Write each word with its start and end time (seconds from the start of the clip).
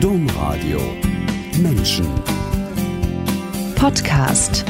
Domradio 0.00 0.78
Menschen 1.58 2.06
Podcast 3.76 4.62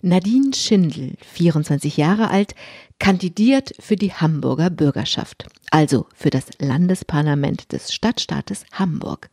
Nadine 0.00 0.54
Schindel, 0.54 1.12
24 1.20 1.98
Jahre 1.98 2.30
alt, 2.30 2.54
kandidiert 2.98 3.72
für 3.78 3.96
die 3.96 4.14
Hamburger 4.14 4.70
Bürgerschaft, 4.70 5.46
also 5.70 6.06
für 6.14 6.30
das 6.30 6.46
Landesparlament 6.58 7.72
des 7.72 7.92
Stadtstaates 7.92 8.64
Hamburg. 8.72 9.28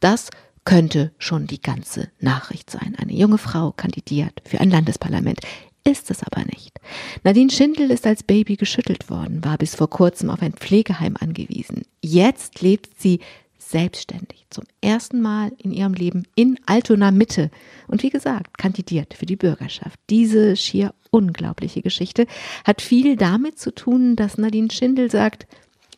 Das 0.00 0.30
könnte 0.64 1.12
schon 1.18 1.46
die 1.46 1.60
ganze 1.60 2.10
Nachricht 2.18 2.70
sein. 2.70 2.96
Eine 2.98 3.12
junge 3.12 3.38
Frau 3.38 3.70
kandidiert 3.70 4.42
für 4.44 4.60
ein 4.60 4.70
Landesparlament. 4.70 5.40
Ist 5.84 6.10
es 6.10 6.22
aber 6.22 6.44
nicht. 6.46 6.80
Nadine 7.24 7.50
Schindel 7.50 7.90
ist 7.90 8.06
als 8.06 8.22
Baby 8.22 8.56
geschüttelt 8.56 9.10
worden, 9.10 9.44
war 9.44 9.58
bis 9.58 9.74
vor 9.74 9.90
kurzem 9.90 10.30
auf 10.30 10.40
ein 10.40 10.54
Pflegeheim 10.54 11.16
angewiesen. 11.20 11.82
Jetzt 12.00 12.62
lebt 12.62 12.98
sie 12.98 13.20
selbstständig 13.58 14.46
zum 14.50 14.64
ersten 14.80 15.20
Mal 15.20 15.52
in 15.58 15.72
ihrem 15.72 15.94
Leben 15.94 16.26
in 16.34 16.58
Altona 16.66 17.10
Mitte 17.10 17.50
und 17.86 18.02
wie 18.02 18.10
gesagt 18.10 18.56
kandidiert 18.58 19.14
für 19.14 19.26
die 19.26 19.36
Bürgerschaft. 19.36 19.98
Diese 20.10 20.56
schier 20.56 20.94
unglaubliche 21.10 21.82
Geschichte 21.82 22.26
hat 22.64 22.82
viel 22.82 23.16
damit 23.16 23.58
zu 23.58 23.74
tun, 23.74 24.16
dass 24.16 24.38
Nadine 24.38 24.70
Schindel 24.70 25.10
sagt, 25.10 25.46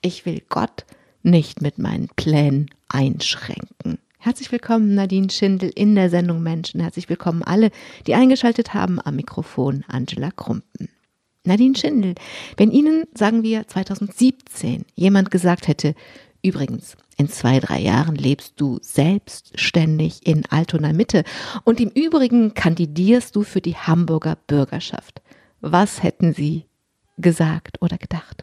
ich 0.02 0.26
will 0.26 0.42
Gott 0.48 0.84
nicht 1.22 1.60
mit 1.60 1.78
meinen 1.78 2.08
Plänen 2.16 2.70
einschränken. 2.88 3.98
Herzlich 4.26 4.50
willkommen, 4.50 4.96
Nadine 4.96 5.30
Schindel, 5.30 5.70
in 5.72 5.94
der 5.94 6.10
Sendung 6.10 6.42
Menschen. 6.42 6.80
Herzlich 6.80 7.08
willkommen 7.08 7.44
alle, 7.44 7.70
die 8.08 8.16
eingeschaltet 8.16 8.74
haben 8.74 8.98
am 9.00 9.14
Mikrofon 9.14 9.84
Angela 9.86 10.32
Krumpen. 10.32 10.88
Nadine 11.44 11.76
Schindel, 11.76 12.16
wenn 12.56 12.72
Ihnen, 12.72 13.04
sagen 13.14 13.44
wir 13.44 13.68
2017, 13.68 14.84
jemand 14.96 15.30
gesagt 15.30 15.68
hätte, 15.68 15.94
übrigens, 16.42 16.96
in 17.16 17.28
zwei, 17.28 17.60
drei 17.60 17.78
Jahren 17.78 18.16
lebst 18.16 18.54
du 18.56 18.80
selbstständig 18.82 20.26
in 20.26 20.44
Altona 20.46 20.92
Mitte 20.92 21.22
und 21.62 21.78
im 21.78 21.90
Übrigen 21.90 22.52
kandidierst 22.52 23.36
du 23.36 23.44
für 23.44 23.60
die 23.60 23.76
Hamburger 23.76 24.38
Bürgerschaft. 24.48 25.22
Was 25.60 26.02
hätten 26.02 26.34
Sie 26.34 26.64
gesagt 27.16 27.80
oder 27.80 27.96
gedacht? 27.96 28.42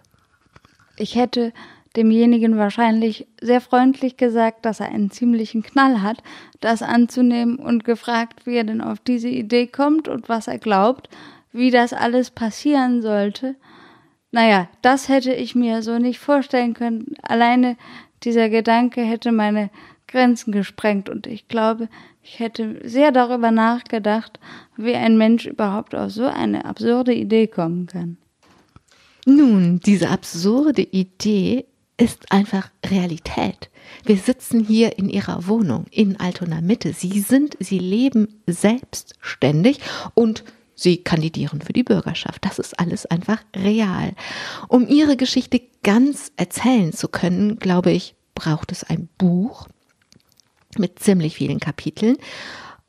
Ich 0.96 1.16
hätte 1.16 1.52
demjenigen 1.96 2.58
wahrscheinlich 2.58 3.28
sehr 3.42 3.62
freundlich 3.62 4.18
gesagt, 4.18 4.66
dass 4.66 4.80
er 4.80 4.90
einen 4.90 5.12
ziemlichen 5.12 5.64
Knall 5.64 6.02
hat, 6.02 6.24
das 6.60 6.82
anzunehmen 6.82 7.58
und 7.58 7.84
gefragt, 7.84 8.46
wie 8.46 8.56
er 8.56 8.64
denn 8.64 8.82
auf 8.82 9.00
diese 9.00 9.30
Idee 9.30 9.68
kommt 9.68 10.08
und 10.08 10.30
was 10.30 10.48
er 10.48 10.58
glaubt, 10.58 11.10
wie 11.52 11.70
das 11.72 11.94
alles 11.94 12.32
passieren 12.32 13.02
sollte. 13.02 13.56
Naja, 14.32 14.68
das 14.82 15.10
hätte 15.10 15.34
ich 15.34 15.54
mir 15.54 15.84
so 15.84 16.00
nicht 16.00 16.20
vorstellen 16.20 16.74
können. 16.74 17.14
Alleine 17.22 17.78
dieser 18.24 18.50
Gedanke 18.50 19.02
hätte 19.02 19.32
meine 19.32 19.70
Grenzen 20.08 20.52
gesprengt 20.52 21.10
und 21.10 21.28
ich 21.28 21.48
glaube, 21.48 21.88
ich 22.24 22.40
hätte 22.40 22.80
sehr 22.84 23.12
darüber 23.12 23.52
nachgedacht, 23.52 24.40
wie 24.78 24.96
ein 24.96 25.18
Mensch 25.18 25.46
überhaupt 25.46 25.94
auf 25.94 26.12
so 26.12 26.26
eine 26.26 26.66
absurde 26.66 27.14
Idee 27.14 27.48
kommen 27.48 27.86
kann. 27.86 28.18
Nun, 29.26 29.80
diese 29.80 30.10
absurde 30.10 30.82
Idee 30.82 31.66
ist 32.04 32.34
einfach 32.34 32.70
Realität. 32.86 33.70
Wir 34.04 34.18
sitzen 34.18 34.62
hier 34.62 35.00
in 35.00 35.08
ihrer 35.08 35.48
Wohnung 35.48 35.86
in 35.90 36.20
Altona 36.20 36.60
Mitte. 36.60 36.92
Sie 36.92 37.22
sind, 37.22 37.56
sie 37.62 37.80
leben 37.80 38.42
selbstständig 38.46 39.80
und 40.14 40.44
sie 40.76 40.98
kandidieren 40.98 41.62
für 41.62 41.72
die 41.72 41.84
Bürgerschaft. 41.84 42.44
Das 42.44 42.60
ist 42.60 42.78
alles 42.78 43.06
einfach 43.06 43.42
real. 43.56 44.16
Um 44.68 44.86
ihre 44.86 45.16
Geschichte 45.16 45.62
ganz 45.82 46.34
erzählen 46.36 46.92
zu 46.92 47.08
können, 47.08 47.58
glaube 47.58 47.92
ich, 47.92 48.16
braucht 48.36 48.74
es 48.74 48.84
ein 48.84 49.08
Buch 49.18 49.70
mit 50.78 51.00
ziemlich 51.00 51.36
vielen 51.36 51.62
Kapiteln. 51.62 52.18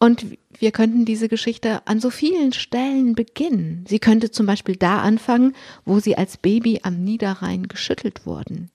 Und 0.00 0.26
wir 0.58 0.72
könnten 0.72 1.04
diese 1.04 1.28
Geschichte 1.28 1.86
an 1.86 2.00
so 2.00 2.10
vielen 2.10 2.52
Stellen 2.52 3.14
beginnen. 3.14 3.84
Sie 3.86 4.00
könnte 4.00 4.32
zum 4.32 4.46
Beispiel 4.46 4.74
da 4.74 5.02
anfangen, 5.02 5.54
wo 5.84 6.00
sie 6.00 6.18
als 6.18 6.36
Baby 6.36 6.80
am 6.82 7.04
Niederrhein 7.04 7.68
geschüttelt 7.68 8.26
wurden. 8.26 8.70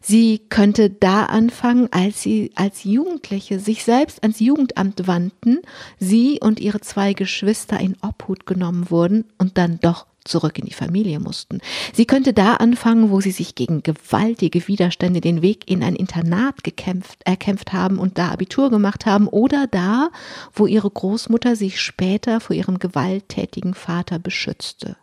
Sie 0.00 0.40
könnte 0.48 0.90
da 0.90 1.24
anfangen, 1.24 1.88
als 1.90 2.22
sie 2.22 2.52
als 2.54 2.84
Jugendliche 2.84 3.58
sich 3.58 3.84
selbst 3.84 4.22
ans 4.22 4.40
Jugendamt 4.40 5.06
wandten, 5.06 5.60
sie 5.98 6.38
und 6.42 6.60
ihre 6.60 6.80
zwei 6.80 7.12
Geschwister 7.12 7.80
in 7.80 7.96
Obhut 8.02 8.46
genommen 8.46 8.90
wurden 8.90 9.24
und 9.38 9.58
dann 9.58 9.78
doch 9.80 10.06
zurück 10.26 10.58
in 10.58 10.66
die 10.66 10.72
Familie 10.72 11.20
mussten. 11.20 11.60
Sie 11.92 12.04
könnte 12.04 12.32
da 12.32 12.54
anfangen, 12.54 13.10
wo 13.10 13.20
sie 13.20 13.30
sich 13.30 13.54
gegen 13.54 13.82
gewaltige 13.82 14.66
Widerstände 14.68 15.20
den 15.20 15.42
Weg 15.42 15.70
in 15.70 15.82
ein 15.82 15.96
Internat 15.96 16.64
gekämpft, 16.64 17.20
erkämpft 17.24 17.72
haben 17.72 17.98
und 17.98 18.18
da 18.18 18.30
Abitur 18.30 18.70
gemacht 18.70 19.06
haben, 19.06 19.28
oder 19.28 19.66
da, 19.66 20.10
wo 20.52 20.66
ihre 20.66 20.90
Großmutter 20.90 21.56
sich 21.56 21.80
später 21.80 22.40
vor 22.40 22.56
ihrem 22.56 22.78
gewalttätigen 22.78 23.74
Vater 23.74 24.18
beschützte. 24.18 24.96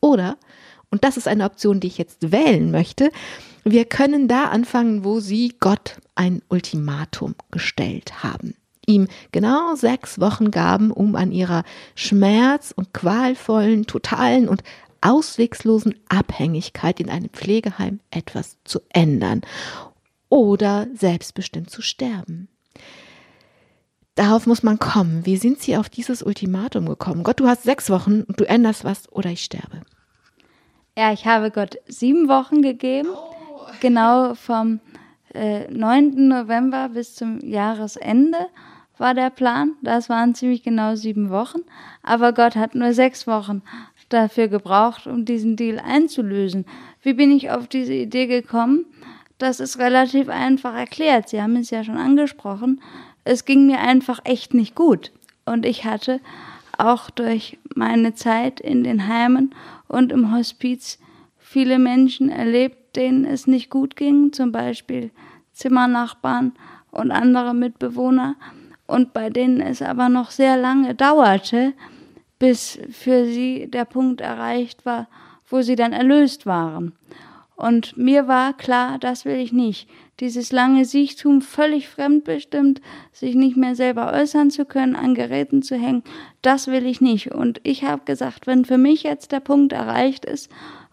Oder, 0.00 0.36
und 0.90 1.04
das 1.04 1.16
ist 1.16 1.28
eine 1.28 1.44
Option, 1.44 1.80
die 1.80 1.88
ich 1.88 1.98
jetzt 1.98 2.30
wählen 2.32 2.70
möchte, 2.70 3.10
wir 3.70 3.84
können 3.84 4.28
da 4.28 4.46
anfangen, 4.46 5.04
wo 5.04 5.20
sie 5.20 5.54
Gott 5.60 5.96
ein 6.14 6.42
Ultimatum 6.48 7.34
gestellt 7.50 8.22
haben 8.22 8.54
ihm 8.88 9.06
genau 9.30 9.74
sechs 9.76 10.18
Wochen 10.18 10.50
gaben, 10.50 10.90
um 10.90 11.14
an 11.14 11.30
ihrer 11.30 11.62
schmerz- 11.94 12.72
und 12.74 12.92
qualvollen, 12.92 13.86
totalen 13.86 14.48
und 14.48 14.62
auswegslosen 15.00 15.94
Abhängigkeit 16.08 16.98
in 16.98 17.10
einem 17.10 17.28
Pflegeheim 17.28 18.00
etwas 18.10 18.56
zu 18.64 18.80
ändern 18.88 19.42
oder 20.28 20.88
selbstbestimmt 20.94 21.70
zu 21.70 21.82
sterben. 21.82 22.48
Darauf 24.16 24.46
muss 24.46 24.64
man 24.64 24.80
kommen. 24.80 25.24
Wie 25.24 25.36
sind 25.36 25.60
Sie 25.60 25.76
auf 25.76 25.88
dieses 25.88 26.24
Ultimatum 26.24 26.86
gekommen? 26.88 27.22
Gott, 27.22 27.38
du 27.38 27.46
hast 27.46 27.62
sechs 27.62 27.88
Wochen 27.88 28.22
und 28.22 28.40
du 28.40 28.48
änderst 28.48 28.82
was 28.82 29.10
oder 29.12 29.30
ich 29.30 29.44
sterbe. 29.44 29.82
Ja, 30.96 31.12
ich 31.12 31.26
habe 31.26 31.52
Gott 31.52 31.76
sieben 31.86 32.26
Wochen 32.28 32.60
gegeben 32.60 33.10
genau 33.80 34.34
vom 34.34 34.80
äh, 35.34 35.70
9. 35.70 36.28
November 36.28 36.88
bis 36.88 37.14
zum 37.14 37.40
Jahresende 37.40 38.38
war 38.98 39.14
der 39.14 39.30
Plan. 39.30 39.72
Das 39.82 40.08
waren 40.08 40.34
ziemlich 40.34 40.62
genau 40.62 40.94
sieben 40.96 41.30
Wochen. 41.30 41.60
Aber 42.02 42.32
Gott 42.32 42.56
hat 42.56 42.74
nur 42.74 42.92
sechs 42.92 43.26
Wochen 43.26 43.62
dafür 44.08 44.48
gebraucht, 44.48 45.06
um 45.06 45.24
diesen 45.24 45.56
Deal 45.56 45.78
einzulösen. 45.78 46.64
Wie 47.02 47.12
bin 47.12 47.30
ich 47.30 47.50
auf 47.50 47.68
diese 47.68 47.94
Idee 47.94 48.26
gekommen? 48.26 48.86
Das 49.38 49.60
ist 49.60 49.78
relativ 49.78 50.28
einfach 50.28 50.74
erklärt. 50.74 51.28
Sie 51.28 51.40
haben 51.40 51.56
es 51.56 51.70
ja 51.70 51.84
schon 51.84 51.96
angesprochen. 51.96 52.80
Es 53.24 53.44
ging 53.44 53.66
mir 53.66 53.78
einfach 53.78 54.20
echt 54.24 54.54
nicht 54.54 54.74
gut. 54.74 55.12
Und 55.44 55.64
ich 55.64 55.84
hatte 55.84 56.20
auch 56.76 57.10
durch 57.10 57.58
meine 57.74 58.14
Zeit 58.14 58.60
in 58.60 58.84
den 58.84 59.08
Heimen 59.08 59.54
und 59.86 60.12
im 60.12 60.34
Hospiz 60.34 60.98
viele 61.38 61.78
Menschen 61.78 62.30
erlebt, 62.30 62.87
denen 62.98 63.24
es 63.24 63.46
nicht 63.46 63.70
gut 63.70 63.96
ging, 63.96 64.32
zum 64.32 64.52
Beispiel 64.52 65.10
Zimmernachbarn 65.52 66.52
und 66.90 67.10
andere 67.10 67.54
Mitbewohner, 67.54 68.36
und 68.86 69.12
bei 69.12 69.28
denen 69.28 69.60
es 69.60 69.82
aber 69.82 70.08
noch 70.08 70.30
sehr 70.30 70.56
lange 70.56 70.94
dauerte, 70.94 71.74
bis 72.38 72.78
für 72.90 73.26
sie 73.26 73.68
der 73.70 73.84
Punkt 73.84 74.20
erreicht 74.20 74.86
war, 74.86 75.08
wo 75.48 75.60
sie 75.62 75.76
dann 75.76 75.92
erlöst 75.92 76.46
waren. 76.46 76.92
Und 77.54 77.96
mir 77.96 78.28
war 78.28 78.56
klar, 78.56 78.98
das 78.98 79.24
will 79.24 79.36
ich 79.36 79.52
nicht. 79.52 79.90
Dieses 80.20 80.52
lange 80.52 80.84
Siechtum, 80.84 81.42
völlig 81.42 81.88
fremdbestimmt, 81.88 82.80
sich 83.12 83.34
nicht 83.34 83.56
mehr 83.56 83.74
selber 83.74 84.12
äußern 84.12 84.50
zu 84.50 84.64
können, 84.64 84.96
an 84.96 85.14
Geräten 85.14 85.62
zu 85.62 85.76
hängen, 85.76 86.04
das 86.40 86.68
will 86.68 86.86
ich 86.86 87.00
nicht. 87.00 87.32
Und 87.32 87.60
ich 87.64 87.84
habe 87.84 88.02
gesagt, 88.04 88.46
wenn 88.46 88.64
für 88.64 88.78
mich 88.78 89.02
jetzt 89.02 89.32
der 89.32 89.40
Punkt 89.40 89.72
erreicht 89.72 90.24
ist, 90.24 90.50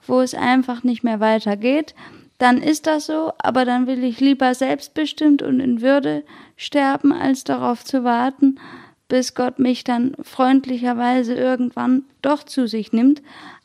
wo 0.07 0.21
es 0.21 0.33
einfach 0.33 0.83
nicht 0.83 1.03
mehr 1.03 1.19
weitergeht, 1.19 1.95
dann 2.37 2.61
ist 2.61 2.85
das 2.85 3.05
so, 3.05 3.31
aber 3.37 3.65
dann 3.65 3.87
will 3.87 4.03
ich 4.03 4.19
lieber 4.19 4.53
selbstbestimmt 4.53 5.41
und 5.41 5.59
in 5.59 5.81
Würde 5.81 6.23
sterben, 6.57 7.13
als 7.13 7.43
darauf 7.43 7.83
zu 7.83 8.03
warten, 8.03 8.59
bis 9.07 9.35
Gott 9.35 9.59
mich 9.59 9.83
dann 9.83 10.15
freundlicherweise 10.21 11.33
irgendwann 11.33 12.03
doch 12.21 12.43
zu 12.43 12.67
sich 12.67 12.91
nimmt. 12.91 13.21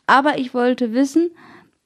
Aber 0.06 0.38
ich 0.38 0.54
wollte 0.54 0.92
wissen, 0.92 1.30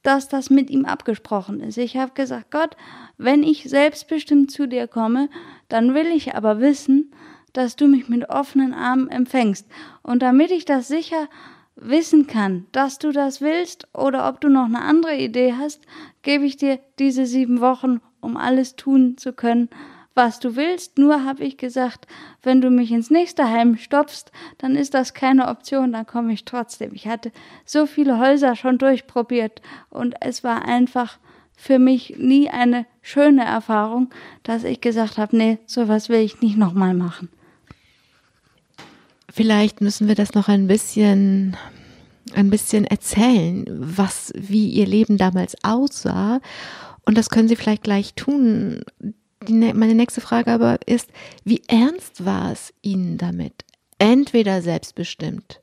dass 0.03 0.29
das 0.29 0.51
mit 0.51 0.71
ihm 0.71 0.85
abgesprochen 0.85 1.61
ist. 1.61 1.79
Ich 1.79 1.97
habe 1.97 2.12
gesagt, 2.15 2.51
Gott, 2.51 2.77
wenn 3.17 3.43
ich 3.43 3.65
selbstbestimmt 3.65 4.51
zu 4.51 4.69
dir 4.69 4.87
komme, 4.87 5.31
dann 5.69 5.95
will 5.95 6.06
ich 6.06 6.35
aber 6.35 6.61
wissen, 6.61 7.12
dass 7.55 7.77
du 7.77 7.87
mich 7.87 8.09
mit 8.09 8.29
offenen 8.29 8.75
Armen 8.75 9.09
empfängst. 9.09 9.67
Und 10.03 10.21
damit 10.21 10.51
ich 10.51 10.65
das 10.67 10.89
sicher 10.89 11.29
wissen 11.76 12.26
kann, 12.26 12.67
dass 12.73 12.99
du 12.99 13.12
das 13.12 13.41
willst 13.41 13.88
oder 13.93 14.29
ob 14.29 14.41
du 14.41 14.49
noch 14.49 14.67
eine 14.67 14.82
andere 14.82 15.17
Idee 15.17 15.55
hast, 15.59 15.82
gebe 16.23 16.44
ich 16.44 16.56
dir 16.56 16.79
diese 16.99 17.26
sieben 17.26 17.61
Wochen, 17.61 18.00
um 18.21 18.37
alles 18.37 18.76
tun 18.76 19.17
zu 19.19 19.32
können, 19.32 19.69
was 20.15 20.38
du 20.38 20.56
willst. 20.56 20.99
Nur 20.99 21.25
habe 21.25 21.44
ich 21.44 21.56
gesagt, 21.56 22.06
wenn 22.43 22.61
du 22.61 22.71
mich 22.71 22.93
ins 22.93 23.11
nächste 23.11 23.50
Heim 23.50 23.76
stopfst, 23.76 24.31
dann 24.59 24.76
ist 24.76 24.94
das 24.94 25.15
keine 25.15 25.49
Option, 25.49 25.93
dann 25.93 26.06
komme 26.06 26.32
ich 26.32 26.44
trotzdem. 26.44 26.93
Ich 26.94 27.09
hatte 27.09 27.32
so 27.65 27.87
viele 27.87 28.19
Häuser 28.19 28.55
schon 28.56 28.79
durchprobiert 28.79 29.61
und 29.91 30.15
es 30.20 30.44
war 30.44 30.65
einfach 30.65 31.19
für 31.56 31.79
mich 31.79 32.15
nie 32.19 32.49
eine 32.50 32.87
schöne 33.03 33.44
Erfahrung, 33.44 34.11
dass 34.43 34.65
ich 34.65 34.81
gesagt 34.81 35.19
habe, 35.19 35.37
nee, 35.37 35.59
sowas 35.67 36.09
will 36.09 36.20
ich 36.20 36.41
nicht 36.41 36.56
nochmal 36.56 36.94
machen. 36.94 37.29
Vielleicht 39.35 39.81
müssen 39.81 40.07
wir 40.07 40.15
das 40.15 40.35
noch 40.35 40.47
ein 40.47 40.69
bisschen 40.69 41.57
ein 42.35 42.51
bisschen 42.51 42.85
erzählen, 42.85 43.65
was, 43.69 44.33
wie 44.37 44.69
ihr 44.69 44.87
Leben 44.87 45.19
damals 45.19 45.57
aussah. 45.65 46.41
Und 47.05 47.19
das 47.19 47.31
können 47.31 47.49
Sie 47.49 47.57
vielleicht 47.57 47.83
gleich 47.83 48.15
tun. 48.15 48.85
Die, 49.49 49.53
meine 49.53 49.97
nächste 49.97 50.21
Frage 50.21 50.53
aber 50.53 50.79
ist, 50.87 51.11
wie 51.43 51.65
ernst 51.67 52.25
war 52.25 52.53
es 52.53 52.73
Ihnen 52.81 53.19
damit? 53.19 53.65
Entweder 53.99 54.63
selbstbestimmt, 54.63 55.61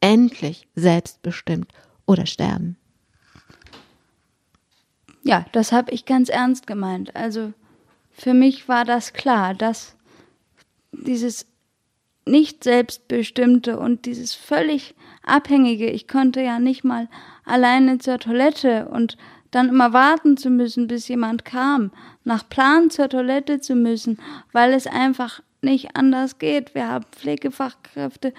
endlich 0.00 0.66
selbstbestimmt 0.74 1.70
oder 2.06 2.24
sterben. 2.24 2.78
Ja, 5.24 5.44
das 5.52 5.72
habe 5.72 5.92
ich 5.92 6.06
ganz 6.06 6.30
ernst 6.30 6.66
gemeint. 6.66 7.14
Also 7.14 7.52
für 8.12 8.32
mich 8.32 8.66
war 8.66 8.86
das 8.86 9.12
klar, 9.12 9.52
dass 9.52 9.94
dieses 10.92 11.49
nicht 12.26 12.64
selbstbestimmte 12.64 13.78
und 13.78 14.06
dieses 14.06 14.34
völlig 14.34 14.94
abhängige, 15.24 15.90
ich 15.90 16.08
konnte 16.08 16.40
ja 16.40 16.58
nicht 16.58 16.84
mal 16.84 17.08
alleine 17.44 17.98
zur 17.98 18.18
Toilette 18.18 18.88
und 18.88 19.16
dann 19.50 19.68
immer 19.68 19.92
warten 19.92 20.36
zu 20.36 20.50
müssen, 20.50 20.86
bis 20.86 21.08
jemand 21.08 21.44
kam, 21.44 21.90
nach 22.24 22.48
Plan 22.48 22.90
zur 22.90 23.08
Toilette 23.08 23.60
zu 23.60 23.74
müssen, 23.74 24.18
weil 24.52 24.72
es 24.72 24.86
einfach 24.86 25.42
nicht 25.62 25.96
anders 25.96 26.38
geht. 26.38 26.74
Wir 26.74 26.88
haben 26.88 27.04
Pflegefachkräfte 27.10 28.32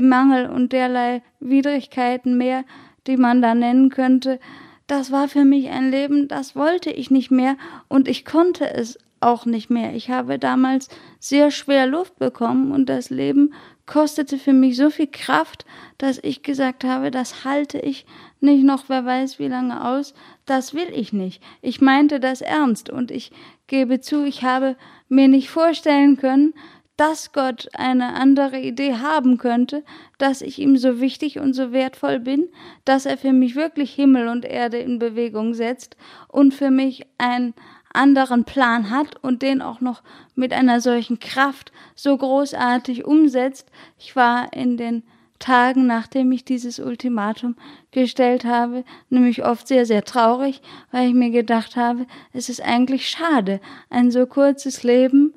Mangel 0.00 0.50
und 0.50 0.72
derlei 0.72 1.22
Widrigkeiten 1.40 2.36
mehr, 2.36 2.64
die 3.06 3.16
man 3.16 3.40
da 3.40 3.54
nennen 3.54 3.88
könnte. 3.90 4.38
Das 4.86 5.12
war 5.12 5.28
für 5.28 5.44
mich 5.44 5.70
ein 5.70 5.90
Leben, 5.90 6.28
das 6.28 6.56
wollte 6.56 6.90
ich 6.90 7.10
nicht 7.10 7.30
mehr 7.30 7.56
und 7.88 8.08
ich 8.08 8.24
konnte 8.24 8.74
es 8.74 8.98
auch 9.22 9.46
nicht 9.46 9.70
mehr. 9.70 9.94
Ich 9.94 10.10
habe 10.10 10.38
damals 10.38 10.88
sehr 11.18 11.50
schwer 11.50 11.86
Luft 11.86 12.18
bekommen 12.18 12.72
und 12.72 12.88
das 12.88 13.10
Leben 13.10 13.52
kostete 13.86 14.38
für 14.38 14.52
mich 14.52 14.76
so 14.76 14.90
viel 14.90 15.08
Kraft, 15.08 15.64
dass 15.98 16.20
ich 16.22 16.42
gesagt 16.42 16.84
habe, 16.84 17.10
das 17.10 17.44
halte 17.44 17.78
ich 17.78 18.06
nicht 18.40 18.64
noch 18.64 18.88
wer 18.88 19.04
weiß 19.04 19.38
wie 19.38 19.48
lange 19.48 19.84
aus, 19.84 20.14
das 20.46 20.74
will 20.74 20.88
ich 20.92 21.12
nicht. 21.12 21.42
Ich 21.60 21.80
meinte 21.80 22.20
das 22.20 22.40
ernst 22.40 22.90
und 22.90 23.10
ich 23.10 23.32
gebe 23.66 24.00
zu, 24.00 24.24
ich 24.24 24.44
habe 24.44 24.76
mir 25.08 25.28
nicht 25.28 25.50
vorstellen 25.50 26.16
können, 26.16 26.54
dass 26.96 27.32
Gott 27.32 27.68
eine 27.72 28.14
andere 28.14 28.60
Idee 28.60 28.94
haben 28.94 29.38
könnte, 29.38 29.82
dass 30.18 30.42
ich 30.42 30.58
ihm 30.58 30.76
so 30.76 31.00
wichtig 31.00 31.38
und 31.38 31.54
so 31.54 31.72
wertvoll 31.72 32.20
bin, 32.20 32.48
dass 32.84 33.06
er 33.06 33.18
für 33.18 33.32
mich 33.32 33.56
wirklich 33.56 33.94
Himmel 33.94 34.28
und 34.28 34.44
Erde 34.44 34.76
in 34.76 34.98
Bewegung 34.98 35.54
setzt 35.54 35.96
und 36.28 36.54
für 36.54 36.70
mich 36.70 37.06
ein 37.18 37.54
anderen 37.94 38.44
Plan 38.44 38.90
hat 38.90 39.16
und 39.22 39.42
den 39.42 39.62
auch 39.62 39.80
noch 39.80 40.02
mit 40.34 40.52
einer 40.52 40.80
solchen 40.80 41.18
Kraft 41.18 41.72
so 41.94 42.16
großartig 42.16 43.04
umsetzt. 43.04 43.70
Ich 43.98 44.16
war 44.16 44.52
in 44.52 44.76
den 44.76 45.02
Tagen, 45.38 45.86
nachdem 45.86 46.30
ich 46.30 46.44
dieses 46.44 46.78
Ultimatum 46.78 47.56
gestellt 47.90 48.44
habe, 48.44 48.84
nämlich 49.10 49.44
oft 49.44 49.66
sehr, 49.66 49.86
sehr 49.86 50.04
traurig, 50.04 50.62
weil 50.92 51.08
ich 51.08 51.14
mir 51.14 51.30
gedacht 51.30 51.74
habe, 51.74 52.06
es 52.32 52.48
ist 52.48 52.62
eigentlich 52.62 53.08
schade, 53.08 53.60
ein 53.90 54.12
so 54.12 54.26
kurzes 54.26 54.84
Leben 54.84 55.34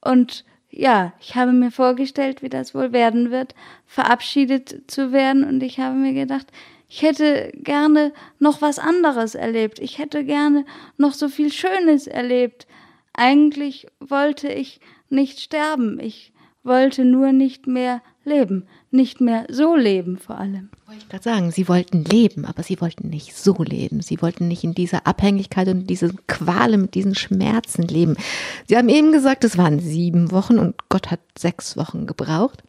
und 0.00 0.44
ja, 0.70 1.12
ich 1.18 1.34
habe 1.34 1.52
mir 1.52 1.72
vorgestellt, 1.72 2.40
wie 2.42 2.48
das 2.48 2.74
wohl 2.74 2.92
werden 2.92 3.30
wird, 3.32 3.54
verabschiedet 3.86 4.82
zu 4.86 5.12
werden 5.12 5.42
und 5.42 5.62
ich 5.62 5.80
habe 5.80 5.96
mir 5.96 6.12
gedacht, 6.12 6.46
ich 6.88 7.02
hätte 7.02 7.52
gerne 7.54 8.12
noch 8.38 8.62
was 8.62 8.78
anderes 8.78 9.34
erlebt. 9.34 9.78
Ich 9.78 9.98
hätte 9.98 10.24
gerne 10.24 10.64
noch 10.96 11.12
so 11.12 11.28
viel 11.28 11.52
Schönes 11.52 12.06
erlebt. 12.06 12.66
Eigentlich 13.12 13.86
wollte 14.00 14.48
ich 14.48 14.80
nicht 15.10 15.40
sterben. 15.40 16.00
Ich 16.00 16.32
wollte 16.62 17.04
nur 17.04 17.32
nicht 17.32 17.66
mehr 17.66 18.00
leben. 18.24 18.66
Nicht 18.90 19.20
mehr 19.20 19.46
so 19.50 19.76
leben 19.76 20.16
vor 20.16 20.38
allem. 20.38 20.70
Wollte 20.86 21.02
ich 21.02 21.08
gerade 21.10 21.24
sagen, 21.24 21.50
Sie 21.50 21.68
wollten 21.68 22.04
leben, 22.04 22.46
aber 22.46 22.62
Sie 22.62 22.80
wollten 22.80 23.10
nicht 23.10 23.36
so 23.36 23.54
leben. 23.62 24.00
Sie 24.00 24.22
wollten 24.22 24.48
nicht 24.48 24.64
in 24.64 24.72
dieser 24.72 25.06
Abhängigkeit 25.06 25.68
und 25.68 25.88
diese 25.88 26.14
Quale 26.26 26.78
mit 26.78 26.94
diesen 26.94 27.14
Schmerzen 27.14 27.82
leben. 27.82 28.16
Sie 28.66 28.78
haben 28.78 28.88
eben 28.88 29.12
gesagt, 29.12 29.44
es 29.44 29.58
waren 29.58 29.78
sieben 29.78 30.30
Wochen 30.30 30.58
und 30.58 30.88
Gott 30.88 31.10
hat 31.10 31.20
sechs 31.36 31.76
Wochen 31.76 32.06
gebraucht 32.06 32.62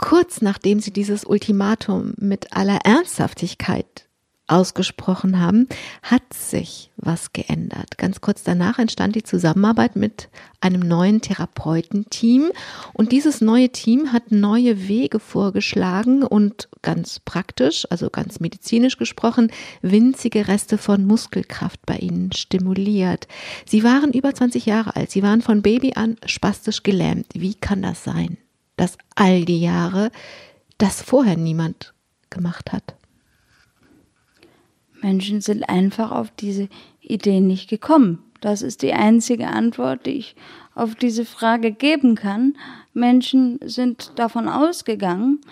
kurz 0.00 0.40
nachdem 0.40 0.80
sie 0.80 0.92
dieses 0.92 1.24
Ultimatum 1.24 2.14
mit 2.16 2.56
aller 2.56 2.78
Ernsthaftigkeit 2.84 4.08
ausgesprochen 4.50 5.38
haben, 5.40 5.68
hat 6.02 6.34
sich 6.34 6.90
was 6.96 7.32
geändert. 7.32 7.98
Ganz 7.98 8.20
kurz 8.20 8.42
danach 8.42 8.78
entstand 8.78 9.14
die 9.14 9.22
Zusammenarbeit 9.22 9.94
mit 9.94 10.28
einem 10.60 10.80
neuen 10.80 11.20
Therapeutenteam 11.20 12.50
und 12.92 13.12
dieses 13.12 13.40
neue 13.40 13.68
Team 13.68 14.12
hat 14.12 14.32
neue 14.32 14.88
Wege 14.88 15.20
vorgeschlagen 15.20 16.24
und 16.24 16.68
ganz 16.82 17.20
praktisch, 17.20 17.86
also 17.90 18.10
ganz 18.10 18.40
medizinisch 18.40 18.98
gesprochen, 18.98 19.52
winzige 19.82 20.48
Reste 20.48 20.78
von 20.78 21.06
Muskelkraft 21.06 21.86
bei 21.86 21.98
ihnen 21.98 22.32
stimuliert. 22.32 23.28
Sie 23.66 23.84
waren 23.84 24.12
über 24.12 24.34
20 24.34 24.66
Jahre 24.66 24.96
alt, 24.96 25.10
sie 25.10 25.22
waren 25.22 25.42
von 25.42 25.62
Baby 25.62 25.92
an 25.94 26.16
spastisch 26.26 26.82
gelähmt. 26.82 27.26
Wie 27.34 27.54
kann 27.54 27.82
das 27.82 28.02
sein? 28.02 28.36
Dass 28.80 28.96
all 29.14 29.44
die 29.44 29.60
Jahre 29.60 30.10
das 30.78 31.02
vorher 31.02 31.36
niemand 31.36 31.92
gemacht 32.30 32.72
hat. 32.72 32.94
Menschen 35.02 35.42
sind 35.42 35.68
einfach 35.68 36.10
auf 36.10 36.30
diese 36.30 36.70
Idee 37.02 37.40
nicht 37.40 37.68
gekommen. 37.68 38.22
Das 38.40 38.62
ist 38.62 38.80
die 38.80 38.94
einzige 38.94 39.48
Antwort, 39.48 40.06
die 40.06 40.12
ich 40.12 40.34
auf 40.74 40.94
diese 40.94 41.26
Frage 41.26 41.72
geben 41.72 42.14
kann. 42.14 42.56
Menschen 42.94 43.58
sind 43.62 44.12
davon 44.16 44.48
ausgegangen, 44.48 45.42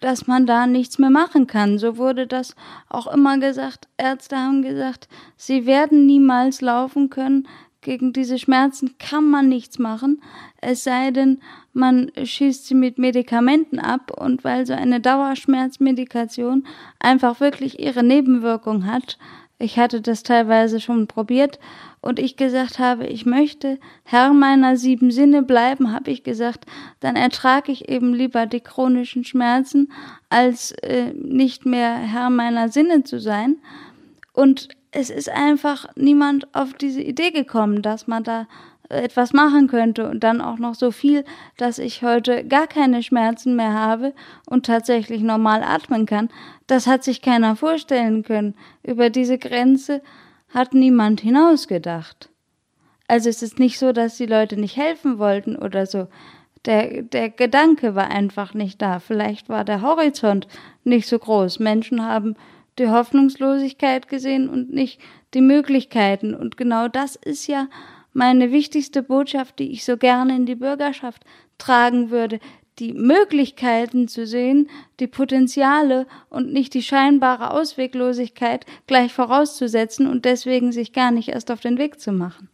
dass 0.00 0.26
man 0.26 0.44
da 0.44 0.66
nichts 0.66 0.98
mehr 0.98 1.10
machen 1.10 1.46
kann. 1.46 1.78
So 1.78 1.96
wurde 1.96 2.26
das 2.26 2.56
auch 2.88 3.06
immer 3.06 3.38
gesagt. 3.38 3.86
Ärzte 3.98 4.36
haben 4.36 4.62
gesagt, 4.62 5.08
sie 5.36 5.64
werden 5.64 6.06
niemals 6.06 6.60
laufen 6.60 7.08
können, 7.08 7.46
gegen 7.84 8.12
diese 8.12 8.38
Schmerzen 8.38 8.98
kann 8.98 9.30
man 9.30 9.48
nichts 9.48 9.78
machen, 9.78 10.20
es 10.60 10.82
sei 10.82 11.12
denn, 11.12 11.40
man 11.72 12.10
schießt 12.20 12.66
sie 12.66 12.74
mit 12.74 12.98
Medikamenten 12.98 13.78
ab 13.78 14.10
und 14.10 14.42
weil 14.42 14.66
so 14.66 14.72
eine 14.72 15.00
Dauerschmerzmedikation 15.00 16.66
einfach 16.98 17.38
wirklich 17.38 17.78
ihre 17.78 18.02
Nebenwirkung 18.02 18.86
hat, 18.86 19.18
ich 19.58 19.78
hatte 19.78 20.00
das 20.00 20.24
teilweise 20.24 20.80
schon 20.80 21.06
probiert 21.06 21.60
und 22.00 22.18
ich 22.18 22.36
gesagt 22.36 22.78
habe, 22.78 23.06
ich 23.06 23.24
möchte 23.24 23.78
Herr 24.02 24.32
meiner 24.32 24.76
sieben 24.76 25.10
Sinne 25.10 25.42
bleiben, 25.42 25.92
habe 25.92 26.10
ich 26.10 26.24
gesagt, 26.24 26.66
dann 27.00 27.14
ertrage 27.14 27.70
ich 27.70 27.88
eben 27.88 28.12
lieber 28.12 28.46
die 28.46 28.60
chronischen 28.60 29.24
Schmerzen, 29.24 29.92
als 30.28 30.72
äh, 30.82 31.12
nicht 31.14 31.66
mehr 31.66 31.94
Herr 31.94 32.30
meiner 32.30 32.68
Sinne 32.68 33.04
zu 33.04 33.20
sein. 33.20 33.56
Und 34.32 34.68
es 34.94 35.10
ist 35.10 35.28
einfach 35.28 35.86
niemand 35.96 36.54
auf 36.54 36.72
diese 36.72 37.02
Idee 37.02 37.30
gekommen, 37.30 37.82
dass 37.82 38.06
man 38.06 38.22
da 38.22 38.46
etwas 38.88 39.32
machen 39.32 39.66
könnte 39.66 40.08
und 40.08 40.20
dann 40.20 40.40
auch 40.40 40.58
noch 40.58 40.74
so 40.74 40.90
viel, 40.90 41.24
dass 41.56 41.78
ich 41.78 42.02
heute 42.02 42.44
gar 42.44 42.66
keine 42.66 43.02
Schmerzen 43.02 43.56
mehr 43.56 43.72
habe 43.72 44.12
und 44.46 44.66
tatsächlich 44.66 45.22
normal 45.22 45.62
atmen 45.62 46.06
kann, 46.06 46.28
das 46.66 46.86
hat 46.86 47.02
sich 47.02 47.22
keiner 47.22 47.56
vorstellen 47.56 48.22
können. 48.22 48.54
Über 48.82 49.10
diese 49.10 49.38
Grenze 49.38 50.02
hat 50.50 50.74
niemand 50.74 51.20
hinausgedacht. 51.20 52.28
Also 53.08 53.28
es 53.28 53.42
ist 53.42 53.58
nicht 53.58 53.78
so, 53.78 53.92
dass 53.92 54.16
die 54.16 54.26
Leute 54.26 54.56
nicht 54.56 54.76
helfen 54.76 55.18
wollten 55.18 55.56
oder 55.56 55.86
so. 55.86 56.06
Der, 56.64 57.02
der 57.02 57.28
Gedanke 57.28 57.94
war 57.94 58.10
einfach 58.10 58.54
nicht 58.54 58.80
da. 58.80 58.98
Vielleicht 58.98 59.48
war 59.48 59.64
der 59.64 59.82
Horizont 59.82 60.46
nicht 60.84 61.08
so 61.08 61.18
groß. 61.18 61.58
Menschen 61.58 62.02
haben 62.02 62.36
die 62.78 62.88
Hoffnungslosigkeit 62.88 64.08
gesehen 64.08 64.48
und 64.48 64.72
nicht 64.72 65.00
die 65.34 65.40
Möglichkeiten. 65.40 66.34
Und 66.34 66.56
genau 66.56 66.88
das 66.88 67.16
ist 67.16 67.46
ja 67.46 67.68
meine 68.12 68.52
wichtigste 68.52 69.02
Botschaft, 69.02 69.58
die 69.58 69.72
ich 69.72 69.84
so 69.84 69.96
gerne 69.96 70.36
in 70.36 70.46
die 70.46 70.54
Bürgerschaft 70.54 71.24
tragen 71.58 72.10
würde, 72.10 72.40
die 72.78 72.92
Möglichkeiten 72.92 74.08
zu 74.08 74.26
sehen, 74.26 74.68
die 74.98 75.06
Potenziale 75.06 76.06
und 76.28 76.52
nicht 76.52 76.74
die 76.74 76.82
scheinbare 76.82 77.52
Ausweglosigkeit 77.52 78.66
gleich 78.86 79.12
vorauszusetzen 79.12 80.08
und 80.08 80.24
deswegen 80.24 80.72
sich 80.72 80.92
gar 80.92 81.10
nicht 81.10 81.28
erst 81.28 81.50
auf 81.50 81.60
den 81.60 81.78
Weg 81.78 82.00
zu 82.00 82.12
machen. 82.12 82.48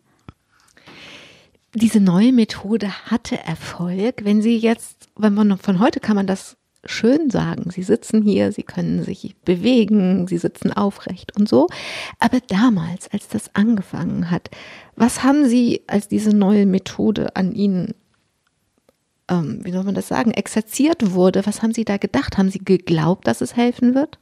Diese 1.75 2.01
neue 2.01 2.33
Methode 2.33 2.91
hatte 3.07 3.39
Erfolg. 3.39 4.25
Wenn 4.25 4.43
Sie 4.43 4.57
jetzt, 4.57 5.09
wenn 5.17 5.35
man 5.35 5.57
von 5.57 5.79
heute 5.79 6.01
kann 6.01 6.17
man 6.17 6.27
das 6.27 6.57
schön 6.85 7.31
sagen. 7.31 7.71
Sie 7.71 7.83
sitzen 7.83 8.23
hier, 8.23 8.53
sie 8.53 8.63
können 8.63 9.03
sich 9.03 9.37
bewegen, 9.45 10.27
sie 10.27 10.39
sitzen 10.39 10.73
aufrecht 10.73 11.37
und 11.39 11.49
so. 11.49 11.69
Aber 12.19 12.39
damals, 12.41 13.11
als 13.13 13.29
das 13.29 13.55
angefangen 13.55 14.31
hat, 14.31 14.51
was 14.97 15.23
haben 15.23 15.47
Sie 15.47 15.83
als 15.87 16.09
diese 16.09 16.31
neue 16.31 16.67
Methode 16.67 17.37
an 17.37 17.53
Ihnen, 17.53 17.95
ähm, 19.29 19.61
wie 19.63 19.73
soll 19.73 19.85
man 19.85 19.95
das 19.95 20.09
sagen, 20.09 20.31
exerziert 20.33 21.13
wurde, 21.13 21.47
was 21.47 21.63
haben 21.63 21.73
Sie 21.73 21.85
da 21.85 21.97
gedacht? 21.97 22.39
Haben 22.39 22.51
Sie 22.51 22.65
geglaubt, 22.65 23.27
dass 23.27 23.41
es 23.41 23.57
helfen 23.57 23.95
wird? 23.95 24.19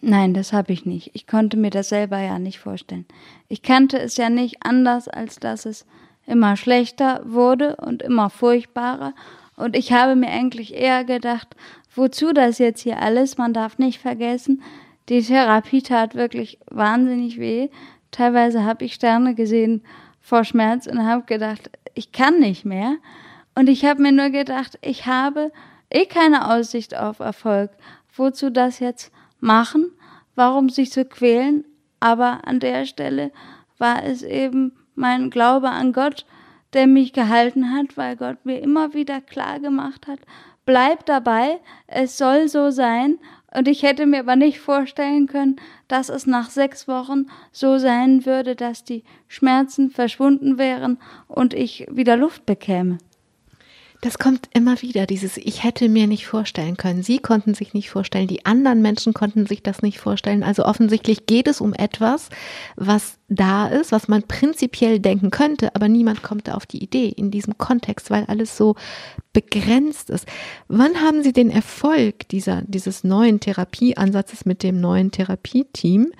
Nein, 0.00 0.34
das 0.34 0.52
habe 0.52 0.72
ich 0.72 0.86
nicht. 0.86 1.10
Ich 1.14 1.26
konnte 1.26 1.56
mir 1.56 1.70
das 1.70 1.88
selber 1.88 2.18
ja 2.20 2.38
nicht 2.38 2.60
vorstellen. 2.60 3.06
Ich 3.48 3.62
kannte 3.62 3.98
es 3.98 4.16
ja 4.16 4.30
nicht 4.30 4.58
anders, 4.60 5.08
als 5.08 5.36
dass 5.36 5.66
es 5.66 5.86
immer 6.26 6.56
schlechter 6.56 7.22
wurde 7.24 7.76
und 7.76 8.02
immer 8.02 8.30
furchtbarer. 8.30 9.14
Und 9.56 9.74
ich 9.74 9.92
habe 9.92 10.16
mir 10.16 10.28
eigentlich 10.28 10.74
eher 10.74 11.04
gedacht, 11.04 11.56
wozu 11.94 12.32
das 12.32 12.58
jetzt 12.58 12.82
hier 12.82 13.00
alles? 13.00 13.38
Man 13.38 13.54
darf 13.54 13.78
nicht 13.78 14.00
vergessen, 14.00 14.62
die 15.08 15.22
Therapie 15.22 15.82
tat 15.82 16.14
wirklich 16.14 16.58
wahnsinnig 16.70 17.38
weh. 17.38 17.68
Teilweise 18.10 18.64
habe 18.64 18.84
ich 18.84 18.94
Sterne 18.94 19.34
gesehen 19.34 19.82
vor 20.20 20.44
Schmerz 20.44 20.86
und 20.86 21.04
habe 21.04 21.24
gedacht, 21.24 21.70
ich 21.94 22.12
kann 22.12 22.40
nicht 22.40 22.64
mehr. 22.64 22.96
Und 23.54 23.68
ich 23.68 23.84
habe 23.84 24.02
mir 24.02 24.12
nur 24.12 24.30
gedacht, 24.30 24.78
ich 24.82 25.06
habe 25.06 25.52
eh 25.90 26.06
keine 26.06 26.52
Aussicht 26.52 26.96
auf 26.96 27.20
Erfolg. 27.20 27.70
Wozu 28.14 28.50
das 28.50 28.80
jetzt 28.80 29.12
machen? 29.40 29.90
Warum 30.34 30.68
sich 30.68 30.90
so 30.90 31.04
quälen? 31.04 31.64
Aber 32.00 32.40
an 32.46 32.60
der 32.60 32.84
Stelle 32.84 33.30
war 33.78 34.04
es 34.04 34.22
eben 34.22 34.72
mein 34.94 35.30
Glaube 35.30 35.70
an 35.70 35.92
Gott, 35.92 36.26
der 36.76 36.86
mich 36.86 37.12
gehalten 37.12 37.72
hat, 37.74 37.96
weil 37.96 38.16
Gott 38.16 38.44
mir 38.44 38.60
immer 38.60 38.94
wieder 38.94 39.20
klar 39.20 39.58
gemacht 39.58 40.06
hat, 40.06 40.20
bleib 40.66 41.06
dabei, 41.06 41.58
es 41.86 42.18
soll 42.18 42.48
so 42.48 42.70
sein. 42.70 43.18
Und 43.54 43.68
ich 43.68 43.82
hätte 43.82 44.04
mir 44.04 44.20
aber 44.20 44.36
nicht 44.36 44.60
vorstellen 44.60 45.26
können, 45.26 45.56
dass 45.88 46.10
es 46.10 46.26
nach 46.26 46.50
sechs 46.50 46.86
Wochen 46.86 47.26
so 47.52 47.78
sein 47.78 48.26
würde, 48.26 48.54
dass 48.54 48.84
die 48.84 49.02
Schmerzen 49.28 49.90
verschwunden 49.90 50.58
wären 50.58 50.98
und 51.26 51.54
ich 51.54 51.86
wieder 51.90 52.18
Luft 52.18 52.44
bekäme. 52.44 52.98
Das 54.02 54.18
kommt 54.18 54.48
immer 54.52 54.82
wieder, 54.82 55.06
dieses 55.06 55.36
Ich 55.38 55.64
hätte 55.64 55.88
mir 55.88 56.06
nicht 56.06 56.26
vorstellen 56.26 56.76
können. 56.76 57.02
Sie 57.02 57.18
konnten 57.18 57.54
sich 57.54 57.72
nicht 57.72 57.88
vorstellen, 57.88 58.28
die 58.28 58.44
anderen 58.44 58.82
Menschen 58.82 59.14
konnten 59.14 59.46
sich 59.46 59.62
das 59.62 59.80
nicht 59.80 59.98
vorstellen. 59.98 60.42
Also 60.42 60.64
offensichtlich 60.64 61.26
geht 61.26 61.48
es 61.48 61.60
um 61.60 61.72
etwas, 61.72 62.28
was 62.76 63.18
da 63.28 63.68
ist, 63.68 63.92
was 63.92 64.08
man 64.08 64.22
prinzipiell 64.22 65.00
denken 65.00 65.30
könnte, 65.30 65.74
aber 65.74 65.88
niemand 65.88 66.22
kommt 66.22 66.50
auf 66.50 66.66
die 66.66 66.82
Idee 66.82 67.08
in 67.08 67.30
diesem 67.30 67.56
Kontext, 67.58 68.10
weil 68.10 68.24
alles 68.26 68.56
so 68.56 68.76
begrenzt 69.32 70.10
ist. 70.10 70.26
Wann 70.68 71.00
haben 71.00 71.22
Sie 71.22 71.32
den 71.32 71.50
Erfolg 71.50 72.28
dieser, 72.28 72.62
dieses 72.66 73.02
neuen 73.02 73.40
Therapieansatzes 73.40 74.44
mit 74.44 74.62
dem 74.62 74.80
neuen 74.80 75.10
Therapieteam 75.10 76.12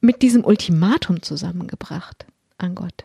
mit 0.00 0.22
diesem 0.22 0.44
Ultimatum 0.44 1.22
zusammengebracht 1.22 2.26
an 2.58 2.74
Gott? 2.74 3.04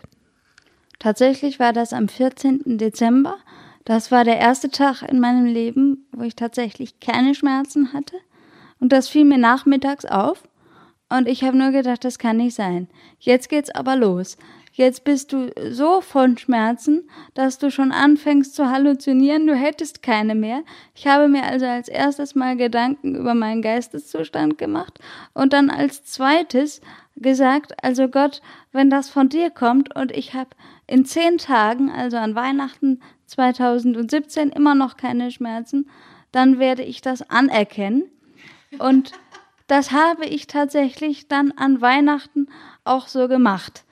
Tatsächlich 1.00 1.60
war 1.60 1.74
das 1.74 1.92
am 1.92 2.08
14. 2.08 2.78
Dezember 2.78 3.36
das 3.86 4.12
war 4.12 4.24
der 4.24 4.38
erste 4.38 4.70
Tag 4.70 5.02
in 5.04 5.20
meinem 5.20 5.46
Leben, 5.46 6.08
wo 6.12 6.24
ich 6.24 6.36
tatsächlich 6.36 7.00
keine 7.00 7.36
Schmerzen 7.36 7.94
hatte. 7.94 8.18
Und 8.80 8.92
das 8.92 9.10
fiel 9.10 9.26
mir 9.26 9.38
nachmittags 9.38 10.06
auf. 10.06 10.44
Und 11.10 11.28
ich 11.28 11.44
habe 11.44 11.58
nur 11.58 11.72
gedacht, 11.72 12.04
das 12.04 12.18
kann 12.18 12.38
nicht 12.38 12.56
sein. 12.56 12.88
Jetzt 13.20 13.50
geht's 13.50 13.70
aber 13.70 13.96
los. 13.96 14.38
Jetzt 14.76 15.04
bist 15.04 15.32
du 15.32 15.52
so 15.70 16.02
von 16.02 16.36
Schmerzen, 16.36 17.08
dass 17.36 17.60
du 17.60 17.70
schon 17.70 17.92
anfängst 17.92 18.56
zu 18.56 18.72
halluzinieren, 18.72 19.46
du 19.46 19.56
hättest 19.56 20.02
keine 20.02 20.34
mehr. 20.34 20.64
Ich 20.96 21.06
habe 21.06 21.28
mir 21.28 21.44
also 21.44 21.68
als 21.68 21.90
erstes 21.90 22.34
mal 22.34 22.58
Gedanken 22.58 23.14
über 23.14 23.36
meinen 23.36 23.62
Geisteszustand 23.62 24.58
gemacht 24.58 24.98
und 25.36 25.54
dann 25.54 25.70
als 25.70 26.04
zweites 26.04 26.82
gesagt, 27.16 27.84
also 27.84 28.08
Gott, 28.08 28.42
wenn 28.72 28.90
das 28.90 29.10
von 29.10 29.30
dir 29.30 29.52
kommt 29.52 29.96
und 29.96 30.12
ich 30.12 30.34
habe 30.34 30.50
in 30.88 31.06
zehn 31.06 31.38
Tagen, 31.38 31.90
also 31.90 32.18
an 32.18 32.36
Weihnachten 32.36 33.02
2017 33.26 34.50
immer 34.50 34.76
noch 34.76 34.98
keine 34.98 35.32
Schmerzen, 35.32 35.90
dann 36.32 36.60
werde 36.60 36.84
ich 36.84 37.02
das 37.02 37.30
anerkennen. 37.30 38.04
Und 38.80 39.12
das 39.68 39.92
habe 39.92 40.26
ich 40.26 40.48
tatsächlich 40.48 41.28
dann 41.28 41.52
an 41.52 41.82
Weihnachten 41.82 42.48
auch 42.84 43.08
so 43.08 43.28
gemacht. 43.28 43.86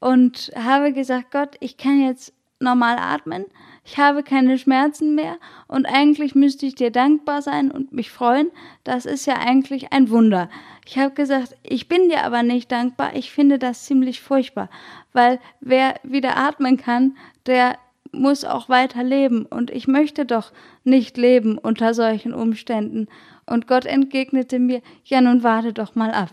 Und 0.00 0.50
habe 0.56 0.92
gesagt, 0.92 1.30
Gott, 1.30 1.56
ich 1.60 1.76
kann 1.76 2.00
jetzt 2.00 2.34
normal 2.58 2.98
atmen, 2.98 3.46
ich 3.84 3.98
habe 3.98 4.22
keine 4.22 4.58
Schmerzen 4.58 5.14
mehr 5.14 5.36
und 5.68 5.86
eigentlich 5.86 6.34
müsste 6.34 6.64
ich 6.64 6.74
dir 6.74 6.90
dankbar 6.90 7.42
sein 7.42 7.70
und 7.70 7.92
mich 7.92 8.10
freuen. 8.10 8.50
Das 8.82 9.04
ist 9.04 9.26
ja 9.26 9.34
eigentlich 9.34 9.92
ein 9.92 10.08
Wunder. 10.08 10.48
Ich 10.86 10.98
habe 10.98 11.14
gesagt, 11.14 11.54
ich 11.62 11.86
bin 11.86 12.08
dir 12.08 12.24
aber 12.24 12.42
nicht 12.42 12.72
dankbar, 12.72 13.14
ich 13.14 13.30
finde 13.30 13.58
das 13.58 13.84
ziemlich 13.84 14.20
furchtbar, 14.20 14.70
weil 15.12 15.38
wer 15.60 15.96
wieder 16.02 16.36
atmen 16.36 16.78
kann, 16.78 17.16
der 17.46 17.76
muss 18.10 18.44
auch 18.44 18.68
weiter 18.68 19.02
leben 19.02 19.44
und 19.44 19.70
ich 19.70 19.86
möchte 19.86 20.24
doch 20.24 20.52
nicht 20.84 21.16
leben 21.16 21.58
unter 21.58 21.94
solchen 21.94 22.32
Umständen. 22.32 23.08
Und 23.44 23.66
Gott 23.66 23.84
entgegnete 23.84 24.58
mir, 24.58 24.80
ja 25.04 25.20
nun 25.20 25.42
warte 25.42 25.72
doch 25.72 25.94
mal 25.94 26.12
ab. 26.12 26.30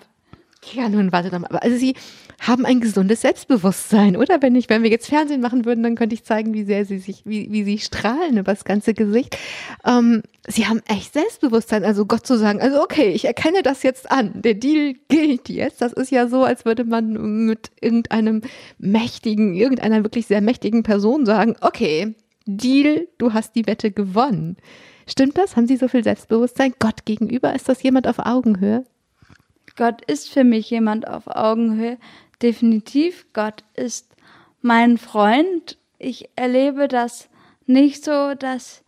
Ja, 0.74 0.88
nun 0.90 1.12
warte 1.12 1.32
doch 1.32 1.40
mal. 1.40 1.50
Also 1.58 1.76
Sie 1.76 1.96
haben 2.42 2.66
ein 2.66 2.80
gesundes 2.80 3.22
Selbstbewusstsein, 3.22 4.18
oder? 4.18 4.42
Wenn 4.42 4.56
ich, 4.56 4.68
wenn 4.68 4.82
wir 4.82 4.90
jetzt 4.90 5.08
Fernsehen 5.08 5.42
machen 5.42 5.64
würden, 5.64 5.84
dann 5.84 5.96
könnte 5.96 6.16
ich 6.16 6.24
zeigen, 6.24 6.56
wie 6.56 6.64
sehr 6.64 6.86
Sie 6.86 6.98
sich, 6.98 7.22
wie, 7.24 7.52
wie 7.52 7.64
Sie 7.64 7.78
strahlen 7.78 8.38
über 8.38 8.52
das 8.52 8.66
ganze 8.66 8.96
Gesicht. 8.96 9.38
Ähm, 9.86 10.24
Sie 10.48 10.66
haben 10.66 10.82
echt 10.88 11.14
Selbstbewusstsein, 11.14 11.86
also 11.86 12.08
Gott 12.08 12.26
zu 12.26 12.40
sagen, 12.40 12.60
also 12.60 12.82
okay, 12.82 13.12
ich 13.12 13.26
erkenne 13.26 13.62
das 13.62 13.84
jetzt 13.84 14.10
an. 14.12 14.42
Der 14.42 14.56
Deal 14.56 14.96
gilt 15.08 15.50
jetzt. 15.50 15.82
Das 15.82 15.94
ist 15.94 16.10
ja 16.10 16.28
so, 16.28 16.44
als 16.44 16.66
würde 16.66 16.84
man 16.84 17.46
mit 17.46 17.70
irgendeinem 17.80 18.42
mächtigen, 18.80 19.54
irgendeiner 19.54 20.04
wirklich 20.04 20.26
sehr 20.26 20.42
mächtigen 20.42 20.82
Person 20.82 21.28
sagen, 21.28 21.56
okay, 21.62 22.16
Deal, 22.48 23.08
du 23.20 23.34
hast 23.34 23.56
die 23.56 23.68
Wette 23.68 23.92
gewonnen. 23.92 24.58
Stimmt 25.08 25.38
das? 25.38 25.56
Haben 25.56 25.68
Sie 25.68 25.78
so 25.78 25.88
viel 25.88 26.04
Selbstbewusstsein 26.04 26.74
Gott 26.80 27.06
gegenüber? 27.06 27.54
Ist 27.54 27.70
das 27.70 27.84
jemand 27.84 28.08
auf 28.08 28.18
Augenhöhe? 28.18 28.84
Gott 29.76 30.04
ist 30.06 30.30
für 30.30 30.44
mich 30.44 30.70
jemand 30.70 31.08
auf 31.08 31.28
Augenhöhe. 31.28 31.98
Definitiv, 32.42 33.26
Gott 33.34 33.64
ist 33.76 34.08
mein 34.62 34.98
Freund. 34.98 35.78
Ich 35.98 36.30
erlebe 36.36 36.88
das 36.88 37.30
nicht 37.66 38.04
so, 38.04 38.34
dass 38.34 38.84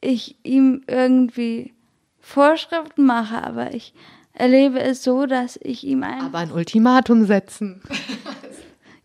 ich 0.00 0.36
ihm 0.42 0.82
irgendwie 0.86 1.72
Vorschriften 2.20 3.04
mache, 3.04 3.42
aber 3.42 3.74
ich 3.74 3.94
erlebe 4.32 4.80
es 4.80 5.02
so, 5.02 5.26
dass 5.26 5.58
ich 5.62 5.84
ihm 5.84 6.02
ein. 6.02 6.20
Aber 6.20 6.38
ein 6.38 6.52
Ultimatum 6.52 7.24
setzen. 7.26 7.82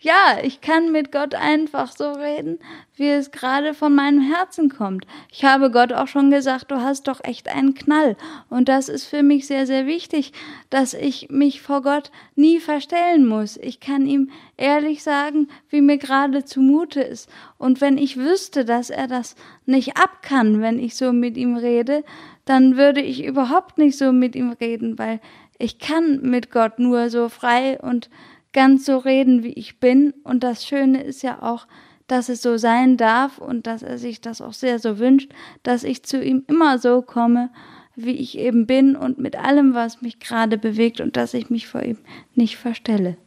Ja, 0.05 0.37
ich 0.43 0.61
kann 0.61 0.91
mit 0.91 1.11
Gott 1.11 1.33
einfach 1.33 1.91
so 1.91 2.11
reden, 2.11 2.59
wie 2.95 3.09
es 3.09 3.31
gerade 3.31 3.73
von 3.73 3.95
meinem 3.95 4.21
Herzen 4.21 4.69
kommt. 4.69 5.07
Ich 5.31 5.43
habe 5.43 5.71
Gott 5.71 5.91
auch 5.91 6.07
schon 6.07 6.29
gesagt, 6.29 6.69
du 6.69 6.75
hast 6.75 7.07
doch 7.07 7.23
echt 7.23 7.47
einen 7.47 7.73
Knall. 7.73 8.15
Und 8.47 8.69
das 8.69 8.87
ist 8.87 9.05
für 9.05 9.23
mich 9.23 9.47
sehr, 9.47 9.65
sehr 9.65 9.87
wichtig, 9.87 10.31
dass 10.69 10.93
ich 10.93 11.31
mich 11.31 11.63
vor 11.63 11.81
Gott 11.81 12.11
nie 12.35 12.59
verstellen 12.59 13.25
muss. 13.25 13.57
Ich 13.57 13.79
kann 13.79 14.05
ihm 14.05 14.29
ehrlich 14.57 15.01
sagen, 15.01 15.47
wie 15.69 15.81
mir 15.81 15.97
gerade 15.97 16.45
zumute 16.45 17.01
ist. 17.01 17.27
Und 17.57 17.81
wenn 17.81 17.97
ich 17.97 18.15
wüsste, 18.15 18.63
dass 18.63 18.91
er 18.91 19.07
das 19.07 19.35
nicht 19.65 19.97
ab 19.97 20.21
kann, 20.21 20.61
wenn 20.61 20.77
ich 20.77 20.95
so 20.95 21.13
mit 21.13 21.35
ihm 21.35 21.57
rede, 21.57 22.03
dann 22.45 22.77
würde 22.77 23.01
ich 23.01 23.25
überhaupt 23.25 23.79
nicht 23.79 23.97
so 23.97 24.11
mit 24.11 24.35
ihm 24.35 24.51
reden, 24.51 24.99
weil 24.99 25.19
ich 25.57 25.79
kann 25.79 26.21
mit 26.21 26.51
Gott 26.51 26.77
nur 26.77 27.09
so 27.09 27.27
frei 27.27 27.79
und 27.81 28.11
ganz 28.55 28.85
so 28.85 28.97
reden, 28.97 29.43
wie 29.43 29.53
ich 29.53 29.79
bin. 29.79 30.13
Und 30.23 30.43
das 30.43 30.65
Schöne 30.65 31.03
ist 31.03 31.21
ja 31.21 31.43
auch, 31.43 31.67
dass 32.07 32.29
es 32.29 32.41
so 32.41 32.57
sein 32.57 32.97
darf 32.97 33.37
und 33.37 33.67
dass 33.67 33.83
er 33.83 33.97
sich 33.97 34.21
das 34.21 34.41
auch 34.41 34.53
sehr 34.53 34.79
so 34.79 34.97
wünscht, 34.97 35.31
dass 35.61 35.83
ich 35.83 36.03
zu 36.03 36.23
ihm 36.23 36.43
immer 36.47 36.79
so 36.79 37.01
komme, 37.01 37.49
wie 37.95 38.13
ich 38.13 38.37
eben 38.37 38.65
bin 38.65 38.95
und 38.95 39.19
mit 39.19 39.35
allem, 39.35 39.73
was 39.73 40.01
mich 40.01 40.19
gerade 40.19 40.57
bewegt 40.57 41.01
und 41.01 41.17
dass 41.17 41.33
ich 41.33 41.49
mich 41.49 41.67
vor 41.67 41.83
ihm 41.83 41.97
nicht 42.33 42.57
verstelle. 42.57 43.17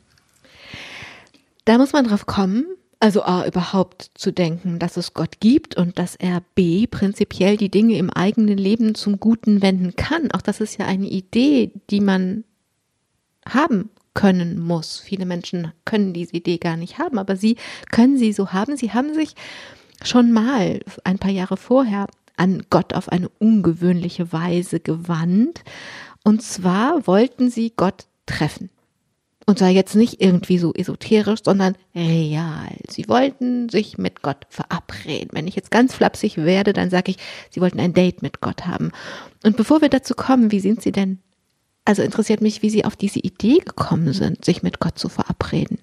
Da 1.64 1.76
muss 1.76 1.92
man 1.92 2.06
drauf 2.06 2.26
kommen, 2.26 2.64
also 3.00 3.22
A, 3.22 3.46
überhaupt 3.46 4.10
zu 4.14 4.32
denken, 4.32 4.78
dass 4.78 4.96
es 4.96 5.12
Gott 5.12 5.40
gibt 5.40 5.76
und 5.76 5.98
dass 5.98 6.16
er 6.16 6.42
B, 6.54 6.86
prinzipiell 6.86 7.56
die 7.56 7.70
Dinge 7.70 7.98
im 7.98 8.10
eigenen 8.10 8.58
Leben 8.58 8.94
zum 8.94 9.20
Guten 9.20 9.60
wenden 9.60 9.94
kann. 9.96 10.30
Auch 10.32 10.42
das 10.42 10.60
ist 10.60 10.78
ja 10.78 10.86
eine 10.86 11.06
Idee, 11.06 11.72
die 11.90 12.00
man 12.00 12.44
haben 13.46 13.90
können 14.18 14.58
muss. 14.58 14.98
Viele 14.98 15.26
Menschen 15.26 15.70
können 15.84 16.12
diese 16.12 16.34
Idee 16.34 16.58
gar 16.58 16.76
nicht 16.76 16.98
haben, 16.98 17.18
aber 17.18 17.36
sie 17.36 17.54
können 17.92 18.18
sie 18.18 18.32
so 18.32 18.52
haben. 18.52 18.76
Sie 18.76 18.92
haben 18.92 19.14
sich 19.14 19.36
schon 20.02 20.32
mal 20.32 20.80
ein 21.04 21.20
paar 21.20 21.30
Jahre 21.30 21.56
vorher 21.56 22.08
an 22.36 22.64
Gott 22.68 22.94
auf 22.94 23.10
eine 23.10 23.28
ungewöhnliche 23.28 24.32
Weise 24.32 24.80
gewandt. 24.80 25.62
Und 26.24 26.42
zwar 26.42 27.06
wollten 27.06 27.48
sie 27.48 27.72
Gott 27.76 28.06
treffen. 28.26 28.70
Und 29.46 29.60
zwar 29.60 29.68
jetzt 29.68 29.94
nicht 29.94 30.20
irgendwie 30.20 30.58
so 30.58 30.74
esoterisch, 30.74 31.44
sondern 31.44 31.76
real. 31.94 32.76
Sie 32.90 33.08
wollten 33.08 33.68
sich 33.68 33.98
mit 33.98 34.22
Gott 34.22 34.48
verabreden. 34.48 35.30
Wenn 35.30 35.46
ich 35.46 35.54
jetzt 35.54 35.70
ganz 35.70 35.94
flapsig 35.94 36.38
werde, 36.38 36.72
dann 36.72 36.90
sage 36.90 37.12
ich, 37.12 37.18
sie 37.50 37.60
wollten 37.60 37.78
ein 37.78 37.94
Date 37.94 38.20
mit 38.22 38.40
Gott 38.40 38.66
haben. 38.66 38.90
Und 39.44 39.56
bevor 39.56 39.80
wir 39.80 39.88
dazu 39.88 40.14
kommen, 40.14 40.50
wie 40.50 40.58
sind 40.58 40.82
sie 40.82 40.92
denn 40.92 41.20
also 41.88 42.02
interessiert 42.02 42.42
mich, 42.42 42.60
wie 42.60 42.68
Sie 42.68 42.84
auf 42.84 42.96
diese 42.96 43.18
Idee 43.18 43.60
gekommen 43.60 44.12
sind, 44.12 44.44
sich 44.44 44.62
mit 44.62 44.78
Gott 44.78 44.98
zu 44.98 45.08
verabreden. 45.08 45.78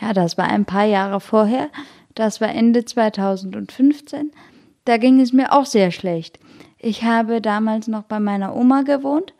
Ja, 0.00 0.12
das 0.12 0.38
war 0.38 0.44
ein 0.44 0.66
paar 0.66 0.84
Jahre 0.84 1.18
vorher. 1.18 1.68
Das 2.14 2.40
war 2.40 2.50
Ende 2.50 2.84
2015. 2.84 4.30
Da 4.84 4.96
ging 4.96 5.20
es 5.20 5.32
mir 5.32 5.52
auch 5.52 5.66
sehr 5.66 5.90
schlecht. 5.90 6.38
Ich 6.78 7.02
habe 7.02 7.40
damals 7.40 7.88
noch 7.88 8.04
bei 8.04 8.20
meiner 8.20 8.54
Oma 8.54 8.82
gewohnt 8.82 9.34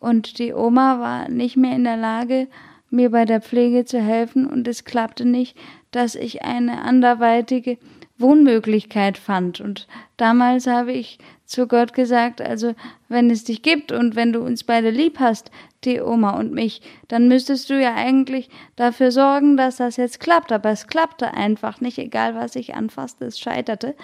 und 0.00 0.40
die 0.40 0.52
Oma 0.52 0.98
war 0.98 1.28
nicht 1.28 1.56
mehr 1.56 1.76
in 1.76 1.84
der 1.84 1.96
Lage, 1.96 2.48
mir 2.90 3.10
bei 3.10 3.24
der 3.24 3.40
Pflege 3.40 3.84
zu 3.84 4.00
helfen 4.00 4.44
und 4.44 4.66
es 4.66 4.84
klappte 4.84 5.24
nicht, 5.24 5.56
dass 5.92 6.16
ich 6.16 6.42
eine 6.42 6.82
anderweitige 6.82 7.78
Wohnmöglichkeit 8.20 9.18
fand. 9.18 9.60
Und 9.60 9.86
damals 10.16 10.66
habe 10.66 10.92
ich 10.92 11.18
zu 11.46 11.66
Gott 11.66 11.94
gesagt, 11.94 12.40
also 12.40 12.74
wenn 13.08 13.30
es 13.30 13.44
dich 13.44 13.62
gibt 13.62 13.90
und 13.92 14.14
wenn 14.14 14.32
du 14.32 14.40
uns 14.40 14.64
beide 14.64 14.90
lieb 14.90 15.18
hast, 15.18 15.50
die 15.84 16.00
Oma 16.00 16.38
und 16.38 16.52
mich, 16.52 16.82
dann 17.08 17.28
müsstest 17.28 17.70
du 17.70 17.80
ja 17.80 17.94
eigentlich 17.94 18.50
dafür 18.76 19.10
sorgen, 19.10 19.56
dass 19.56 19.76
das 19.76 19.96
jetzt 19.96 20.20
klappt. 20.20 20.52
Aber 20.52 20.70
es 20.70 20.86
klappte 20.86 21.32
einfach 21.34 21.80
nicht, 21.80 21.98
egal 21.98 22.34
was 22.34 22.56
ich 22.56 22.74
anfasste, 22.74 23.24
es 23.24 23.38
scheiterte. 23.38 23.94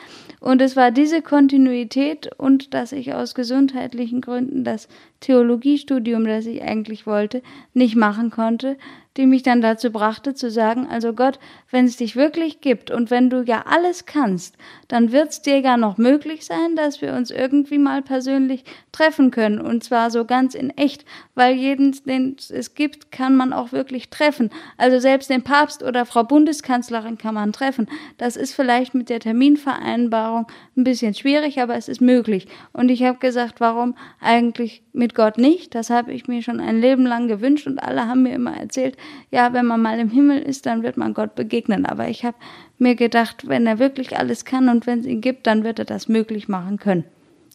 Und 0.40 0.62
es 0.62 0.76
war 0.76 0.90
diese 0.90 1.22
Kontinuität 1.22 2.30
und 2.38 2.72
dass 2.74 2.92
ich 2.92 3.14
aus 3.14 3.34
gesundheitlichen 3.34 4.20
Gründen 4.20 4.64
das 4.64 4.88
Theologiestudium, 5.20 6.24
das 6.24 6.46
ich 6.46 6.62
eigentlich 6.62 7.06
wollte, 7.06 7.42
nicht 7.74 7.96
machen 7.96 8.30
konnte, 8.30 8.76
die 9.16 9.26
mich 9.26 9.42
dann 9.42 9.62
dazu 9.62 9.90
brachte 9.90 10.34
zu 10.34 10.50
sagen, 10.50 10.86
also 10.88 11.12
Gott, 11.14 11.38
wenn 11.70 11.86
es 11.86 11.96
dich 11.96 12.16
wirklich 12.16 12.60
gibt 12.60 12.90
und 12.90 13.10
wenn 13.10 13.30
du 13.30 13.42
ja 13.42 13.64
alles 13.66 14.04
kannst, 14.04 14.56
dann 14.88 15.10
wird 15.10 15.30
es 15.30 15.42
dir 15.42 15.60
ja 15.60 15.76
noch 15.76 15.96
möglich 15.96 16.44
sein, 16.44 16.76
dass 16.76 17.00
wir 17.00 17.14
uns 17.14 17.30
irgendwie 17.30 17.78
mal 17.78 18.02
persönlich 18.02 18.64
treffen 18.92 19.30
können 19.30 19.60
und 19.60 19.82
zwar 19.82 20.10
so 20.10 20.24
ganz 20.24 20.54
in 20.54 20.70
echt, 20.70 21.04
weil 21.34 21.56
jeden, 21.66 21.96
den 22.04 22.36
es 22.50 22.74
gibt, 22.74 23.10
kann 23.10 23.34
man 23.36 23.52
auch 23.52 23.72
wirklich 23.72 24.08
treffen. 24.08 24.50
Also 24.76 24.98
selbst 24.98 25.30
den 25.30 25.42
Papst 25.42 25.82
oder 25.82 26.06
Frau 26.06 26.22
Bundeskanzlerin 26.22 27.18
kann 27.18 27.34
man 27.34 27.52
treffen. 27.52 27.88
Das 28.18 28.36
ist 28.36 28.54
vielleicht 28.54 28.94
mit 28.94 29.08
der 29.08 29.20
Terminvereinbarung 29.20 30.46
ein 30.76 30.84
bisschen 30.84 31.14
schwierig, 31.14 31.60
aber 31.60 31.74
es 31.74 31.88
ist 31.88 32.00
möglich. 32.00 32.46
Und 32.72 32.88
ich 32.88 33.02
habe 33.02 33.18
gesagt, 33.18 33.60
warum 33.60 33.96
eigentlich 34.20 34.82
mit 34.92 35.14
Gott 35.14 35.38
nicht? 35.38 35.74
Das 35.74 35.90
habe 35.90 36.12
ich 36.12 36.28
mir 36.28 36.42
schon 36.42 36.60
ein 36.60 36.80
Leben 36.80 37.04
lang 37.04 37.26
gewünscht 37.28 37.66
und 37.66 37.78
alle 37.78 38.06
haben 38.06 38.22
mir 38.22 38.34
immer 38.34 38.56
erzählt, 38.56 38.96
ja, 39.30 39.52
wenn 39.52 39.66
man 39.66 39.82
mal 39.82 39.98
im 39.98 40.10
Himmel 40.10 40.40
ist, 40.40 40.66
dann 40.66 40.82
wird 40.82 40.96
man 40.96 41.14
Gott 41.14 41.34
begegnen. 41.34 41.84
Aber 41.84 42.08
ich 42.08 42.24
habe 42.24 42.36
mir 42.78 42.94
gedacht, 42.94 43.48
wenn 43.48 43.66
er 43.66 43.78
wirklich 43.78 44.16
alles 44.16 44.44
kann 44.44 44.68
und 44.68 44.86
wenn 44.86 45.00
es 45.00 45.06
ihn 45.06 45.20
gibt, 45.20 45.46
dann 45.46 45.64
wird 45.64 45.78
er 45.78 45.84
das 45.84 46.08
möglich 46.08 46.48
machen 46.48 46.78
können. 46.78 47.04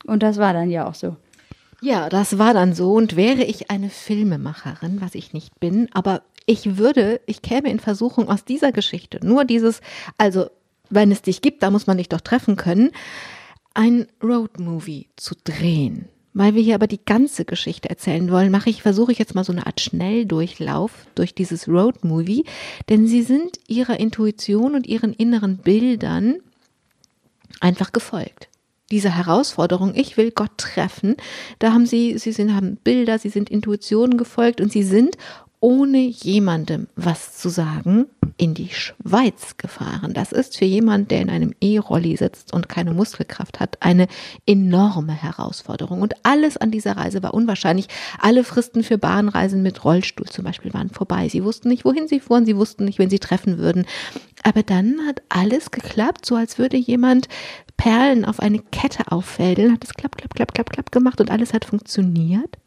Und 0.05 0.23
das 0.23 0.37
war 0.37 0.53
dann 0.53 0.69
ja 0.69 0.87
auch 0.87 0.95
so. 0.95 1.15
Ja, 1.81 2.09
das 2.09 2.37
war 2.37 2.53
dann 2.53 2.73
so. 2.75 2.93
Und 2.93 3.15
wäre 3.15 3.43
ich 3.43 3.71
eine 3.71 3.89
Filmemacherin, 3.89 5.01
was 5.01 5.15
ich 5.15 5.33
nicht 5.33 5.59
bin, 5.59 5.89
aber 5.93 6.21
ich 6.45 6.77
würde, 6.77 7.21
ich 7.25 7.41
käme 7.41 7.69
in 7.69 7.79
Versuchung 7.79 8.29
aus 8.29 8.45
dieser 8.45 8.71
Geschichte, 8.71 9.19
nur 9.25 9.45
dieses, 9.45 9.81
also 10.17 10.47
wenn 10.89 11.11
es 11.11 11.21
dich 11.21 11.41
gibt, 11.41 11.63
da 11.63 11.71
muss 11.71 11.87
man 11.87 11.97
dich 11.97 12.09
doch 12.09 12.21
treffen 12.21 12.55
können, 12.55 12.91
ein 13.73 14.07
Roadmovie 14.21 15.07
zu 15.15 15.35
drehen. 15.43 16.07
Weil 16.33 16.55
wir 16.55 16.61
hier 16.61 16.75
aber 16.75 16.87
die 16.87 17.03
ganze 17.03 17.45
Geschichte 17.45 17.89
erzählen 17.89 18.31
wollen, 18.31 18.51
mache 18.51 18.69
ich, 18.69 18.81
versuche 18.81 19.11
ich 19.11 19.19
jetzt 19.19 19.35
mal 19.35 19.43
so 19.43 19.51
eine 19.51 19.65
Art 19.65 19.81
Schnelldurchlauf 19.81 20.91
durch 21.15 21.35
dieses 21.35 21.67
Roadmovie, 21.67 22.45
denn 22.89 23.07
sie 23.07 23.21
sind 23.21 23.59
ihrer 23.67 23.99
Intuition 23.99 24.75
und 24.75 24.87
ihren 24.87 25.13
inneren 25.13 25.57
Bildern 25.57 26.37
einfach 27.59 27.91
gefolgt. 27.91 28.50
Diese 28.91 29.15
Herausforderung, 29.15 29.93
ich 29.95 30.17
will 30.17 30.31
Gott 30.31 30.57
treffen, 30.57 31.15
da 31.59 31.73
haben 31.73 31.85
sie, 31.85 32.17
sie 32.17 32.31
sind, 32.31 32.53
haben 32.53 32.75
Bilder, 32.75 33.17
sie 33.17 33.29
sind 33.29 33.49
Intuitionen 33.49 34.17
gefolgt 34.17 34.61
und 34.61 34.71
sie 34.71 34.83
sind 34.83 35.17
ohne 35.61 35.99
jemandem 35.99 36.87
was 36.95 37.37
zu 37.37 37.49
sagen 37.49 38.07
in 38.37 38.55
die 38.55 38.69
Schweiz 38.69 39.57
gefahren. 39.57 40.13
Das 40.13 40.31
ist 40.31 40.57
für 40.57 40.65
jemand, 40.65 41.11
der 41.11 41.21
in 41.21 41.29
einem 41.29 41.53
E-Rolli 41.61 42.17
sitzt 42.17 42.51
und 42.51 42.67
keine 42.67 42.93
Muskelkraft 42.93 43.59
hat, 43.59 43.77
eine 43.79 44.07
enorme 44.47 45.13
Herausforderung. 45.13 46.01
Und 46.01 46.15
alles 46.23 46.57
an 46.57 46.71
dieser 46.71 46.97
Reise 46.97 47.21
war 47.21 47.35
unwahrscheinlich. 47.35 47.87
Alle 48.19 48.43
Fristen 48.43 48.83
für 48.83 48.97
Bahnreisen 48.97 49.61
mit 49.61 49.85
Rollstuhl 49.85 50.25
zum 50.25 50.45
Beispiel 50.45 50.73
waren 50.73 50.89
vorbei. 50.89 51.29
Sie 51.29 51.43
wussten 51.43 51.69
nicht, 51.69 51.85
wohin 51.85 52.07
sie 52.07 52.19
fuhren, 52.19 52.47
sie 52.47 52.57
wussten 52.57 52.85
nicht, 52.85 52.97
wen 52.97 53.11
sie 53.11 53.19
treffen 53.19 53.59
würden. 53.59 53.85
Aber 54.43 54.63
dann 54.63 55.05
hat 55.07 55.21
alles 55.29 55.71
geklappt, 55.71 56.25
so 56.25 56.35
als 56.35 56.57
würde 56.57 56.77
jemand 56.77 57.27
Perlen 57.77 58.25
auf 58.25 58.39
eine 58.39 58.59
Kette 58.59 59.11
auffädeln, 59.11 59.73
hat 59.73 59.83
es 59.83 59.93
klapp, 59.93 60.17
klapp, 60.17 60.33
klapp, 60.35 60.53
klapp, 60.53 60.69
klapp 60.71 60.91
gemacht 60.91 61.19
und 61.21 61.31
alles 61.31 61.53
hat 61.53 61.65
funktioniert. 61.65 62.57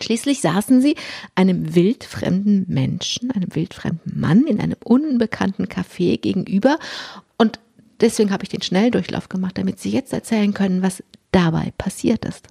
Schließlich 0.00 0.40
saßen 0.40 0.80
sie 0.80 0.96
einem 1.34 1.74
wildfremden 1.74 2.64
Menschen, 2.68 3.30
einem 3.30 3.54
wildfremden 3.54 4.18
Mann 4.18 4.46
in 4.46 4.60
einem 4.60 4.76
unbekannten 4.82 5.66
Café 5.66 6.18
gegenüber 6.18 6.78
und 7.36 7.60
deswegen 8.00 8.30
habe 8.30 8.44
ich 8.44 8.48
den 8.48 8.62
Schnelldurchlauf 8.62 9.28
gemacht, 9.28 9.58
damit 9.58 9.80
sie 9.80 9.90
jetzt 9.90 10.12
erzählen 10.12 10.54
können, 10.54 10.82
was 10.82 11.02
dabei 11.30 11.72
passiert 11.76 12.24
ist 12.24 12.48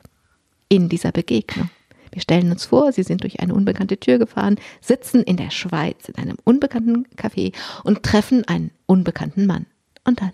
in 0.69 0.87
dieser 0.87 1.11
Begegnung. 1.11 1.69
Wir 2.11 2.21
stellen 2.21 2.51
uns 2.51 2.65
vor, 2.65 2.91
sie 2.91 3.03
sind 3.03 3.23
durch 3.23 3.39
eine 3.39 3.53
unbekannte 3.53 3.97
Tür 3.97 4.17
gefahren, 4.17 4.57
sitzen 4.81 5.23
in 5.23 5.37
der 5.37 5.49
Schweiz 5.49 6.09
in 6.09 6.15
einem 6.15 6.37
unbekannten 6.43 7.07
Café 7.15 7.53
und 7.83 8.03
treffen 8.03 8.47
einen 8.47 8.71
unbekannten 8.85 9.45
Mann. 9.45 9.65
Und 10.03 10.21
dann 10.21 10.31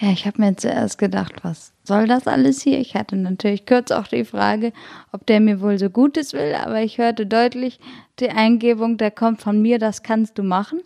ja, 0.00 0.10
ich 0.10 0.26
habe 0.26 0.42
mir 0.42 0.56
zuerst 0.56 0.98
gedacht, 0.98 1.44
was 1.44 1.72
soll 1.84 2.08
das 2.08 2.26
alles 2.26 2.60
hier? 2.62 2.80
Ich 2.80 2.96
hatte 2.96 3.14
natürlich 3.14 3.64
kurz 3.64 3.92
auch 3.92 4.08
die 4.08 4.24
Frage, 4.24 4.72
ob 5.12 5.24
der 5.26 5.38
mir 5.38 5.60
wohl 5.60 5.78
so 5.78 5.88
Gutes 5.88 6.32
will, 6.32 6.54
aber 6.54 6.82
ich 6.82 6.98
hörte 6.98 7.26
deutlich 7.26 7.78
die 8.18 8.30
Eingebung, 8.30 8.96
der 8.96 9.12
kommt 9.12 9.40
von 9.40 9.62
mir, 9.62 9.78
das 9.78 10.02
kannst 10.02 10.36
du 10.36 10.42
machen. 10.42 10.80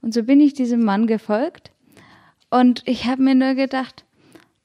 Und 0.00 0.14
so 0.14 0.22
bin 0.22 0.40
ich 0.40 0.54
diesem 0.54 0.82
Mann 0.82 1.06
gefolgt. 1.06 1.72
Und 2.48 2.82
ich 2.86 3.04
habe 3.04 3.22
mir 3.22 3.34
nur 3.34 3.54
gedacht, 3.54 4.04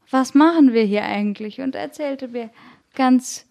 was 0.10 0.34
machen 0.34 0.72
wir 0.72 0.84
hier 0.84 1.04
eigentlich? 1.04 1.60
Und 1.60 1.76
erzählte 1.76 2.30
mir 2.30 2.50
ganz 2.96 3.48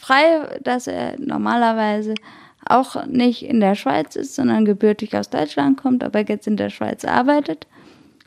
frei, 0.00 0.58
dass 0.62 0.86
er 0.86 1.18
normalerweise 1.18 2.14
auch 2.64 3.06
nicht 3.06 3.42
in 3.42 3.60
der 3.60 3.74
Schweiz 3.74 4.16
ist, 4.16 4.34
sondern 4.34 4.64
gebürtig 4.64 5.16
aus 5.16 5.30
Deutschland 5.30 5.76
kommt, 5.76 6.04
aber 6.04 6.20
jetzt 6.20 6.46
in 6.46 6.56
der 6.56 6.70
Schweiz 6.70 7.04
arbeitet 7.04 7.66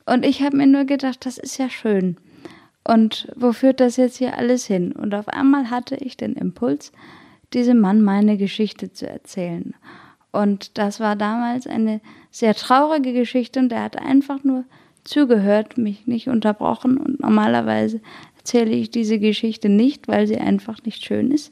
und 0.05 0.25
ich 0.25 0.41
habe 0.43 0.57
mir 0.57 0.67
nur 0.67 0.85
gedacht, 0.85 1.25
das 1.25 1.37
ist 1.37 1.57
ja 1.57 1.69
schön. 1.69 2.17
Und 2.87 3.27
wo 3.35 3.51
führt 3.51 3.79
das 3.79 3.97
jetzt 3.97 4.17
hier 4.17 4.37
alles 4.37 4.65
hin? 4.65 4.91
Und 4.91 5.15
auf 5.15 5.27
einmal 5.27 5.71
hatte 5.71 5.95
ich 5.95 6.17
den 6.17 6.33
Impuls, 6.33 6.91
diesem 7.53 7.79
Mann 7.79 8.01
meine 8.01 8.37
Geschichte 8.37 8.93
zu 8.93 9.09
erzählen. 9.09 9.73
Und 10.31 10.77
das 10.77 10.99
war 10.99 11.15
damals 11.15 11.65
eine 11.65 12.01
sehr 12.29 12.53
traurige 12.53 13.13
Geschichte 13.13 13.59
und 13.59 13.71
er 13.71 13.83
hat 13.83 13.97
einfach 13.97 14.43
nur 14.43 14.65
zugehört, 15.03 15.77
mich 15.77 16.05
nicht 16.05 16.27
unterbrochen. 16.27 16.97
Und 16.97 17.19
normalerweise 17.21 18.01
erzähle 18.45 18.75
ich 18.75 18.91
diese 18.91 19.17
Geschichte 19.17 19.69
nicht, 19.69 20.07
weil 20.07 20.27
sie 20.27 20.37
einfach 20.37 20.83
nicht 20.83 21.03
schön 21.03 21.31
ist. 21.31 21.51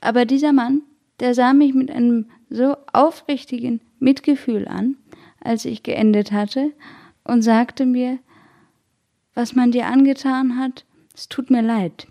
Aber 0.00 0.24
dieser 0.24 0.54
Mann, 0.54 0.80
der 1.20 1.34
sah 1.34 1.52
mich 1.52 1.74
mit 1.74 1.90
einem 1.90 2.30
so 2.48 2.74
aufrichtigen 2.90 3.82
Mitgefühl 3.98 4.66
an, 4.66 4.96
als 5.40 5.66
ich 5.66 5.82
geendet 5.82 6.32
hatte 6.32 6.72
und 7.22 7.42
sagte 7.42 7.84
mir, 7.84 8.18
was 9.34 9.54
man 9.54 9.72
dir 9.72 9.88
angetan 9.88 10.58
hat, 10.58 10.86
es 11.14 11.28
tut 11.28 11.50
mir 11.50 11.60
leid. 11.60 12.06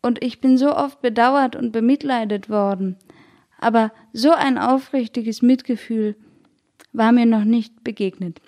Und 0.00 0.22
ich 0.22 0.40
bin 0.40 0.56
so 0.56 0.72
oft 0.72 1.02
bedauert 1.02 1.56
und 1.56 1.72
bemitleidet 1.72 2.48
worden, 2.48 2.96
aber 3.58 3.90
so 4.12 4.30
ein 4.30 4.58
aufrichtiges 4.58 5.42
Mitgefühl 5.42 6.14
war 6.92 7.10
mir 7.10 7.26
noch 7.26 7.44
nicht 7.44 7.82
begegnet. 7.82 8.40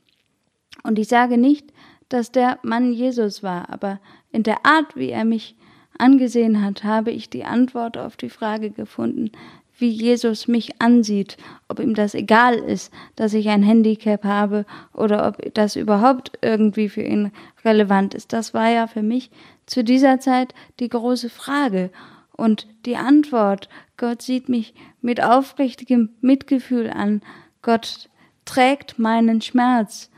Und 0.85 0.97
ich 1.01 1.09
sage 1.09 1.38
nicht, 1.38 1.73
dass 2.09 2.33
der 2.33 2.59
Mann 2.62 2.93
Jesus 2.93 3.43
war, 3.43 3.71
aber 3.71 4.01
in 4.33 4.43
der 4.43 4.64
Art, 4.67 4.97
wie 4.97 5.11
er 5.11 5.25
mich 5.25 5.57
angesehen 5.99 6.64
hat, 6.64 6.85
habe 6.85 7.11
ich 7.11 7.31
die 7.31 7.45
Antwort 7.45 7.97
auf 7.97 8.17
die 8.17 8.31
Frage 8.31 8.71
gefunden, 8.71 9.31
wie 9.79 9.88
Jesus 9.88 10.47
mich 10.47 10.81
ansieht, 10.81 11.37
ob 11.69 11.81
ihm 11.81 11.95
das 11.95 12.14
egal 12.14 12.55
ist, 12.55 12.93
dass 13.17 13.35
ich 13.35 13.49
ein 13.49 13.62
Handicap 13.62 14.25
habe 14.25 14.67
oder 14.93 15.27
ob 15.27 15.55
das 15.55 15.77
überhaupt 15.77 16.33
irgendwie 16.43 16.88
für 16.88 17.03
ihn 17.03 17.33
relevant 17.64 18.14
ist. 18.14 18.33
Das 18.33 18.55
war 18.55 18.69
ja 18.69 18.87
für 18.87 19.03
mich 19.03 19.31
zu 19.67 19.83
dieser 19.83 20.21
Zeit 20.21 20.55
die 20.79 20.88
große 20.88 21.29
Frage. 21.29 21.90
Und 22.37 22.69
die 22.85 22.97
Antwort, 22.97 23.69
Gott 23.97 24.23
sieht 24.23 24.49
mich 24.49 24.75
mit 25.01 25.23
aufrichtigem 25.23 26.11
Mitgefühl 26.21 26.90
an, 26.90 27.23
Gott 27.62 28.09
trägt 28.45 28.99
meinen 28.99 29.40
Schmerz, 29.40 30.11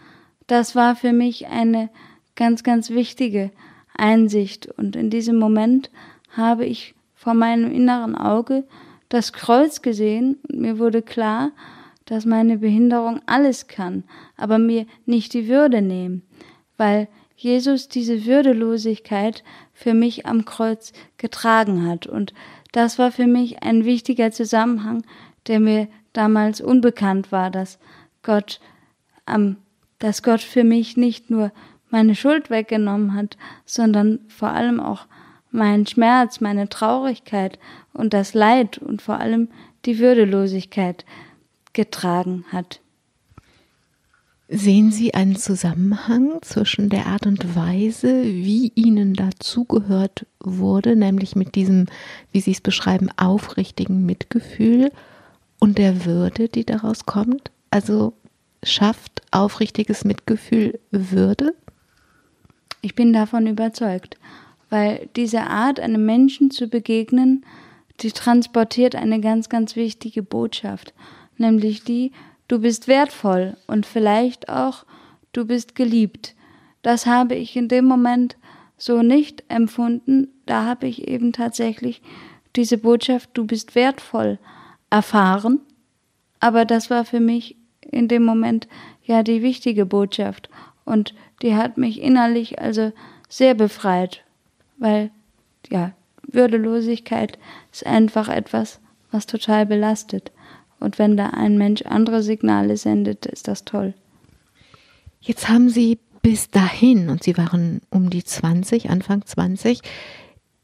das 0.46 0.74
war 0.74 0.96
für 0.96 1.12
mich 1.12 1.46
eine 1.46 1.90
ganz, 2.34 2.62
ganz 2.62 2.90
wichtige 2.90 3.50
Einsicht. 3.96 4.66
Und 4.66 4.96
in 4.96 5.10
diesem 5.10 5.36
Moment 5.36 5.90
habe 6.30 6.64
ich 6.64 6.94
vor 7.14 7.34
meinem 7.34 7.72
inneren 7.72 8.14
Auge 8.14 8.64
das 9.08 9.32
Kreuz 9.32 9.82
gesehen 9.82 10.38
und 10.48 10.60
mir 10.60 10.78
wurde 10.78 11.02
klar, 11.02 11.52
dass 12.04 12.24
meine 12.24 12.58
Behinderung 12.58 13.20
alles 13.26 13.66
kann, 13.66 14.04
aber 14.36 14.58
mir 14.58 14.86
nicht 15.06 15.34
die 15.34 15.48
Würde 15.48 15.82
nehmen, 15.82 16.22
weil 16.76 17.08
Jesus 17.36 17.88
diese 17.88 18.24
Würdelosigkeit 18.24 19.44
für 19.72 19.92
mich 19.92 20.24
am 20.24 20.44
Kreuz 20.44 20.92
getragen 21.18 21.86
hat. 21.86 22.06
Und 22.06 22.32
das 22.72 22.98
war 22.98 23.12
für 23.12 23.26
mich 23.26 23.62
ein 23.62 23.84
wichtiger 23.84 24.30
Zusammenhang, 24.30 25.04
der 25.46 25.60
mir 25.60 25.88
damals 26.12 26.60
unbekannt 26.60 27.30
war, 27.32 27.50
dass 27.50 27.78
Gott 28.22 28.60
am, 29.26 29.56
dass 29.98 30.22
Gott 30.22 30.40
für 30.40 30.64
mich 30.64 30.96
nicht 30.96 31.30
nur 31.30 31.52
meine 31.90 32.14
Schuld 32.14 32.50
weggenommen 32.50 33.14
hat, 33.14 33.36
sondern 33.64 34.20
vor 34.28 34.50
allem 34.50 34.80
auch 34.80 35.06
meinen 35.50 35.86
Schmerz, 35.86 36.40
meine 36.40 36.68
Traurigkeit 36.68 37.58
und 37.92 38.12
das 38.12 38.34
Leid 38.34 38.78
und 38.78 39.02
vor 39.02 39.18
allem 39.18 39.48
die 39.84 39.98
Würdelosigkeit 39.98 41.04
getragen 41.72 42.44
hat. 42.52 42.80
Sehen 44.48 44.92
Sie 44.92 45.12
einen 45.12 45.34
Zusammenhang 45.34 46.38
zwischen 46.42 46.88
der 46.88 47.06
Art 47.06 47.26
und 47.26 47.56
Weise, 47.56 48.22
wie 48.22 48.70
Ihnen 48.76 49.14
dazugehört 49.14 50.24
wurde, 50.38 50.94
nämlich 50.94 51.34
mit 51.34 51.56
diesem, 51.56 51.86
wie 52.30 52.40
Sie 52.40 52.52
es 52.52 52.60
beschreiben, 52.60 53.08
aufrichtigen 53.16 54.06
Mitgefühl 54.06 54.92
und 55.58 55.78
der 55.78 56.04
Würde, 56.04 56.48
die 56.48 56.64
daraus 56.64 57.06
kommt? 57.06 57.50
Also 57.70 58.12
schafft 58.66 59.22
aufrichtiges 59.30 60.04
Mitgefühl 60.04 60.78
Würde? 60.90 61.54
Ich 62.82 62.94
bin 62.94 63.12
davon 63.12 63.46
überzeugt, 63.46 64.16
weil 64.70 65.08
diese 65.16 65.42
Art, 65.42 65.80
einem 65.80 66.04
Menschen 66.04 66.50
zu 66.50 66.68
begegnen, 66.68 67.44
die 68.00 68.12
transportiert 68.12 68.94
eine 68.94 69.20
ganz, 69.20 69.48
ganz 69.48 69.76
wichtige 69.76 70.22
Botschaft, 70.22 70.92
nämlich 71.38 71.84
die, 71.84 72.12
du 72.48 72.60
bist 72.60 72.88
wertvoll 72.88 73.56
und 73.66 73.86
vielleicht 73.86 74.48
auch 74.48 74.84
du 75.32 75.46
bist 75.46 75.74
geliebt. 75.74 76.34
Das 76.82 77.06
habe 77.06 77.34
ich 77.34 77.56
in 77.56 77.68
dem 77.68 77.86
Moment 77.86 78.36
so 78.76 79.02
nicht 79.02 79.44
empfunden. 79.48 80.28
Da 80.46 80.64
habe 80.64 80.86
ich 80.86 81.08
eben 81.08 81.32
tatsächlich 81.32 82.02
diese 82.54 82.78
Botschaft, 82.78 83.30
du 83.34 83.44
bist 83.44 83.74
wertvoll, 83.74 84.38
erfahren. 84.90 85.60
Aber 86.40 86.64
das 86.64 86.90
war 86.90 87.04
für 87.04 87.20
mich 87.20 87.55
in 87.90 88.08
dem 88.08 88.24
Moment 88.24 88.68
ja 89.04 89.22
die 89.22 89.42
wichtige 89.42 89.86
Botschaft. 89.86 90.48
Und 90.84 91.14
die 91.42 91.54
hat 91.54 91.78
mich 91.78 92.00
innerlich 92.00 92.60
also 92.60 92.92
sehr 93.28 93.54
befreit, 93.54 94.24
weil 94.78 95.10
ja, 95.70 95.92
Würdelosigkeit 96.26 97.38
ist 97.72 97.86
einfach 97.86 98.28
etwas, 98.28 98.80
was 99.10 99.26
total 99.26 99.66
belastet. 99.66 100.32
Und 100.78 100.98
wenn 100.98 101.16
da 101.16 101.30
ein 101.30 101.58
Mensch 101.58 101.82
andere 101.82 102.22
Signale 102.22 102.76
sendet, 102.76 103.26
ist 103.26 103.48
das 103.48 103.64
toll. 103.64 103.94
Jetzt 105.20 105.48
haben 105.48 105.70
Sie 105.70 105.98
bis 106.22 106.50
dahin, 106.50 107.08
und 107.08 107.22
Sie 107.22 107.36
waren 107.36 107.80
um 107.90 108.10
die 108.10 108.24
20, 108.24 108.90
Anfang 108.90 109.24
20, 109.24 109.80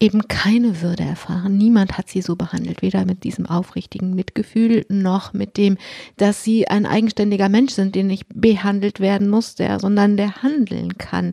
eben 0.02 0.26
keine 0.26 0.82
Würde 0.82 1.04
erfahren. 1.04 1.56
Niemand 1.56 1.96
hat 1.96 2.08
sie 2.08 2.22
so 2.22 2.34
behandelt, 2.34 2.82
weder 2.82 3.04
mit 3.04 3.22
diesem 3.22 3.46
aufrichtigen 3.46 4.14
Mitgefühl 4.14 4.84
noch 4.88 5.32
mit 5.32 5.56
dem, 5.56 5.78
dass 6.16 6.42
sie 6.42 6.66
ein 6.66 6.86
eigenständiger 6.86 7.48
Mensch 7.48 7.72
sind, 7.74 7.94
der 7.94 8.02
nicht 8.02 8.26
behandelt 8.34 8.98
werden 8.98 9.30
muss, 9.30 9.54
der, 9.54 9.78
sondern 9.78 10.16
der 10.16 10.42
handeln 10.42 10.98
kann. 10.98 11.30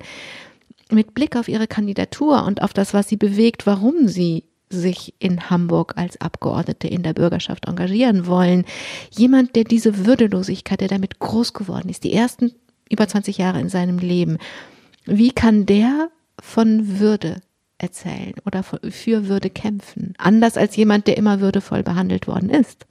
Mit 0.92 1.16
Blick 1.16 1.36
auf 1.36 1.48
ihre 1.48 1.66
Kandidatur 1.66 2.46
und 2.46 2.62
auf 2.62 2.72
das, 2.72 2.94
was 2.94 3.10
sie 3.10 3.18
bewegt, 3.18 3.66
warum 3.66 4.08
sie 4.08 4.44
sich 4.70 5.16
in 5.18 5.50
Hamburg 5.50 5.94
als 5.96 6.22
Abgeordnete 6.22 6.88
in 6.88 7.02
der 7.02 7.14
Bürgerschaft 7.14 7.68
engagieren 7.68 8.28
wollen. 8.28 8.66
Jemand, 9.10 9.56
der 9.56 9.64
diese 9.64 10.06
Würdelosigkeit, 10.06 10.80
der 10.80 10.88
damit 10.88 11.18
groß 11.18 11.54
geworden 11.54 11.90
ist, 11.90 12.04
die 12.04 12.14
ersten 12.14 12.54
über 12.88 13.08
20 13.08 13.40
Jahre 13.40 13.60
in 13.60 13.70
seinem 13.70 13.98
Leben, 13.98 14.38
wie 15.06 15.32
kann 15.32 15.66
der 15.66 16.10
von 16.40 17.00
Würde 17.00 17.42
erzählen 17.80 18.36
oder 18.46 18.64
für 18.64 19.28
Würde 19.28 19.50
kämpfen? 19.50 20.14
Anders 20.18 20.58
als 20.58 20.76
jemand, 20.76 21.08
der 21.08 21.18
immer 21.18 21.40
würdevoll 21.40 21.82
behandelt 21.82 22.28
worden 22.28 22.50
ist. 22.50 22.86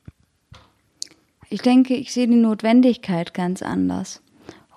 Ich 1.50 1.62
denke, 1.62 1.94
ich 1.94 2.12
sehe 2.12 2.26
die 2.26 2.34
Notwendigkeit 2.34 3.32
ganz 3.32 3.62
anders. 3.62 4.20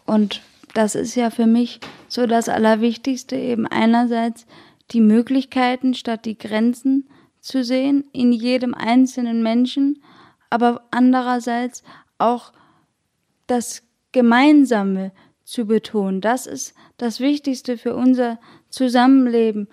Und 0.06 0.41
das 0.74 0.95
ist 0.95 1.15
ja 1.15 1.30
für 1.30 1.47
mich 1.47 1.80
so 2.08 2.28
das 2.28 2.47
Allerwichtigste, 2.47 3.36
eben 3.36 3.65
einerseits 3.67 4.45
die 4.91 5.02
Möglichkeiten 5.02 5.93
statt 5.93 6.26
die 6.26 6.38
Grenzen 6.38 7.10
zu 7.39 7.63
sehen 7.63 8.06
in 8.13 8.32
jedem 8.32 8.74
einzelnen 8.74 9.41
Menschen, 9.41 10.02
aber 10.50 10.84
andererseits 10.91 11.84
auch 12.17 12.54
das 13.47 13.84
Gemeinsame 14.12 15.12
zu 15.43 15.65
betonen. 15.65 16.21
Das 16.21 16.45
ist 16.45 16.74
das 16.97 17.19
Wichtigste 17.19 17.78
für 17.78 17.95
unser 17.95 18.39
Zusammenleben 18.69 19.67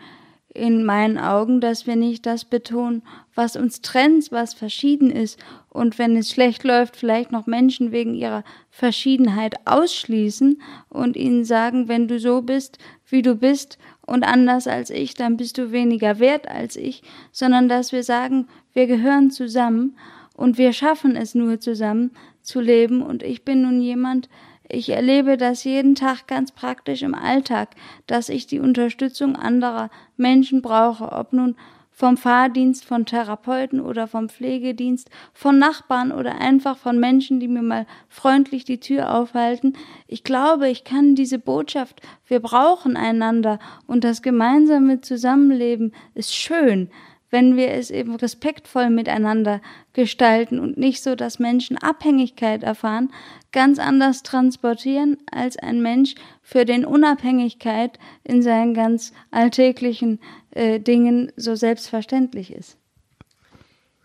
in 0.59 0.85
meinen 0.85 1.18
Augen, 1.18 1.61
dass 1.61 1.87
wir 1.87 1.97
nicht 1.97 2.27
das 2.27 2.44
betonen, 2.44 3.03
was 3.35 3.57
uns 3.57 3.81
trennt, 3.81 4.31
was 4.33 4.53
verschieden 4.53 5.11
ist. 5.11 5.38
Und 5.71 5.99
wenn 5.99 6.16
es 6.16 6.31
schlecht 6.31 6.64
läuft, 6.64 6.97
vielleicht 6.97 7.33
noch 7.33 7.47
Menschen 7.47 7.92
wegen 7.92 8.14
ihrer 8.14 8.44
Verschiedenheit 8.71 9.55
ausschließen 9.66 10.61
und 10.88 11.16
ihnen 11.16 11.44
sagen, 11.44 11.88
wenn 11.88 12.09
du 12.09 12.18
so 12.18 12.42
bist, 12.42 12.79
wie 13.07 13.23
du 13.23 13.37
bist 13.37 13.79
und 14.05 14.25
anders 14.25 14.66
als 14.66 14.90
ich, 14.90 15.14
dann 15.14 15.37
bist 15.37 15.57
du 15.59 15.73
weniger 15.73 16.18
wert 16.18 16.49
als 16.49 16.77
ich, 16.77 17.03
sondern 17.33 17.68
dass 17.68 17.92
wir 17.92 18.03
sagen, 18.03 18.49
wir 18.73 18.87
gehören 18.87 19.31
zusammen 19.31 19.97
und 20.35 20.59
wir 20.59 20.73
schaffen 20.73 21.16
es 21.16 21.35
nur 21.35 21.61
zusammen 21.61 22.11
zu 22.42 22.61
leben. 22.61 23.03
Und 23.03 23.23
ich 23.23 23.44
bin 23.44 23.62
nun 23.62 23.81
jemand, 23.81 24.29
ich 24.68 24.90
erlebe 24.90 25.37
das 25.37 25.64
jeden 25.64 25.94
Tag 25.94 26.26
ganz 26.26 26.52
praktisch 26.52 27.02
im 27.02 27.14
Alltag, 27.14 27.70
dass 28.07 28.28
ich 28.28 28.46
die 28.46 28.61
Unterstützung 28.61 29.37
anderer 29.37 29.90
Menschen 30.16 30.62
brauche, 30.62 31.12
ob 31.12 31.33
nun 31.33 31.57
vom 31.98 32.16
Fahrdienst, 32.16 32.85
von 32.85 33.07
Therapeuten 33.07 33.81
oder 33.81 34.07
vom 34.07 34.28
Pflegedienst, 34.28 35.11
von 35.33 35.59
Nachbarn 35.59 36.12
oder 36.12 36.40
einfach 36.40 36.76
von 36.78 37.00
Menschen, 37.00 37.40
die 37.40 37.48
mir 37.48 37.62
mal 37.62 37.87
freundlich 38.09 38.64
die 38.64 38.78
Tür 38.78 39.16
aufhalten. 39.16 39.72
Ich 40.07 40.22
glaube, 40.22 40.68
ich 40.68 40.85
kann 40.85 41.16
diese 41.16 41.40
Botschaft, 41.40 42.00
wir 42.28 42.38
brauchen 42.38 42.96
einander 42.96 43.59
und 43.88 44.04
das 44.04 44.22
gemeinsame 44.22 45.00
Zusammenleben 45.00 45.92
ist 46.14 46.33
schön, 46.33 46.88
wenn 47.31 47.57
wir 47.57 47.73
es 47.73 47.91
eben 47.91 48.14
respektvoll 48.14 48.91
miteinander 48.91 49.61
gestalten 49.93 50.59
und 50.61 50.79
nicht 50.79 51.03
so, 51.03 51.14
dass 51.14 51.38
Menschen 51.38 51.77
Abhängigkeit 51.77 52.62
erfahren, 52.62 53.11
ganz 53.53 53.79
anders 53.79 54.23
transportieren, 54.23 55.19
als 55.31 55.57
ein 55.59 55.83
Mensch 55.83 56.14
für 56.43 56.64
den 56.64 56.85
Unabhängigkeit 56.85 57.99
in 58.25 58.43
seinen 58.43 58.75
ganz 58.75 59.12
alltäglichen 59.31 60.21
äh, 60.53 60.81
Dingen 60.81 61.33
so 61.37 61.55
selbstverständlich 61.55 62.53
ist. 62.53 62.77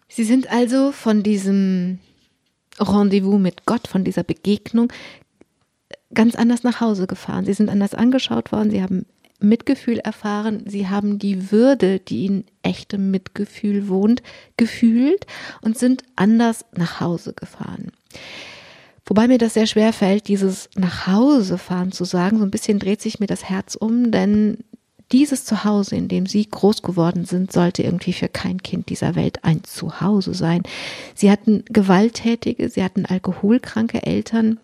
Sie 0.07 0.23
sind 0.23 0.51
also 0.51 0.91
von 0.91 1.23
diesem 1.23 1.99
Rendezvous 2.79 3.39
mit 3.39 3.65
Gott, 3.65 3.87
von 3.87 4.03
dieser 4.03 4.23
Begegnung 4.23 4.91
ganz 6.13 6.35
anders 6.35 6.63
nach 6.63 6.81
Hause 6.81 7.07
gefahren. 7.07 7.45
Sie 7.45 7.53
sind 7.53 7.69
anders 7.69 7.95
angeschaut 7.95 8.51
worden, 8.51 8.69
sie 8.69 8.83
haben 8.83 9.05
Mitgefühl 9.39 9.99
erfahren, 9.99 10.63
sie 10.65 10.87
haben 10.87 11.19
die 11.19 11.51
Würde, 11.51 11.99
die 11.99 12.25
in 12.25 12.45
echtem 12.61 13.11
Mitgefühl 13.11 13.87
wohnt, 13.87 14.23
gefühlt 14.57 15.25
und 15.61 15.77
sind 15.77 16.03
anders 16.15 16.65
nach 16.75 16.99
Hause 16.99 17.33
gefahren. 17.33 17.91
Wobei 19.05 19.27
mir 19.27 19.37
das 19.37 19.53
sehr 19.53 19.67
schwer 19.67 19.91
fällt, 19.91 20.27
dieses 20.27 20.69
nach 20.75 21.07
Hause 21.07 21.57
fahren 21.57 21.91
zu 21.91 22.05
sagen. 22.05 22.37
So 22.37 22.45
ein 22.45 22.51
bisschen 22.51 22.79
dreht 22.79 23.01
sich 23.01 23.19
mir 23.19 23.27
das 23.27 23.43
Herz 23.49 23.75
um, 23.75 24.11
denn 24.11 24.59
dieses 25.11 25.45
Zuhause, 25.45 25.95
in 25.95 26.07
dem 26.07 26.25
Sie 26.25 26.49
groß 26.49 26.81
geworden 26.81 27.25
sind, 27.25 27.51
sollte 27.51 27.83
irgendwie 27.83 28.13
für 28.13 28.29
kein 28.29 28.63
Kind 28.63 28.89
dieser 28.89 29.15
Welt 29.15 29.43
ein 29.43 29.63
Zuhause 29.63 30.33
sein. 30.33 30.63
Sie 31.13 31.29
hatten 31.29 31.63
gewalttätige, 31.65 32.69
sie 32.69 32.83
hatten 32.83 33.05
alkoholkranke 33.05 34.03
Eltern, 34.03 34.59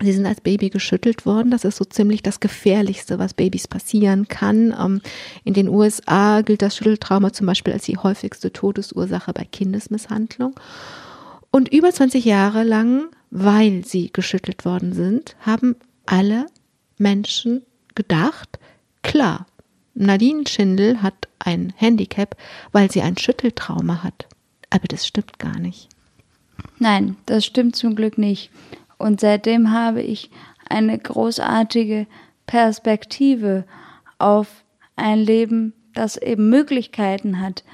Sie 0.00 0.12
sind 0.12 0.26
als 0.26 0.40
Baby 0.40 0.70
geschüttelt 0.70 1.26
worden. 1.26 1.50
Das 1.50 1.64
ist 1.64 1.76
so 1.76 1.84
ziemlich 1.84 2.22
das 2.22 2.40
Gefährlichste, 2.40 3.18
was 3.18 3.34
Babys 3.34 3.66
passieren 3.66 4.28
kann. 4.28 4.74
Ähm, 4.78 5.00
in 5.44 5.54
den 5.54 5.68
USA 5.68 6.42
gilt 6.42 6.62
das 6.62 6.76
Schütteltrauma 6.76 7.32
zum 7.32 7.46
Beispiel 7.46 7.72
als 7.72 7.84
die 7.84 7.96
häufigste 7.96 8.52
Todesursache 8.52 9.32
bei 9.32 9.44
Kindesmisshandlung. 9.44 10.54
Und 11.50 11.72
über 11.72 11.90
20 11.92 12.24
Jahre 12.24 12.62
lang, 12.62 13.08
weil 13.30 13.84
sie 13.84 14.12
geschüttelt 14.12 14.64
worden 14.64 14.92
sind, 14.92 15.34
haben 15.40 15.76
alle 16.06 16.46
Menschen 16.96 17.62
gedacht, 17.94 18.58
klar, 19.02 19.46
Nadine 19.94 20.44
Schindel 20.46 21.02
hat 21.02 21.26
ein 21.40 21.72
Handicap, 21.76 22.36
weil 22.70 22.90
sie 22.90 23.02
ein 23.02 23.16
Schütteltrauma 23.16 24.04
hat. 24.04 24.28
Aber 24.70 24.86
das 24.86 25.06
stimmt 25.06 25.38
gar 25.38 25.58
nicht. 25.58 25.88
Nein, 26.78 27.16
das 27.26 27.44
stimmt 27.44 27.74
zum 27.74 27.96
Glück 27.96 28.18
nicht. 28.18 28.50
Und 28.98 29.20
seitdem 29.20 29.72
habe 29.72 30.02
ich 30.02 30.30
eine 30.68 30.98
großartige 30.98 32.06
Perspektive 32.46 33.64
auf 34.18 34.64
ein 34.96 35.18
Leben, 35.20 35.72
das 35.94 36.16
eben 36.16 36.50
Möglichkeiten 36.50 37.40
hat. 37.40 37.64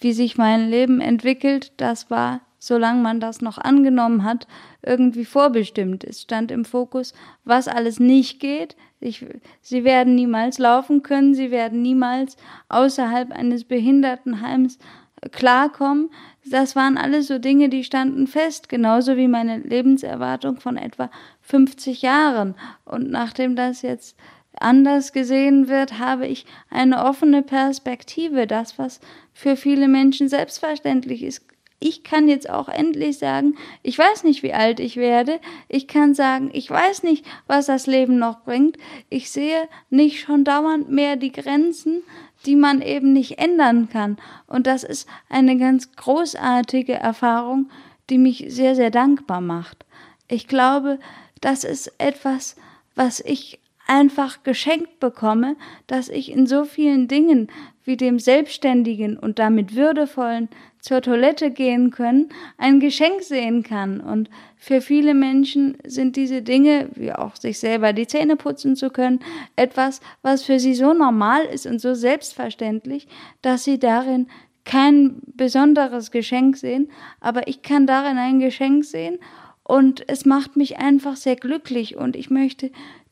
Wie 0.00 0.12
sich 0.12 0.36
mein 0.36 0.68
Leben 0.68 1.00
entwickelt, 1.00 1.72
das 1.78 2.10
war, 2.10 2.40
solange 2.58 3.02
man 3.02 3.20
das 3.20 3.40
noch 3.40 3.58
angenommen 3.58 4.24
hat, 4.24 4.46
irgendwie 4.82 5.24
vorbestimmt. 5.24 6.04
Es 6.04 6.22
stand 6.22 6.50
im 6.50 6.64
Fokus, 6.64 7.14
was 7.44 7.66
alles 7.68 7.98
nicht 7.98 8.38
geht. 8.40 8.76
Ich, 9.00 9.24
sie 9.60 9.84
werden 9.84 10.14
niemals 10.14 10.58
laufen 10.58 11.02
können, 11.02 11.34
sie 11.34 11.50
werden 11.50 11.82
niemals 11.82 12.36
außerhalb 12.68 13.32
eines 13.32 13.64
Behindertenheims 13.64 14.78
klarkommen. 15.32 16.10
Das 16.44 16.76
waren 16.76 16.96
alles 16.96 17.26
so 17.26 17.38
Dinge, 17.38 17.68
die 17.68 17.84
standen 17.84 18.26
fest, 18.26 18.68
genauso 18.68 19.16
wie 19.16 19.28
meine 19.28 19.58
Lebenserwartung 19.58 20.60
von 20.60 20.76
etwa 20.76 21.10
50 21.42 22.02
Jahren. 22.02 22.54
Und 22.84 23.10
nachdem 23.10 23.56
das 23.56 23.82
jetzt 23.82 24.16
anders 24.60 25.12
gesehen 25.12 25.68
wird, 25.68 25.98
habe 25.98 26.26
ich 26.26 26.46
eine 26.70 27.04
offene 27.04 27.42
Perspektive. 27.42 28.46
Das, 28.46 28.78
was 28.78 29.00
für 29.32 29.56
viele 29.56 29.88
Menschen 29.88 30.28
selbstverständlich 30.28 31.22
ist, 31.22 31.44
ich 31.80 32.02
kann 32.02 32.26
jetzt 32.26 32.50
auch 32.50 32.68
endlich 32.68 33.18
sagen, 33.18 33.56
ich 33.84 33.96
weiß 33.96 34.24
nicht, 34.24 34.42
wie 34.42 34.52
alt 34.52 34.80
ich 34.80 34.96
werde. 34.96 35.38
Ich 35.68 35.86
kann 35.86 36.12
sagen, 36.12 36.50
ich 36.52 36.68
weiß 36.68 37.04
nicht, 37.04 37.24
was 37.46 37.66
das 37.66 37.86
Leben 37.86 38.18
noch 38.18 38.42
bringt. 38.42 38.76
Ich 39.10 39.30
sehe 39.30 39.68
nicht 39.88 40.20
schon 40.20 40.42
dauernd 40.42 40.90
mehr 40.90 41.14
die 41.14 41.30
Grenzen, 41.30 42.02
die 42.46 42.56
man 42.56 42.82
eben 42.82 43.12
nicht 43.12 43.38
ändern 43.38 43.88
kann. 43.88 44.16
Und 44.46 44.66
das 44.66 44.84
ist 44.84 45.08
eine 45.28 45.56
ganz 45.56 45.92
großartige 45.92 46.94
Erfahrung, 46.94 47.70
die 48.10 48.18
mich 48.18 48.46
sehr, 48.48 48.74
sehr 48.74 48.90
dankbar 48.90 49.40
macht. 49.40 49.84
Ich 50.28 50.46
glaube, 50.48 50.98
das 51.40 51.64
ist 51.64 51.92
etwas, 51.98 52.56
was 52.94 53.20
ich 53.20 53.60
einfach 53.88 54.42
geschenkt 54.44 55.00
bekomme, 55.00 55.56
dass 55.86 56.08
ich 56.08 56.30
in 56.30 56.46
so 56.46 56.64
vielen 56.64 57.08
Dingen 57.08 57.48
wie 57.82 57.96
dem 57.96 58.18
selbstständigen 58.18 59.18
und 59.18 59.38
damit 59.38 59.74
würdevollen 59.74 60.48
zur 60.78 61.00
Toilette 61.00 61.50
gehen 61.50 61.90
können, 61.90 62.28
ein 62.58 62.80
Geschenk 62.80 63.22
sehen 63.22 63.62
kann. 63.62 64.00
Und 64.00 64.28
für 64.56 64.82
viele 64.82 65.14
Menschen 65.14 65.78
sind 65.84 66.16
diese 66.16 66.42
Dinge, 66.42 66.90
wie 66.94 67.12
auch 67.12 67.34
sich 67.34 67.58
selber 67.58 67.94
die 67.94 68.06
Zähne 68.06 68.36
putzen 68.36 68.76
zu 68.76 68.90
können, 68.90 69.20
etwas, 69.56 70.00
was 70.22 70.42
für 70.44 70.60
sie 70.60 70.74
so 70.74 70.92
normal 70.92 71.44
ist 71.46 71.66
und 71.66 71.80
so 71.80 71.94
selbstverständlich, 71.94 73.08
dass 73.42 73.64
sie 73.64 73.78
darin 73.78 74.28
kein 74.64 75.22
besonderes 75.34 76.10
Geschenk 76.10 76.58
sehen, 76.58 76.90
aber 77.20 77.48
ich 77.48 77.62
kann 77.62 77.86
darin 77.86 78.18
ein 78.18 78.38
Geschenk 78.38 78.84
sehen 78.84 79.18
und 79.68 80.02
es 80.08 80.24
macht 80.24 80.56
mich 80.56 80.78
einfach 80.78 81.16
sehr 81.16 81.36
glücklich 81.36 81.96
und 81.96 82.16
ich 82.16 82.30
möchte 82.30 82.70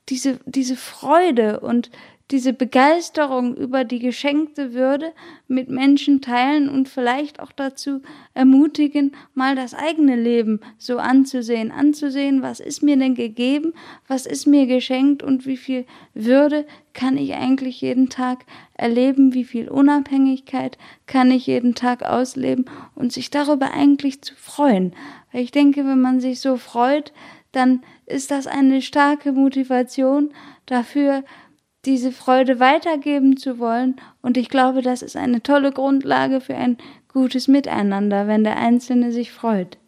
diese, 0.09 0.38
diese 0.47 0.77
Freude 0.77 1.61
und 1.61 1.90
diese 2.33 2.53
Begeisterung 2.53 3.55
über 3.55 3.85
die 3.85 4.01
geschenkte 4.01 4.73
Würde 4.73 5.12
mit 5.47 5.69
Menschen 5.69 6.21
teilen 6.21 6.69
und 6.69 6.88
vielleicht 6.88 7.38
auch 7.38 7.53
dazu 7.53 8.03
ermutigen, 8.35 9.14
mal 9.35 9.55
das 9.55 9.75
eigene 9.75 10.16
Leben 10.16 10.59
so 10.77 10.99
anzusehen, 10.99 11.71
anzusehen, 11.71 12.42
was 12.42 12.59
ist 12.59 12.83
mir 12.83 12.97
denn 12.97 13.14
gegeben, 13.14 13.75
was 14.09 14.27
ist 14.27 14.47
mir 14.47 14.66
geschenkt? 14.66 15.23
Und 15.23 15.47
wie 15.47 15.57
viel 15.57 15.87
Würde 16.14 16.66
kann 16.95 17.16
ich 17.16 17.35
eigentlich 17.35 17.81
jeden 17.81 18.09
Tag 18.09 18.45
erleben, 18.75 19.33
wie 19.33 19.45
viel 19.45 19.69
Unabhängigkeit 19.69 20.79
kann 21.07 21.31
ich 21.31 21.47
jeden 21.47 21.77
Tag 21.77 22.03
ausleben? 22.03 22.64
Und 22.97 23.12
sich 23.12 23.31
darüber 23.31 23.71
eigentlich 23.71 24.23
zu 24.23 24.35
freuen. 24.35 24.95
Ich 25.33 25.53
denke, 25.53 25.87
wenn 25.87 26.01
man 26.01 26.19
sich 26.19 26.40
so 26.40 26.57
freut, 26.57 27.12
dann 27.57 27.83
ist 28.05 28.31
das 28.31 28.47
eine 28.47 28.83
starke 28.83 29.33
Motivation 29.33 30.31
dafür, 30.66 31.25
diese 31.87 32.12
Freude 32.12 32.61
weitergeben 32.61 33.37
zu 33.37 33.59
wollen. 33.59 33.97
Und 34.21 34.37
ich 34.37 34.49
glaube, 34.49 34.83
das 34.83 35.03
ist 35.03 35.16
eine 35.16 35.42
tolle 35.42 35.73
Grundlage 35.73 36.40
für 36.40 36.57
ein 36.57 36.77
gutes 37.09 37.49
Miteinander, 37.49 38.27
wenn 38.27 38.45
der 38.45 38.59
Einzelne 38.59 39.12
sich 39.12 39.33
freut. 39.33 39.79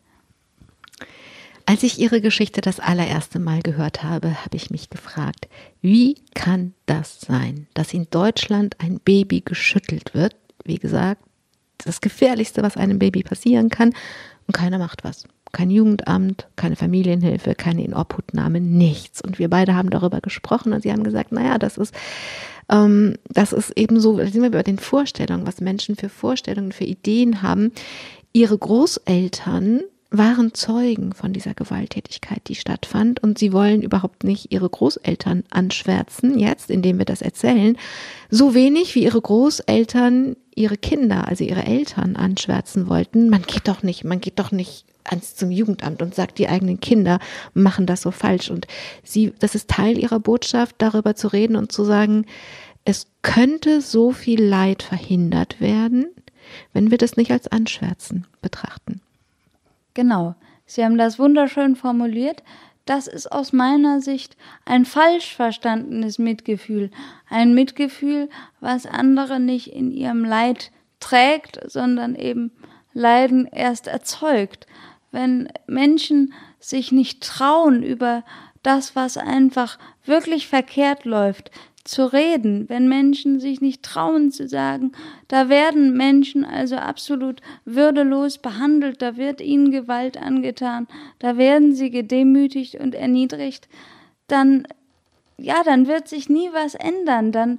Als 1.66 1.83
ich 1.83 1.98
Ihre 1.98 2.22
Geschichte 2.22 2.62
das 2.62 2.81
allererste 2.81 3.38
Mal 3.38 3.61
gehört 3.61 4.02
habe, 4.02 4.42
habe 4.42 4.57
ich 4.57 4.70
mich 4.70 4.88
gefragt, 4.88 5.48
wie 5.83 6.14
kann 6.35 6.72
das 6.87 7.20
sein, 7.20 7.66
dass 7.74 7.92
in 7.92 8.07
Deutschland 8.09 8.76
ein 8.81 9.00
Baby 9.00 9.42
geschüttelt 9.42 10.14
wird? 10.14 10.35
Wie 10.64 10.78
gesagt, 10.78 11.22
das 11.76 12.00
Gefährlichste, 12.00 12.62
was 12.62 12.78
einem 12.78 12.98
Baby 12.98 13.22
passieren 13.22 13.68
kann, 13.68 13.92
und 14.46 14.54
keiner 14.54 14.78
macht 14.78 15.04
was 15.04 15.24
kein 15.52 15.70
Jugendamt, 15.70 16.48
keine 16.56 16.76
Familienhilfe, 16.76 17.54
keine 17.54 17.84
Inobhutnahme, 17.84 18.61
nichts. 18.61 19.20
Und 19.22 19.38
wir 19.38 19.48
beide 19.48 19.74
haben 19.74 19.90
darüber 19.90 20.20
gesprochen 20.20 20.72
und 20.72 20.82
sie 20.82 20.92
haben 20.92 21.04
gesagt, 21.04 21.32
naja, 21.32 21.58
das 21.58 21.78
ist, 21.78 21.94
ähm, 22.70 23.16
das 23.28 23.52
ist 23.52 23.70
eben 23.76 24.00
so, 24.00 24.16
da 24.16 24.26
sind 24.26 24.42
wir 24.42 24.50
bei 24.50 24.62
den 24.62 24.78
Vorstellungen, 24.78 25.46
was 25.46 25.61
Menschen 25.61 25.96
für 25.96 26.08
Vorstellungen, 26.08 26.72
für 26.72 26.84
Ideen 26.84 27.42
haben. 27.42 27.72
Ihre 28.32 28.58
Großeltern 28.58 29.80
waren 30.11 30.54
Zeugen 30.54 31.12
von 31.12 31.32
dieser 31.32 31.54
Gewalttätigkeit, 31.54 32.40
die 32.48 32.54
stattfand. 32.54 33.22
Und 33.22 33.38
sie 33.38 33.52
wollen 33.52 33.82
überhaupt 33.82 34.24
nicht 34.24 34.52
ihre 34.52 34.68
Großeltern 34.68 35.44
anschwärzen, 35.50 36.38
jetzt, 36.38 36.70
indem 36.70 36.98
wir 36.98 37.04
das 37.04 37.20
erzählen, 37.20 37.76
so 38.30 38.54
wenig 38.54 38.94
wie 38.94 39.04
ihre 39.04 39.20
Großeltern 39.20 40.37
ihre 40.54 40.76
Kinder, 40.76 41.28
also 41.28 41.44
ihre 41.44 41.64
Eltern 41.64 42.16
anschwärzen 42.16 42.88
wollten. 42.88 43.28
Man 43.28 43.42
geht 43.42 43.68
doch 43.68 43.82
nicht, 43.82 44.04
man 44.04 44.20
geht 44.20 44.38
doch 44.38 44.50
nicht 44.50 44.84
ans 45.11 45.35
zum 45.37 45.51
Jugendamt 45.51 46.03
und 46.03 46.14
sagt, 46.14 46.38
die 46.38 46.49
eigenen 46.49 46.81
Kinder 46.81 47.18
machen 47.55 47.87
das 47.87 48.03
so 48.03 48.11
falsch. 48.11 48.51
Und 48.51 48.66
sie, 49.03 49.33
das 49.38 49.55
ist 49.55 49.68
Teil 49.68 49.99
ihrer 49.99 50.21
Botschaft, 50.21 50.77
darüber 50.79 51.14
zu 51.14 51.29
reden 51.29 51.57
und 51.57 51.73
zu 51.73 51.85
sagen, 51.85 52.27
es 52.85 53.07
könnte 53.23 53.81
so 53.81 54.12
viel 54.12 54.42
Leid 54.42 54.83
verhindert 54.83 55.61
werden, 55.61 56.07
wenn 56.73 56.90
wir 56.90 56.99
das 56.99 57.16
nicht 57.16 57.31
als 57.31 57.49
Anschwärzen 57.49 58.27
betrachten. 58.40 59.01
Genau. 59.94 60.35
Sie 60.64 60.85
haben 60.85 60.99
das 60.99 61.18
wunderschön 61.18 61.77
formuliert. 61.77 62.42
Das 62.85 63.07
ist 63.07 63.31
aus 63.31 63.53
meiner 63.53 64.01
Sicht 64.01 64.37
ein 64.64 64.87
falsch 64.87 65.35
verstandenes 65.35 66.18
Mitgefühl. 66.18 66.90
Ein 67.29 67.55
Mitgefühl, 67.55 68.31
was 68.61 68.87
andere 68.87 69.40
nicht 69.40 69.73
in 69.73 69.90
ihrem 69.90 70.25
Leid 70.25 70.71
trägt, 71.01 71.61
sondern 71.71 72.14
eben 72.14 72.53
Leiden 72.94 73.47
erst 73.47 73.87
erzeugt 73.87 74.66
wenn 75.11 75.49
Menschen 75.66 76.33
sich 76.61 76.92
nicht 76.92 77.23
trauen, 77.23 77.83
über 77.83 78.25
das, 78.62 78.97
was 78.97 79.16
einfach 79.16 79.79
wirklich 80.05 80.49
verkehrt 80.49 81.05
läuft, 81.05 81.51
zu 81.88 82.12
reden, 82.12 82.68
wenn 82.68 82.87
Menschen 82.87 83.40
sich 83.40 83.62
nicht 83.62 83.83
trauen 83.83 84.31
zu 84.31 84.47
sagen, 84.47 84.92
da 85.27 85.49
werden 85.49 85.97
Menschen 85.97 86.44
also 86.44 86.77
absolut 86.77 87.40
würdelos 87.64 88.37
behandelt, 88.37 89.01
da 89.01 89.16
wird 89.16 89.40
ihnen 89.40 89.71
Gewalt 89.71 90.21
angetan, 90.21 90.87
da 91.18 91.38
werden 91.38 91.75
sie 91.75 91.90
gedemütigt 91.90 92.75
und 92.75 92.94
erniedrigt, 92.94 93.68
dann, 94.27 94.66
ja, 95.38 95.62
dann 95.64 95.87
wird 95.87 96.09
sich 96.09 96.29
nie 96.29 96.51
was 96.53 96.75
ändern, 96.75 97.33
dann 97.33 97.59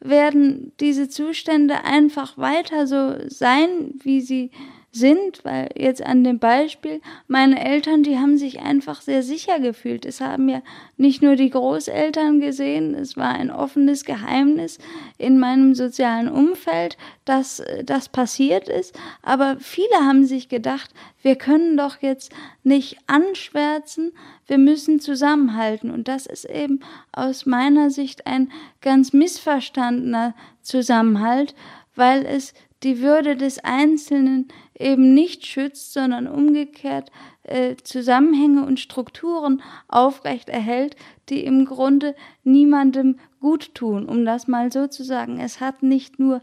werden 0.00 0.72
diese 0.80 1.08
Zustände 1.08 1.84
einfach 1.84 2.36
weiter 2.36 2.88
so 2.88 3.14
sein, 3.28 3.92
wie 4.02 4.20
sie 4.20 4.50
sind, 4.90 5.44
weil 5.44 5.68
jetzt 5.76 6.02
an 6.02 6.24
dem 6.24 6.38
Beispiel, 6.38 7.00
meine 7.26 7.62
Eltern, 7.62 8.02
die 8.02 8.18
haben 8.18 8.38
sich 8.38 8.60
einfach 8.60 9.02
sehr 9.02 9.22
sicher 9.22 9.60
gefühlt. 9.60 10.06
Es 10.06 10.20
haben 10.20 10.48
ja 10.48 10.62
nicht 10.96 11.22
nur 11.22 11.36
die 11.36 11.50
Großeltern 11.50 12.40
gesehen, 12.40 12.94
es 12.94 13.16
war 13.16 13.28
ein 13.28 13.50
offenes 13.50 14.04
Geheimnis 14.04 14.78
in 15.18 15.38
meinem 15.38 15.74
sozialen 15.74 16.28
Umfeld, 16.28 16.96
dass 17.26 17.62
das 17.84 18.08
passiert 18.08 18.68
ist, 18.68 18.98
aber 19.22 19.56
viele 19.60 19.96
haben 20.00 20.24
sich 20.24 20.48
gedacht, 20.48 20.90
wir 21.22 21.36
können 21.36 21.76
doch 21.76 22.00
jetzt 22.00 22.32
nicht 22.62 22.96
anschwärzen, 23.06 24.12
wir 24.46 24.58
müssen 24.58 25.00
zusammenhalten 25.00 25.90
und 25.90 26.08
das 26.08 26.26
ist 26.26 26.46
eben 26.46 26.80
aus 27.12 27.44
meiner 27.44 27.90
Sicht 27.90 28.26
ein 28.26 28.50
ganz 28.80 29.12
missverstandener 29.12 30.34
Zusammenhalt, 30.62 31.54
weil 31.94 32.24
es 32.24 32.54
die 32.82 33.00
Würde 33.00 33.36
des 33.36 33.58
Einzelnen 33.64 34.48
eben 34.78 35.14
nicht 35.14 35.46
schützt, 35.46 35.92
sondern 35.92 36.26
umgekehrt 36.26 37.10
äh, 37.42 37.76
Zusammenhänge 37.82 38.64
und 38.64 38.80
Strukturen 38.80 39.62
aufrecht 39.88 40.48
erhält, 40.48 40.96
die 41.28 41.44
im 41.44 41.64
Grunde 41.64 42.14
niemandem 42.44 43.18
gut 43.40 43.74
tun, 43.74 44.06
um 44.06 44.24
das 44.24 44.48
mal 44.48 44.72
so 44.72 44.86
zu 44.86 45.04
sagen. 45.04 45.40
Es 45.40 45.60
hat 45.60 45.82
nicht 45.82 46.18
nur 46.18 46.42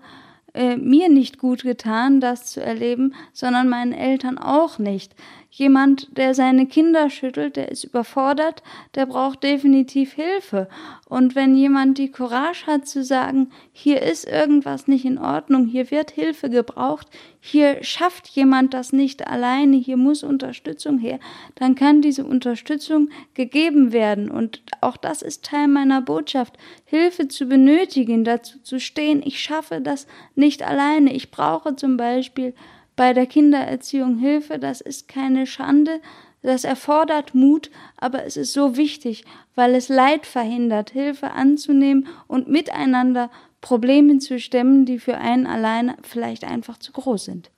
äh, 0.55 0.77
mir 0.77 1.09
nicht 1.09 1.37
gut 1.37 1.63
getan, 1.63 2.21
das 2.21 2.47
zu 2.47 2.61
erleben, 2.61 3.13
sondern 3.33 3.69
meinen 3.69 3.93
Eltern 3.93 4.37
auch 4.37 4.79
nicht. 4.79 5.13
Jemand, 5.57 6.17
der 6.17 6.33
seine 6.33 6.65
Kinder 6.65 7.09
schüttelt, 7.09 7.55
der 7.55 7.71
ist 7.71 7.85
überfordert, 7.85 8.61
der 8.93 9.05
braucht 9.05 9.41
definitiv 9.41 10.11
Hilfe. 10.11 10.67
Und 11.07 11.33
wenn 11.33 11.55
jemand 11.55 11.97
die 11.97 12.11
Courage 12.11 12.65
hat 12.67 12.89
zu 12.89 13.05
sagen, 13.05 13.51
hier 13.71 14.01
ist 14.01 14.27
irgendwas 14.27 14.89
nicht 14.89 15.05
in 15.05 15.17
Ordnung, 15.17 15.65
hier 15.65 15.91
wird 15.91 16.11
Hilfe 16.11 16.49
gebraucht, 16.49 17.07
hier 17.39 17.83
schafft 17.83 18.27
jemand 18.27 18.73
das 18.73 18.91
nicht 18.91 19.27
alleine, 19.27 19.77
hier 19.77 19.95
muss 19.95 20.23
Unterstützung 20.23 20.97
her, 20.97 21.19
dann 21.53 21.75
kann 21.75 22.01
diese 22.01 22.25
Unterstützung 22.25 23.09
gegeben 23.33 23.93
werden. 23.93 24.29
Und 24.29 24.61
auch 24.81 24.97
das 24.97 25.21
ist 25.21 25.45
Teil 25.45 25.69
meiner 25.69 26.01
Botschaft, 26.01 26.57
Hilfe 26.83 27.29
zu 27.29 27.45
benötigen, 27.45 28.25
dazu 28.25 28.59
zu 28.61 28.81
stehen, 28.81 29.21
ich 29.23 29.39
schaffe 29.39 29.79
das 29.79 30.05
nicht 30.35 30.44
alleine. 30.63 31.13
Ich 31.13 31.31
brauche 31.31 31.75
zum 31.75 31.97
Beispiel 31.97 32.53
bei 32.95 33.13
der 33.13 33.25
Kindererziehung 33.25 34.17
Hilfe, 34.17 34.59
das 34.59 34.81
ist 34.81 35.07
keine 35.07 35.45
Schande, 35.45 35.99
das 36.41 36.63
erfordert 36.63 37.33
Mut, 37.33 37.71
aber 37.97 38.25
es 38.25 38.37
ist 38.37 38.53
so 38.53 38.77
wichtig, 38.77 39.25
weil 39.55 39.73
es 39.73 39.89
Leid 39.89 40.25
verhindert, 40.25 40.91
Hilfe 40.91 41.31
anzunehmen 41.31 42.07
und 42.27 42.47
miteinander 42.47 43.31
Probleme 43.61 44.19
zu 44.19 44.39
stemmen, 44.39 44.85
die 44.85 44.99
für 44.99 45.17
einen 45.17 45.47
alleine 45.47 45.97
vielleicht 46.03 46.43
einfach 46.43 46.77
zu 46.77 46.91
groß 46.91 47.25
sind. 47.25 47.49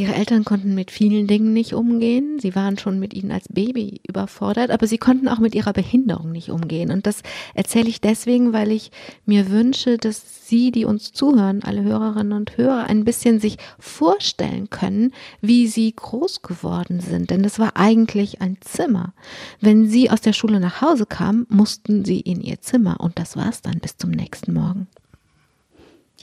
Ihre 0.00 0.14
Eltern 0.14 0.44
konnten 0.44 0.74
mit 0.74 0.90
vielen 0.90 1.26
Dingen 1.26 1.52
nicht 1.52 1.74
umgehen. 1.74 2.38
Sie 2.40 2.54
waren 2.54 2.78
schon 2.78 2.98
mit 2.98 3.12
ihnen 3.12 3.30
als 3.30 3.48
Baby 3.48 4.00
überfordert, 4.08 4.70
aber 4.70 4.86
sie 4.86 4.96
konnten 4.96 5.28
auch 5.28 5.38
mit 5.38 5.54
ihrer 5.54 5.74
Behinderung 5.74 6.32
nicht 6.32 6.48
umgehen. 6.48 6.90
Und 6.90 7.06
das 7.06 7.22
erzähle 7.54 7.90
ich 7.90 8.00
deswegen, 8.00 8.54
weil 8.54 8.72
ich 8.72 8.92
mir 9.26 9.50
wünsche, 9.50 9.98
dass 9.98 10.48
Sie, 10.48 10.72
die 10.72 10.84
uns 10.86 11.12
zuhören, 11.12 11.62
alle 11.62 11.82
Hörerinnen 11.82 12.32
und 12.32 12.56
Hörer, 12.56 12.84
ein 12.88 13.04
bisschen 13.04 13.40
sich 13.40 13.58
vorstellen 13.78 14.70
können, 14.70 15.12
wie 15.42 15.66
Sie 15.68 15.94
groß 15.94 16.40
geworden 16.42 17.00
sind. 17.00 17.30
Denn 17.30 17.42
das 17.42 17.58
war 17.58 17.76
eigentlich 17.76 18.40
ein 18.40 18.56
Zimmer. 18.60 19.12
Wenn 19.60 19.88
Sie 19.88 20.10
aus 20.10 20.22
der 20.22 20.32
Schule 20.32 20.60
nach 20.60 20.80
Hause 20.80 21.04
kamen, 21.04 21.46
mussten 21.50 22.06
Sie 22.06 22.20
in 22.20 22.40
Ihr 22.40 22.62
Zimmer. 22.62 23.00
Und 23.00 23.18
das 23.18 23.36
war 23.36 23.50
es 23.50 23.60
dann 23.60 23.80
bis 23.80 23.98
zum 23.98 24.10
nächsten 24.10 24.54
Morgen. 24.54 24.88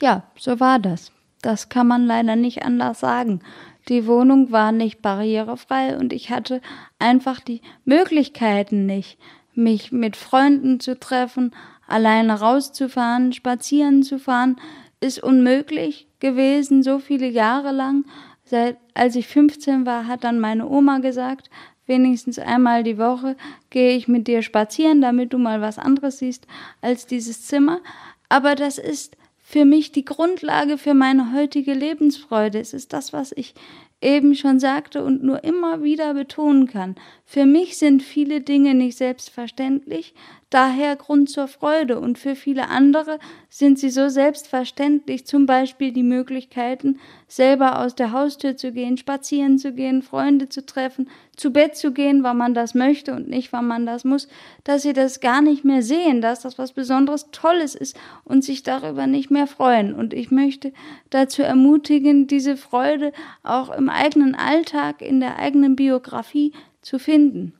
Ja, 0.00 0.24
so 0.36 0.58
war 0.58 0.78
das. 0.78 1.12
Das 1.42 1.68
kann 1.68 1.86
man 1.86 2.06
leider 2.06 2.36
nicht 2.36 2.64
anders 2.64 3.00
sagen. 3.00 3.40
Die 3.88 4.06
Wohnung 4.06 4.52
war 4.52 4.72
nicht 4.72 5.00
barrierefrei 5.00 5.96
und 5.96 6.12
ich 6.12 6.30
hatte 6.30 6.60
einfach 6.98 7.40
die 7.40 7.62
Möglichkeiten 7.84 8.86
nicht, 8.86 9.18
mich 9.54 9.92
mit 9.92 10.16
Freunden 10.16 10.78
zu 10.80 10.98
treffen, 10.98 11.52
alleine 11.86 12.38
rauszufahren, 12.38 13.32
spazieren 13.32 14.02
zu 14.02 14.18
fahren, 14.18 14.56
ist 15.00 15.22
unmöglich 15.22 16.06
gewesen, 16.20 16.82
so 16.82 16.98
viele 16.98 17.28
Jahre 17.28 17.72
lang. 17.72 18.04
Seit, 18.44 18.76
als 18.94 19.16
ich 19.16 19.26
15 19.28 19.86
war, 19.86 20.06
hat 20.06 20.24
dann 20.24 20.38
meine 20.40 20.68
Oma 20.68 20.98
gesagt, 20.98 21.50
wenigstens 21.86 22.38
einmal 22.38 22.82
die 22.82 22.98
Woche 22.98 23.36
gehe 23.70 23.96
ich 23.96 24.08
mit 24.08 24.26
dir 24.26 24.42
spazieren, 24.42 25.00
damit 25.00 25.32
du 25.32 25.38
mal 25.38 25.60
was 25.60 25.78
anderes 25.78 26.18
siehst 26.18 26.46
als 26.80 27.06
dieses 27.06 27.46
Zimmer. 27.46 27.80
Aber 28.28 28.54
das 28.54 28.78
ist 28.78 29.16
für 29.50 29.64
mich 29.64 29.92
die 29.92 30.04
Grundlage 30.04 30.76
für 30.76 30.92
meine 30.92 31.32
heutige 31.32 31.72
Lebensfreude. 31.72 32.60
Es 32.60 32.74
ist 32.74 32.92
das, 32.92 33.14
was 33.14 33.32
ich 33.32 33.54
eben 34.00 34.34
schon 34.34 34.60
sagte 34.60 35.02
und 35.02 35.24
nur 35.24 35.42
immer 35.42 35.82
wieder 35.82 36.14
betonen 36.14 36.66
kann. 36.66 36.94
Für 37.24 37.46
mich 37.46 37.78
sind 37.78 38.02
viele 38.02 38.40
Dinge 38.40 38.74
nicht 38.74 38.96
selbstverständlich, 38.96 40.14
daher 40.50 40.96
Grund 40.96 41.28
zur 41.28 41.46
Freude 41.46 42.00
und 42.00 42.18
für 42.18 42.34
viele 42.34 42.68
andere 42.68 43.18
sind 43.50 43.78
sie 43.78 43.90
so 43.90 44.08
selbstverständlich, 44.08 45.26
zum 45.26 45.46
Beispiel 45.46 45.92
die 45.92 46.02
Möglichkeiten, 46.02 46.98
selber 47.26 47.80
aus 47.80 47.94
der 47.94 48.12
Haustür 48.12 48.56
zu 48.56 48.72
gehen, 48.72 48.96
spazieren 48.96 49.58
zu 49.58 49.72
gehen, 49.72 50.00
Freunde 50.02 50.48
zu 50.48 50.64
treffen, 50.64 51.10
zu 51.36 51.52
Bett 51.52 51.76
zu 51.76 51.92
gehen, 51.92 52.22
weil 52.22 52.34
man 52.34 52.54
das 52.54 52.74
möchte 52.74 53.12
und 53.14 53.28
nicht, 53.28 53.52
weil 53.52 53.62
man 53.62 53.84
das 53.84 54.04
muss, 54.04 54.28
dass 54.64 54.82
sie 54.82 54.94
das 54.94 55.20
gar 55.20 55.42
nicht 55.42 55.64
mehr 55.64 55.82
sehen, 55.82 56.22
dass 56.22 56.40
das 56.40 56.58
was 56.58 56.72
Besonderes 56.72 57.30
Tolles 57.30 57.74
ist 57.74 57.98
und 58.24 58.42
sich 58.42 58.62
darüber 58.62 59.06
nicht 59.06 59.30
mehr 59.30 59.46
freuen. 59.46 59.92
Und 59.92 60.14
ich 60.14 60.30
möchte 60.30 60.72
dazu 61.10 61.42
ermutigen, 61.42 62.26
diese 62.26 62.56
Freude 62.56 63.12
auch 63.42 63.70
im 63.70 63.87
eigenen 63.90 64.34
Alltag, 64.34 65.02
in 65.02 65.20
der 65.20 65.38
eigenen 65.38 65.76
Biografie 65.76 66.52
zu 66.82 66.98
finden. 66.98 67.54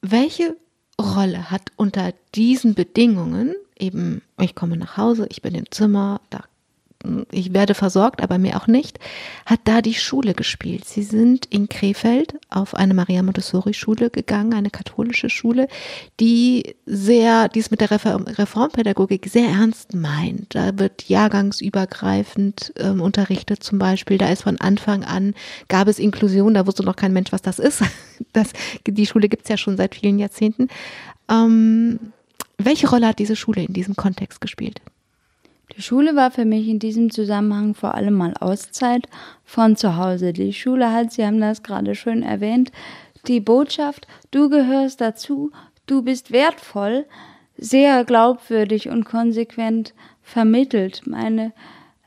Welche 0.00 0.56
Rolle 1.00 1.50
hat 1.50 1.72
unter 1.76 2.12
diesen 2.34 2.74
Bedingungen, 2.74 3.54
eben 3.78 4.22
ich 4.40 4.54
komme 4.54 4.76
nach 4.76 4.96
Hause, 4.96 5.26
ich 5.30 5.42
bin 5.42 5.54
im 5.54 5.70
Zimmer, 5.70 6.20
da 6.30 6.44
ich 7.30 7.52
werde 7.52 7.74
versorgt, 7.74 8.22
aber 8.22 8.38
mir 8.38 8.56
auch 8.56 8.66
nicht, 8.66 8.98
hat 9.46 9.60
da 9.64 9.82
die 9.82 9.94
Schule 9.94 10.34
gespielt. 10.34 10.84
Sie 10.84 11.02
sind 11.02 11.46
in 11.46 11.68
Krefeld 11.68 12.34
auf 12.50 12.74
eine 12.74 12.94
Maria 12.94 13.22
Montessori 13.22 13.74
Schule 13.74 14.10
gegangen, 14.10 14.54
eine 14.54 14.70
katholische 14.70 15.30
Schule, 15.30 15.68
die 16.20 16.76
sehr, 16.86 17.48
die 17.48 17.60
es 17.60 17.70
mit 17.70 17.80
der 17.80 17.90
Reformpädagogik 17.90 19.26
sehr 19.28 19.48
ernst 19.48 19.94
meint. 19.94 20.54
Da 20.54 20.78
wird 20.78 21.08
jahrgangsübergreifend 21.08 22.72
ähm, 22.78 23.00
unterrichtet 23.00 23.62
zum 23.62 23.78
Beispiel. 23.78 24.18
Da 24.18 24.28
ist 24.28 24.42
von 24.42 24.60
Anfang 24.60 25.04
an, 25.04 25.34
gab 25.68 25.88
es 25.88 25.98
Inklusion, 25.98 26.54
da 26.54 26.66
wusste 26.66 26.84
noch 26.84 26.96
kein 26.96 27.12
Mensch, 27.12 27.32
was 27.32 27.42
das 27.42 27.58
ist. 27.58 27.82
Das, 28.32 28.50
die 28.86 29.06
Schule 29.06 29.28
gibt's 29.28 29.48
ja 29.48 29.56
schon 29.56 29.76
seit 29.76 29.94
vielen 29.94 30.18
Jahrzehnten. 30.18 30.68
Ähm, 31.28 31.98
welche 32.58 32.88
Rolle 32.88 33.08
hat 33.08 33.18
diese 33.18 33.36
Schule 33.36 33.62
in 33.62 33.72
diesem 33.72 33.96
Kontext 33.96 34.40
gespielt? 34.40 34.80
Die 35.76 35.82
Schule 35.82 36.14
war 36.14 36.30
für 36.30 36.44
mich 36.44 36.68
in 36.68 36.78
diesem 36.78 37.10
Zusammenhang 37.10 37.74
vor 37.74 37.94
allem 37.94 38.14
mal 38.14 38.34
Auszeit 38.38 39.08
von 39.44 39.76
zu 39.76 39.96
Hause. 39.96 40.32
Die 40.32 40.52
Schule 40.52 40.92
hat, 40.92 41.12
Sie 41.12 41.26
haben 41.26 41.40
das 41.40 41.64
gerade 41.64 41.96
schön 41.96 42.22
erwähnt, 42.22 42.70
die 43.26 43.40
Botschaft, 43.40 44.06
du 44.30 44.48
gehörst 44.48 45.00
dazu, 45.00 45.50
du 45.86 46.02
bist 46.02 46.30
wertvoll, 46.30 47.06
sehr 47.56 48.04
glaubwürdig 48.04 48.88
und 48.88 49.04
konsequent 49.04 49.94
vermittelt. 50.22 51.02
Meine 51.06 51.52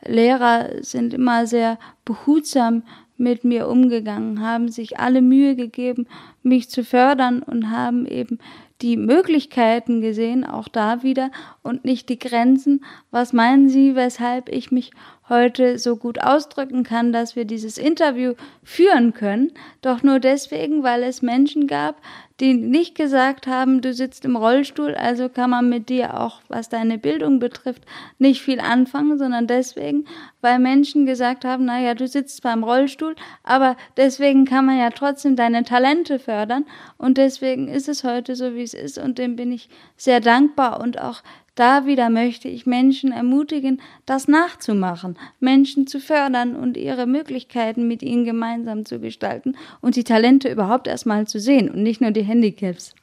Lehrer 0.06 0.70
sind 0.82 1.14
immer 1.14 1.46
sehr 1.48 1.78
behutsam 2.06 2.84
mit 3.18 3.44
mir 3.44 3.68
umgegangen, 3.68 4.42
haben 4.42 4.70
sich 4.70 5.00
alle 5.00 5.22
Mühe 5.22 5.56
gegeben, 5.56 6.08
mich 6.44 6.70
zu 6.70 6.84
fördern 6.84 7.42
und 7.42 7.72
haben 7.72 8.06
eben 8.06 8.40
die 8.82 8.98
Möglichkeiten 8.98 10.02
gesehen, 10.02 10.46
auch 10.46 10.68
da 10.68 11.04
wieder, 11.04 11.32
und 11.64 11.86
nicht 11.86 12.10
die 12.10 12.20
Grenzen. 12.20 12.84
Was 13.12 13.34
meinen 13.34 13.70
Sie, 13.70 13.96
weshalb 13.96 14.50
ich 14.50 14.72
mich 14.72 14.92
heute 15.30 15.80
so 15.80 15.96
gut 15.96 16.22
ausdrücken 16.22 16.84
kann, 16.84 17.12
dass 17.12 17.36
wir 17.36 17.46
dieses 17.46 17.78
Interview 17.78 18.34
führen 18.64 19.14
können? 19.14 19.52
Doch 19.82 20.04
nur 20.04 20.20
deswegen, 20.20 20.84
weil 20.84 21.04
es 21.04 21.22
Menschen 21.22 21.68
gab, 21.68 22.02
die 22.40 22.54
nicht 22.54 22.94
gesagt 22.96 23.48
haben, 23.48 23.82
du 23.82 23.94
sitzt 23.94 24.24
im 24.24 24.36
Rollstuhl, 24.36 24.94
also 24.94 25.28
kann 25.28 25.50
man 25.50 25.70
mit 25.70 25.90
dir 25.90 26.20
auch, 26.20 26.42
was 26.50 26.70
deine 26.70 26.98
Bildung 27.00 27.40
betrifft, 27.40 27.84
nicht 28.20 28.42
viel 28.42 28.60
anfangen, 28.60 29.18
sondern 29.18 29.48
deswegen, 29.48 30.06
weil 30.42 30.60
Menschen 30.60 31.06
gesagt 31.08 31.46
haben, 31.46 31.66
naja, 31.66 31.96
du 31.96 32.08
sitzt 32.08 32.38
zwar 32.38 32.54
im 32.54 32.64
Rollstuhl, 32.64 33.16
aber 33.44 33.76
deswegen 33.98 34.46
kann 34.46 34.66
man 34.68 34.78
ja 34.78 34.92
trotzdem 34.92 35.36
deine 35.36 35.64
Talente 35.64 36.20
fördern. 36.20 36.66
Und 36.98 37.18
deswegen 37.18 37.68
ist 37.68 37.90
es 37.90 38.04
heute 38.04 38.36
so, 38.36 38.54
wie 38.54 38.64
es 38.64 38.74
ist. 38.74 38.98
Und 38.98 39.18
dem 39.18 39.36
bin 39.36 39.52
ich 39.52 39.70
sehr 39.96 40.20
dankbar. 40.20 40.80
Und 40.80 41.02
auch 41.02 41.24
da 41.58 41.86
wieder 41.86 42.10
möchte 42.10 42.48
ich 42.48 42.66
Menschen 42.66 43.12
ermutigen, 43.12 43.82
das 44.06 44.28
nachzumachen, 44.28 45.18
Menschen 45.40 45.88
zu 45.88 46.00
fördern 46.00 46.56
und 46.56 46.78
ihre 46.78 47.08
Möglichkeiten 47.08 47.88
mit 47.88 48.04
ihnen 48.04 48.26
gemeinsam 48.26 48.86
zu 48.86 49.00
gestalten 49.00 49.56
und 49.82 49.96
die 49.96 50.04
Talente 50.04 50.50
überhaupt 50.50 50.88
erstmal 50.88 51.28
zu 51.28 51.40
sehen 51.40 51.70
und 51.70 51.84
nicht 51.84 52.00
nur 52.00 52.12
die 52.12 52.24
Handicaps. 52.24 52.94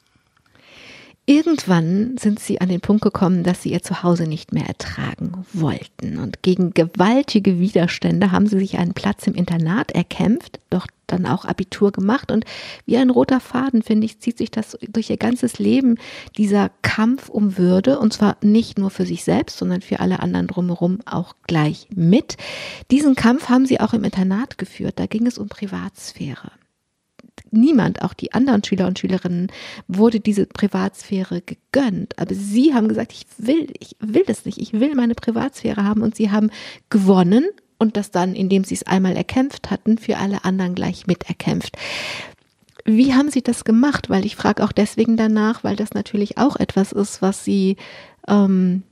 Irgendwann 1.26 2.18
sind 2.18 2.38
sie 2.38 2.60
an 2.60 2.68
den 2.68 2.82
Punkt 2.82 3.02
gekommen, 3.02 3.44
dass 3.44 3.62
sie 3.62 3.72
ihr 3.72 3.82
Zuhause 3.82 4.24
nicht 4.24 4.52
mehr 4.52 4.66
ertragen 4.66 5.46
wollten. 5.54 6.18
Und 6.18 6.42
gegen 6.42 6.74
gewaltige 6.74 7.58
Widerstände 7.58 8.30
haben 8.30 8.46
sie 8.46 8.58
sich 8.58 8.76
einen 8.76 8.92
Platz 8.92 9.26
im 9.26 9.34
Internat 9.34 9.92
erkämpft, 9.92 10.60
doch 10.68 10.86
dann 11.06 11.24
auch 11.24 11.46
Abitur 11.46 11.92
gemacht. 11.92 12.30
Und 12.30 12.44
wie 12.84 12.98
ein 12.98 13.08
roter 13.08 13.40
Faden, 13.40 13.82
finde 13.82 14.04
ich, 14.04 14.20
zieht 14.20 14.36
sich 14.36 14.50
das 14.50 14.76
durch 14.86 15.08
ihr 15.08 15.16
ganzes 15.16 15.58
Leben, 15.58 15.96
dieser 16.36 16.70
Kampf 16.82 17.30
um 17.30 17.56
Würde. 17.56 17.98
Und 18.00 18.12
zwar 18.12 18.36
nicht 18.42 18.78
nur 18.78 18.90
für 18.90 19.06
sich 19.06 19.24
selbst, 19.24 19.56
sondern 19.56 19.80
für 19.80 20.00
alle 20.00 20.20
anderen 20.20 20.46
drumherum 20.46 20.98
auch 21.06 21.36
gleich 21.46 21.88
mit. 21.94 22.36
Diesen 22.90 23.14
Kampf 23.14 23.48
haben 23.48 23.64
sie 23.64 23.80
auch 23.80 23.94
im 23.94 24.04
Internat 24.04 24.58
geführt. 24.58 24.98
Da 24.98 25.06
ging 25.06 25.26
es 25.26 25.38
um 25.38 25.48
Privatsphäre 25.48 26.52
niemand, 27.54 28.02
auch 28.02 28.14
die 28.14 28.32
anderen 28.32 28.64
Schüler 28.64 28.86
und 28.86 28.98
Schülerinnen, 28.98 29.48
wurde 29.88 30.20
diese 30.20 30.46
Privatsphäre 30.46 31.42
gegönnt. 31.42 32.18
Aber 32.18 32.34
sie 32.34 32.74
haben 32.74 32.88
gesagt, 32.88 33.12
ich 33.12 33.26
will, 33.38 33.68
ich 33.78 33.96
will 34.00 34.24
das 34.26 34.44
nicht, 34.44 34.58
ich 34.58 34.72
will 34.72 34.94
meine 34.94 35.14
Privatsphäre 35.14 35.84
haben 35.84 36.02
und 36.02 36.14
sie 36.14 36.30
haben 36.30 36.50
gewonnen 36.90 37.44
und 37.78 37.96
das 37.96 38.10
dann, 38.10 38.34
indem 38.34 38.64
sie 38.64 38.74
es 38.74 38.86
einmal 38.86 39.16
erkämpft 39.16 39.70
hatten, 39.70 39.98
für 39.98 40.18
alle 40.18 40.44
anderen 40.44 40.74
gleich 40.74 41.06
miterkämpft. 41.06 41.76
Wie 42.84 43.14
haben 43.14 43.30
Sie 43.30 43.42
das 43.42 43.64
gemacht? 43.64 44.10
Weil 44.10 44.26
ich 44.26 44.36
frage 44.36 44.62
auch 44.62 44.72
deswegen 44.72 45.16
danach, 45.16 45.64
weil 45.64 45.74
das 45.74 45.94
natürlich 45.94 46.36
auch 46.36 46.56
etwas 46.56 46.92
ist, 46.92 47.22
was 47.22 47.44
Sie 47.44 47.76
ähm, 48.28 48.82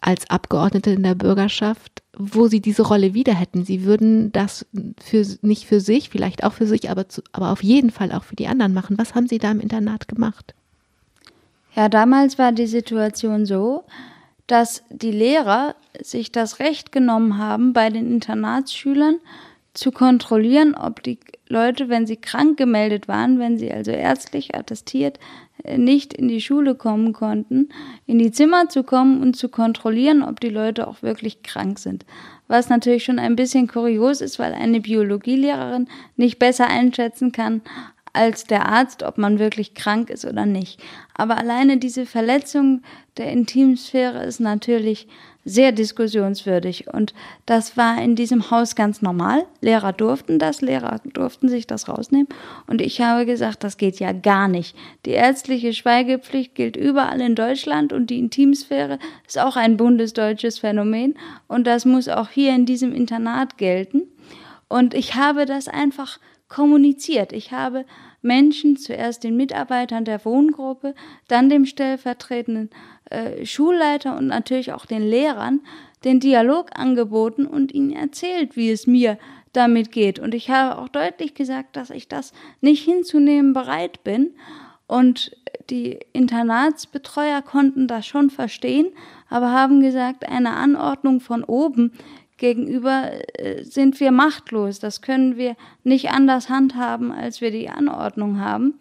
als 0.00 0.28
Abgeordnete 0.30 0.90
in 0.90 1.02
der 1.02 1.14
Bürgerschaft, 1.14 2.02
wo 2.16 2.48
sie 2.48 2.60
diese 2.60 2.82
Rolle 2.82 3.14
wieder 3.14 3.34
hätten. 3.34 3.64
Sie 3.64 3.84
würden 3.84 4.32
das 4.32 4.66
für, 5.02 5.24
nicht 5.42 5.66
für 5.66 5.80
sich, 5.80 6.10
vielleicht 6.10 6.44
auch 6.44 6.52
für 6.52 6.66
sich, 6.66 6.90
aber, 6.90 7.08
zu, 7.08 7.22
aber 7.32 7.50
auf 7.50 7.62
jeden 7.62 7.90
Fall 7.90 8.12
auch 8.12 8.24
für 8.24 8.36
die 8.36 8.46
anderen 8.46 8.72
machen. 8.72 8.98
Was 8.98 9.14
haben 9.14 9.28
Sie 9.28 9.38
da 9.38 9.50
im 9.50 9.60
Internat 9.60 10.08
gemacht? 10.08 10.54
Ja, 11.74 11.88
damals 11.88 12.38
war 12.38 12.52
die 12.52 12.66
Situation 12.66 13.46
so, 13.46 13.84
dass 14.46 14.82
die 14.90 15.12
Lehrer 15.12 15.76
sich 16.02 16.32
das 16.32 16.58
Recht 16.58 16.92
genommen 16.92 17.38
haben, 17.38 17.72
bei 17.72 17.90
den 17.90 18.10
Internatsschülern 18.10 19.16
zu 19.74 19.92
kontrollieren, 19.92 20.74
ob 20.74 21.02
die 21.02 21.18
Leute, 21.48 21.88
wenn 21.88 22.06
sie 22.06 22.16
krank 22.16 22.56
gemeldet 22.56 23.08
waren, 23.08 23.38
wenn 23.38 23.58
sie 23.58 23.72
also 23.72 23.90
ärztlich 23.90 24.54
attestiert 24.54 25.18
nicht 25.76 26.14
in 26.14 26.28
die 26.28 26.40
Schule 26.40 26.74
kommen 26.74 27.12
konnten, 27.12 27.68
in 28.06 28.18
die 28.18 28.32
Zimmer 28.32 28.68
zu 28.68 28.82
kommen 28.82 29.20
und 29.20 29.36
zu 29.36 29.48
kontrollieren, 29.48 30.22
ob 30.22 30.40
die 30.40 30.48
Leute 30.48 30.86
auch 30.86 31.02
wirklich 31.02 31.42
krank 31.42 31.78
sind. 31.78 32.04
Was 32.48 32.68
natürlich 32.68 33.04
schon 33.04 33.18
ein 33.18 33.36
bisschen 33.36 33.68
kurios 33.68 34.20
ist, 34.20 34.38
weil 34.38 34.54
eine 34.54 34.80
Biologielehrerin 34.80 35.88
nicht 36.16 36.38
besser 36.38 36.66
einschätzen 36.66 37.32
kann 37.32 37.62
als 38.12 38.44
der 38.44 38.66
Arzt, 38.66 39.04
ob 39.04 39.18
man 39.18 39.38
wirklich 39.38 39.74
krank 39.74 40.10
ist 40.10 40.24
oder 40.24 40.44
nicht. 40.44 40.82
Aber 41.14 41.38
alleine 41.38 41.76
diese 41.76 42.06
Verletzung 42.06 42.82
der 43.18 43.30
Intimsphäre 43.30 44.24
ist 44.24 44.40
natürlich 44.40 45.06
sehr 45.44 45.72
diskussionswürdig. 45.72 46.92
Und 46.92 47.14
das 47.46 47.76
war 47.76 48.00
in 48.02 48.14
diesem 48.14 48.50
Haus 48.50 48.74
ganz 48.74 49.02
normal. 49.02 49.46
Lehrer 49.60 49.92
durften 49.92 50.38
das, 50.38 50.60
Lehrer 50.60 51.00
durften 51.04 51.48
sich 51.48 51.66
das 51.66 51.88
rausnehmen. 51.88 52.28
Und 52.66 52.80
ich 52.80 53.00
habe 53.00 53.26
gesagt, 53.26 53.64
das 53.64 53.78
geht 53.78 53.98
ja 54.00 54.12
gar 54.12 54.48
nicht. 54.48 54.76
Die 55.06 55.10
ärztliche 55.10 55.72
Schweigepflicht 55.72 56.54
gilt 56.54 56.76
überall 56.76 57.20
in 57.20 57.34
Deutschland 57.34 57.92
und 57.92 58.10
die 58.10 58.18
Intimsphäre 58.18 58.98
ist 59.26 59.38
auch 59.38 59.56
ein 59.56 59.76
bundesdeutsches 59.76 60.58
Phänomen. 60.58 61.14
Und 61.48 61.66
das 61.66 61.84
muss 61.84 62.08
auch 62.08 62.28
hier 62.28 62.54
in 62.54 62.66
diesem 62.66 62.92
Internat 62.92 63.56
gelten. 63.56 64.02
Und 64.68 64.94
ich 64.94 65.14
habe 65.14 65.46
das 65.46 65.68
einfach 65.68 66.18
kommuniziert. 66.48 67.32
Ich 67.32 67.52
habe 67.52 67.86
Menschen, 68.22 68.76
zuerst 68.76 69.24
den 69.24 69.36
Mitarbeitern 69.36 70.04
der 70.04 70.24
Wohngruppe, 70.24 70.94
dann 71.28 71.48
dem 71.48 71.64
stellvertretenden 71.64 72.70
äh, 73.10 73.44
Schulleiter 73.44 74.16
und 74.16 74.26
natürlich 74.26 74.72
auch 74.72 74.86
den 74.86 75.02
Lehrern 75.02 75.60
den 76.04 76.20
Dialog 76.20 76.70
angeboten 76.74 77.46
und 77.46 77.72
ihnen 77.72 77.92
erzählt, 77.92 78.56
wie 78.56 78.70
es 78.70 78.86
mir 78.86 79.18
damit 79.52 79.92
geht. 79.92 80.18
Und 80.18 80.34
ich 80.34 80.50
habe 80.50 80.78
auch 80.78 80.88
deutlich 80.88 81.34
gesagt, 81.34 81.76
dass 81.76 81.90
ich 81.90 82.08
das 82.08 82.32
nicht 82.60 82.84
hinzunehmen 82.84 83.52
bereit 83.52 84.02
bin. 84.04 84.30
Und 84.86 85.36
die 85.68 85.98
Internatsbetreuer 86.12 87.42
konnten 87.42 87.86
das 87.86 88.06
schon 88.06 88.30
verstehen, 88.30 88.88
aber 89.28 89.52
haben 89.52 89.80
gesagt, 89.80 90.28
eine 90.28 90.52
Anordnung 90.52 91.20
von 91.20 91.44
oben 91.44 91.92
gegenüber 92.38 93.10
äh, 93.38 93.62
sind 93.62 94.00
wir 94.00 94.10
machtlos. 94.10 94.78
Das 94.78 95.02
können 95.02 95.36
wir 95.36 95.56
nicht 95.84 96.10
anders 96.10 96.48
handhaben, 96.48 97.12
als 97.12 97.40
wir 97.40 97.50
die 97.50 97.68
Anordnung 97.68 98.40
haben. 98.40 98.74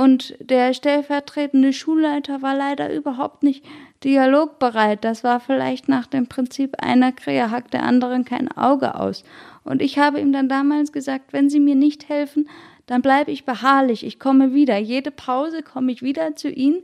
Und 0.00 0.34
der 0.40 0.72
stellvertretende 0.72 1.74
Schulleiter 1.74 2.40
war 2.40 2.56
leider 2.56 2.90
überhaupt 2.90 3.42
nicht 3.42 3.62
dialogbereit. 4.02 5.04
Das 5.04 5.24
war 5.24 5.40
vielleicht 5.40 5.90
nach 5.90 6.06
dem 6.06 6.26
Prinzip 6.26 6.82
einer 6.82 7.12
Krähe 7.12 7.50
hackt 7.50 7.74
der 7.74 7.82
anderen 7.82 8.24
kein 8.24 8.50
Auge 8.50 8.94
aus. 8.94 9.24
Und 9.62 9.82
ich 9.82 9.98
habe 9.98 10.18
ihm 10.18 10.32
dann 10.32 10.48
damals 10.48 10.92
gesagt, 10.92 11.34
wenn 11.34 11.50
Sie 11.50 11.60
mir 11.60 11.74
nicht 11.74 12.08
helfen, 12.08 12.48
dann 12.86 13.02
bleibe 13.02 13.30
ich 13.30 13.44
beharrlich. 13.44 14.06
Ich 14.06 14.18
komme 14.18 14.54
wieder. 14.54 14.78
Jede 14.78 15.10
Pause 15.10 15.62
komme 15.62 15.92
ich 15.92 16.00
wieder 16.00 16.34
zu 16.34 16.48
Ihnen 16.48 16.80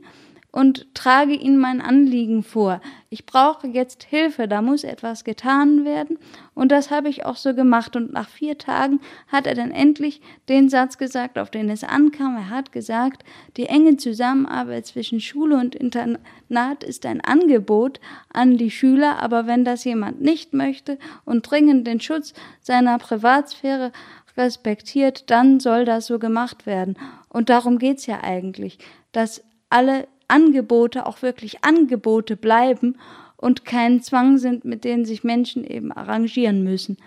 und 0.57 0.95
trage 0.95 1.35
ihnen 1.35 1.59
mein 1.59 1.81
Anliegen 1.81 2.41
vor. 2.41 2.81
Ich 3.11 3.27
brauche 3.27 3.67
jetzt 3.67 4.03
Hilfe, 4.05 4.47
da 4.47 4.63
muss 4.63 4.83
etwas 4.83 5.23
getan 5.23 5.85
werden. 5.85 6.17
Und 6.55 6.71
das 6.71 6.89
habe 6.89 7.09
ich 7.09 7.25
auch 7.25 7.35
so 7.35 7.53
gemacht. 7.53 7.95
Und 7.95 8.11
nach 8.11 8.27
vier 8.27 8.57
Tagen 8.57 8.99
hat 9.27 9.45
er 9.45 9.53
dann 9.53 9.69
endlich 9.69 10.19
den 10.49 10.67
Satz 10.67 10.97
gesagt, 10.97 11.37
auf 11.37 11.51
den 11.51 11.69
es 11.69 11.83
ankam. 11.83 12.35
Er 12.37 12.49
hat 12.49 12.71
gesagt, 12.71 13.23
die 13.55 13.67
enge 13.67 13.97
Zusammenarbeit 13.97 14.87
zwischen 14.87 15.19
Schule 15.19 15.57
und 15.57 15.75
Internat 15.75 16.83
ist 16.83 17.05
ein 17.05 17.21
Angebot 17.21 17.99
an 18.33 18.57
die 18.57 18.71
Schüler, 18.71 19.21
aber 19.21 19.45
wenn 19.45 19.63
das 19.63 19.83
jemand 19.83 20.21
nicht 20.21 20.55
möchte 20.55 20.97
und 21.23 21.43
dringend 21.43 21.85
den 21.85 22.01
Schutz 22.01 22.33
seiner 22.61 22.97
Privatsphäre 22.97 23.91
respektiert, 24.35 25.29
dann 25.29 25.59
soll 25.59 25.85
das 25.85 26.07
so 26.07 26.17
gemacht 26.17 26.65
werden. 26.65 26.97
Und 27.29 27.51
darum 27.51 27.77
geht's 27.77 28.07
ja 28.07 28.23
eigentlich, 28.23 28.79
dass 29.11 29.43
alle 29.69 30.07
Angebote 30.27 31.05
auch 31.05 31.21
wirklich 31.21 31.63
Angebote 31.63 32.35
bleiben 32.35 32.97
und 33.37 33.65
kein 33.65 34.01
Zwang 34.01 34.37
sind, 34.37 34.65
mit 34.65 34.83
denen 34.83 35.05
sich 35.05 35.23
Menschen 35.23 35.63
eben 35.63 35.91
arrangieren 35.91 36.63
müssen. 36.63 36.97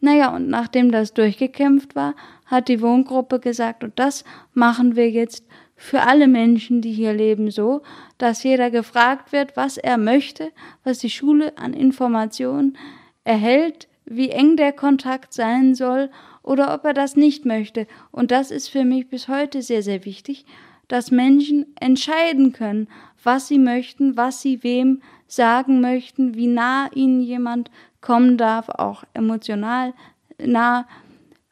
Naja, 0.00 0.34
und 0.34 0.48
nachdem 0.48 0.90
das 0.90 1.12
durchgekämpft 1.12 1.94
war, 1.94 2.14
hat 2.46 2.68
die 2.68 2.80
Wohngruppe 2.80 3.38
gesagt, 3.38 3.84
und 3.84 3.98
das 3.98 4.24
machen 4.54 4.96
wir 4.96 5.10
jetzt 5.10 5.44
für 5.76 6.02
alle 6.02 6.28
Menschen, 6.28 6.80
die 6.80 6.92
hier 6.92 7.12
leben, 7.12 7.50
so, 7.50 7.82
dass 8.18 8.42
jeder 8.42 8.70
gefragt 8.70 9.32
wird, 9.32 9.56
was 9.56 9.76
er 9.76 9.98
möchte, 9.98 10.52
was 10.84 10.98
die 10.98 11.10
Schule 11.10 11.56
an 11.58 11.74
Informationen 11.74 12.76
erhält, 13.24 13.88
wie 14.04 14.30
eng 14.30 14.56
der 14.56 14.72
Kontakt 14.72 15.32
sein 15.32 15.74
soll 15.74 16.10
oder 16.42 16.74
ob 16.74 16.84
er 16.84 16.94
das 16.94 17.16
nicht 17.16 17.44
möchte. 17.44 17.86
Und 18.10 18.30
das 18.30 18.50
ist 18.50 18.68
für 18.68 18.84
mich 18.84 19.08
bis 19.08 19.28
heute 19.28 19.62
sehr, 19.62 19.82
sehr 19.82 20.04
wichtig, 20.04 20.44
dass 20.90 21.10
Menschen 21.10 21.66
entscheiden 21.78 22.52
können, 22.52 22.88
was 23.22 23.48
sie 23.48 23.58
möchten, 23.58 24.16
was 24.16 24.40
sie 24.40 24.62
wem 24.62 25.02
sagen 25.28 25.80
möchten, 25.80 26.34
wie 26.34 26.48
nah 26.48 26.90
ihnen 26.92 27.20
jemand 27.20 27.70
kommen 28.00 28.36
darf, 28.36 28.68
auch 28.68 29.04
emotional 29.14 29.94
nah, 30.38 30.86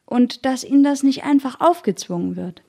und 0.05 0.45
dass 0.45 0.63
ihnen 0.63 0.83
das 0.83 1.03
nicht 1.03 1.23
einfach 1.23 1.61
aufgezwungen 1.61 2.35
wird. 2.35 2.61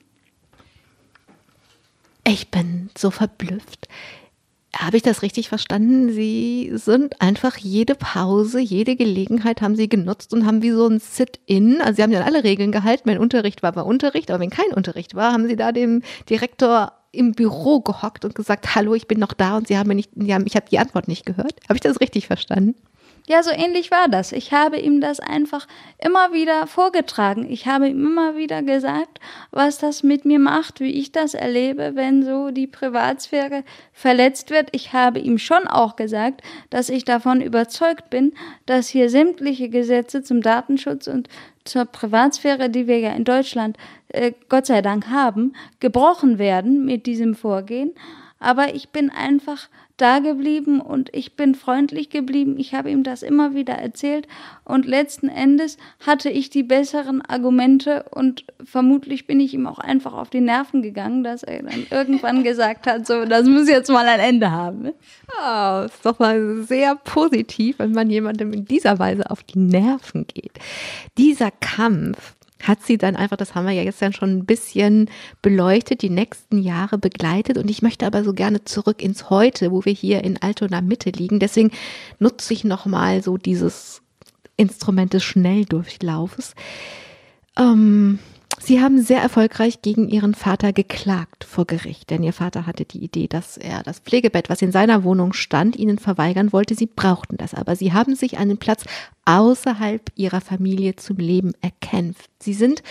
Ich 2.25 2.49
bin 2.49 2.89
so 2.95 3.09
verblüfft. 3.09 3.87
Habe 4.75 4.95
ich 4.95 5.03
das 5.03 5.21
richtig 5.21 5.49
verstanden? 5.49 6.11
Sie 6.11 6.71
sind 6.75 7.21
einfach 7.21 7.57
jede 7.57 7.93
Pause, 7.93 8.59
jede 8.59 8.95
Gelegenheit 8.95 9.61
haben 9.61 9.75
Sie 9.75 9.89
genutzt 9.89 10.33
und 10.33 10.45
haben 10.45 10.61
wie 10.61 10.71
so 10.71 10.87
ein 10.87 10.99
Sit-in, 10.99 11.81
also 11.81 11.97
Sie 11.97 12.03
haben 12.03 12.11
ja 12.11 12.21
alle 12.21 12.45
Regeln 12.45 12.71
gehalten, 12.71 13.09
wenn 13.09 13.17
Unterricht 13.17 13.63
war, 13.63 13.75
war 13.75 13.85
Unterricht, 13.85 14.31
aber 14.31 14.39
wenn 14.39 14.49
kein 14.49 14.73
Unterricht 14.73 15.13
war, 15.13 15.33
haben 15.33 15.47
Sie 15.47 15.57
da 15.57 15.73
dem 15.73 16.03
Direktor 16.29 16.93
im 17.11 17.33
Büro 17.33 17.81
gehockt 17.81 18.23
und 18.23 18.33
gesagt, 18.33 18.73
hallo, 18.73 18.93
ich 18.93 19.07
bin 19.07 19.19
noch 19.19 19.33
da 19.33 19.57
und 19.57 19.67
Sie 19.67 19.77
haben 19.77 19.89
mir 19.89 19.95
nicht, 19.95 20.11
Sie 20.15 20.33
haben, 20.33 20.45
ich 20.47 20.55
habe 20.55 20.69
die 20.71 20.79
Antwort 20.79 21.09
nicht 21.09 21.25
gehört. 21.25 21.59
Habe 21.67 21.75
ich 21.75 21.81
das 21.81 21.99
richtig 21.99 22.27
verstanden? 22.27 22.75
Ja, 23.27 23.43
so 23.43 23.51
ähnlich 23.51 23.91
war 23.91 24.09
das. 24.09 24.31
Ich 24.31 24.51
habe 24.51 24.77
ihm 24.77 24.99
das 24.99 25.19
einfach 25.19 25.67
immer 25.99 26.33
wieder 26.33 26.65
vorgetragen. 26.65 27.49
Ich 27.49 27.67
habe 27.67 27.87
ihm 27.87 28.03
immer 28.03 28.35
wieder 28.35 28.63
gesagt, 28.63 29.19
was 29.51 29.77
das 29.77 30.01
mit 30.01 30.25
mir 30.25 30.39
macht, 30.39 30.79
wie 30.79 30.91
ich 30.99 31.11
das 31.11 31.35
erlebe, 31.35 31.91
wenn 31.93 32.23
so 32.23 32.49
die 32.49 32.65
Privatsphäre 32.65 33.63
verletzt 33.93 34.49
wird. 34.49 34.69
Ich 34.71 34.93
habe 34.93 35.19
ihm 35.19 35.37
schon 35.37 35.67
auch 35.67 35.95
gesagt, 35.95 36.41
dass 36.71 36.89
ich 36.89 37.05
davon 37.05 37.41
überzeugt 37.41 38.09
bin, 38.09 38.33
dass 38.65 38.87
hier 38.87 39.09
sämtliche 39.09 39.69
Gesetze 39.69 40.23
zum 40.23 40.41
Datenschutz 40.41 41.07
und 41.07 41.29
zur 41.63 41.85
Privatsphäre, 41.85 42.69
die 42.69 42.87
wir 42.87 42.99
ja 42.99 43.11
in 43.11 43.23
Deutschland 43.23 43.77
äh, 44.09 44.33
Gott 44.49 44.65
sei 44.65 44.81
Dank 44.81 45.07
haben, 45.09 45.53
gebrochen 45.79 46.39
werden 46.39 46.85
mit 46.85 47.05
diesem 47.05 47.35
Vorgehen. 47.35 47.93
Aber 48.41 48.73
ich 48.73 48.89
bin 48.89 49.11
einfach 49.11 49.69
da 49.97 50.17
geblieben 50.17 50.81
und 50.81 51.09
ich 51.13 51.35
bin 51.35 51.53
freundlich 51.53 52.09
geblieben. 52.09 52.55
Ich 52.57 52.73
habe 52.73 52.89
ihm 52.89 53.03
das 53.03 53.21
immer 53.21 53.53
wieder 53.53 53.75
erzählt 53.75 54.27
und 54.65 54.87
letzten 54.87 55.29
Endes 55.29 55.77
hatte 56.05 56.29
ich 56.31 56.49
die 56.49 56.63
besseren 56.63 57.21
Argumente 57.21 58.05
und 58.09 58.43
vermutlich 58.63 59.27
bin 59.27 59.39
ich 59.39 59.53
ihm 59.53 59.67
auch 59.67 59.77
einfach 59.77 60.13
auf 60.13 60.31
die 60.31 60.41
Nerven 60.41 60.81
gegangen, 60.81 61.23
dass 61.23 61.43
er 61.43 61.61
dann 61.61 61.85
irgendwann 61.91 62.43
gesagt 62.43 62.87
hat, 62.87 63.05
so, 63.05 63.25
das 63.25 63.47
muss 63.47 63.69
jetzt 63.69 63.91
mal 63.91 64.07
ein 64.07 64.19
Ende 64.19 64.49
haben. 64.49 64.91
Oh, 65.39 65.83
ist 65.85 66.03
doch 66.03 66.17
mal 66.17 66.63
sehr 66.63 66.95
positiv, 66.95 67.77
wenn 67.77 67.91
man 67.91 68.09
jemandem 68.09 68.53
in 68.53 68.65
dieser 68.65 68.97
Weise 68.97 69.29
auf 69.29 69.43
die 69.43 69.59
Nerven 69.59 70.25
geht. 70.25 70.53
Dieser 71.15 71.51
Kampf 71.51 72.35
hat 72.63 72.83
sie 72.83 72.97
dann 72.97 73.15
einfach, 73.15 73.37
das 73.37 73.55
haben 73.55 73.65
wir 73.65 73.73
ja 73.73 73.89
dann 73.99 74.13
schon 74.13 74.37
ein 74.37 74.45
bisschen 74.45 75.09
beleuchtet, 75.41 76.01
die 76.01 76.09
nächsten 76.09 76.59
Jahre 76.59 76.97
begleitet. 76.97 77.57
Und 77.57 77.69
ich 77.69 77.81
möchte 77.81 78.05
aber 78.05 78.23
so 78.23 78.33
gerne 78.33 78.63
zurück 78.63 79.01
ins 79.01 79.29
Heute, 79.29 79.71
wo 79.71 79.85
wir 79.85 79.93
hier 79.93 80.23
in 80.23 80.41
Altona 80.41 80.81
Mitte 80.81 81.09
liegen. 81.09 81.39
Deswegen 81.39 81.71
nutze 82.19 82.53
ich 82.53 82.63
nochmal 82.63 83.23
so 83.23 83.37
dieses 83.37 84.01
Instrument 84.57 85.13
des 85.13 85.23
Schnelldurchlaufes. 85.23 86.55
Ähm, 87.57 88.19
Sie 88.59 88.81
haben 88.81 89.01
sehr 89.01 89.21
erfolgreich 89.21 89.81
gegen 89.81 90.07
Ihren 90.09 90.33
Vater 90.35 90.73
geklagt 90.73 91.43
vor 91.43 91.65
Gericht, 91.65 92.09
denn 92.09 92.21
Ihr 92.23 92.33
Vater 92.33 92.65
hatte 92.67 92.85
die 92.85 93.03
Idee, 93.03 93.27
dass 93.27 93.57
er 93.57 93.81
das 93.83 93.99
Pflegebett, 93.99 94.49
was 94.49 94.61
in 94.61 94.71
seiner 94.71 95.03
Wohnung 95.03 95.33
stand, 95.33 95.75
Ihnen 95.75 95.97
verweigern 95.97 96.53
wollte. 96.53 96.75
Sie 96.75 96.85
brauchten 96.85 97.37
das 97.37 97.53
aber. 97.53 97.75
Sie 97.75 97.93
haben 97.93 98.15
sich 98.15 98.37
einen 98.37 98.57
Platz 98.57 98.83
außerhalb 99.25 100.11
Ihrer 100.15 100.41
Familie 100.41 100.95
zum 100.95 101.17
Leben 101.17 101.53
erkämpft. 101.61 102.29
Sie 102.39 102.53
sind 102.53 102.83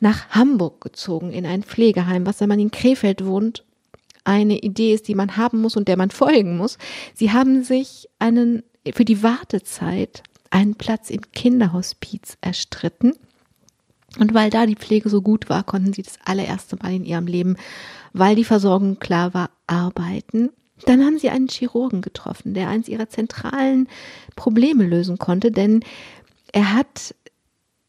nach 0.00 0.30
Hamburg 0.30 0.80
gezogen 0.80 1.32
in 1.32 1.46
ein 1.46 1.62
Pflegeheim, 1.62 2.26
was, 2.26 2.40
wenn 2.40 2.48
man 2.48 2.60
in 2.60 2.70
Krefeld 2.70 3.24
wohnt, 3.24 3.64
eine 4.24 4.58
Idee 4.58 4.94
ist, 4.94 5.06
die 5.06 5.14
man 5.14 5.36
haben 5.36 5.60
muss 5.60 5.76
und 5.76 5.86
der 5.86 5.96
man 5.96 6.10
folgen 6.10 6.56
muss. 6.56 6.78
Sie 7.14 7.32
haben 7.32 7.62
sich 7.62 8.08
einen, 8.18 8.62
für 8.92 9.04
die 9.04 9.22
Wartezeit 9.22 10.22
einen 10.50 10.76
Platz 10.76 11.10
im 11.10 11.20
Kinderhospiz 11.32 12.38
erstritten 12.40 13.14
und 14.18 14.34
weil 14.34 14.50
da 14.50 14.66
die 14.66 14.76
Pflege 14.76 15.08
so 15.08 15.22
gut 15.22 15.48
war, 15.48 15.62
konnten 15.64 15.92
sie 15.92 16.02
das 16.02 16.18
allererste 16.24 16.76
Mal 16.76 16.94
in 16.94 17.04
ihrem 17.04 17.26
Leben, 17.26 17.56
weil 18.12 18.36
die 18.36 18.44
Versorgung 18.44 18.98
klar 18.98 19.34
war, 19.34 19.50
arbeiten. 19.66 20.50
Dann 20.86 21.04
haben 21.04 21.18
sie 21.18 21.30
einen 21.30 21.48
Chirurgen 21.48 22.02
getroffen, 22.02 22.54
der 22.54 22.68
eins 22.68 22.88
ihrer 22.88 23.08
zentralen 23.08 23.88
Probleme 24.36 24.84
lösen 24.84 25.18
konnte, 25.18 25.50
denn 25.50 25.80
er 26.52 26.74
hat 26.74 27.14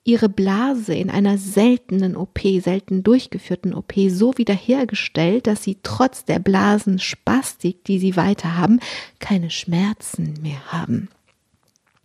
ihre 0.03 0.29
Blase 0.29 0.93
in 0.93 1.09
einer 1.09 1.37
seltenen 1.37 2.15
OP, 2.15 2.39
selten 2.61 3.01
durchgeführten 3.01 3.73
OP 3.73 3.93
so 4.07 4.37
wiederhergestellt, 4.37 5.47
dass 5.47 5.63
sie 5.63 5.79
trotz 5.81 6.25
der 6.25 6.37
Blasenspastik, 6.37 7.83
die 7.83 7.97
sie 7.97 8.15
weiter 8.15 8.55
haben, 8.55 8.79
keine 9.19 9.49
Schmerzen 9.49 10.35
mehr 10.41 10.71
haben. 10.71 11.09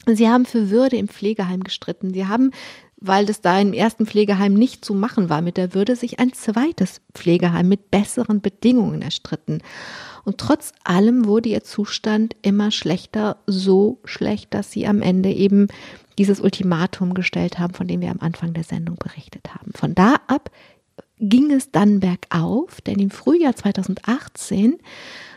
Sie 0.06 0.28
haben 0.28 0.46
für 0.46 0.70
Würde 0.70 0.96
im 0.96 1.08
Pflegeheim 1.08 1.62
gestritten. 1.62 2.14
Sie 2.14 2.26
haben 2.26 2.52
weil 3.00 3.26
das 3.26 3.40
da 3.40 3.58
im 3.58 3.72
ersten 3.72 4.06
Pflegeheim 4.06 4.54
nicht 4.54 4.84
zu 4.84 4.94
machen 4.94 5.28
war 5.30 5.40
mit 5.40 5.56
der 5.56 5.74
Würde, 5.74 5.96
sich 5.96 6.18
ein 6.18 6.32
zweites 6.32 7.00
Pflegeheim 7.14 7.68
mit 7.68 7.90
besseren 7.90 8.40
Bedingungen 8.40 9.02
erstritten. 9.02 9.62
Und 10.24 10.38
trotz 10.38 10.72
allem 10.84 11.24
wurde 11.24 11.48
ihr 11.48 11.64
Zustand 11.64 12.36
immer 12.42 12.70
schlechter, 12.70 13.38
so 13.46 13.98
schlecht, 14.04 14.52
dass 14.52 14.70
sie 14.70 14.86
am 14.86 15.00
Ende 15.00 15.30
eben 15.30 15.68
dieses 16.18 16.40
Ultimatum 16.40 17.14
gestellt 17.14 17.58
haben, 17.58 17.72
von 17.72 17.88
dem 17.88 18.02
wir 18.02 18.10
am 18.10 18.20
Anfang 18.20 18.52
der 18.52 18.64
Sendung 18.64 18.96
berichtet 18.96 19.54
haben. 19.54 19.72
Von 19.74 19.94
da 19.94 20.16
ab 20.26 20.50
ging 21.18 21.50
es 21.50 21.70
dann 21.70 22.00
bergauf, 22.00 22.80
denn 22.82 22.98
im 22.98 23.10
Frühjahr 23.10 23.56
2018 23.56 24.78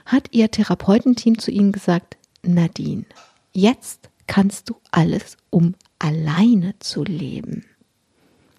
hat 0.05 0.27
ihr 0.31 0.51
Therapeutenteam 0.51 1.39
zu 1.39 1.51
ihnen 1.51 1.71
gesagt, 1.71 2.17
Nadine, 2.41 3.05
jetzt 3.53 4.09
kannst 4.27 4.69
du 4.69 4.75
alles, 4.91 5.37
um 5.49 5.75
alleine 6.03 6.77
zu 6.79 7.03
leben. 7.03 7.65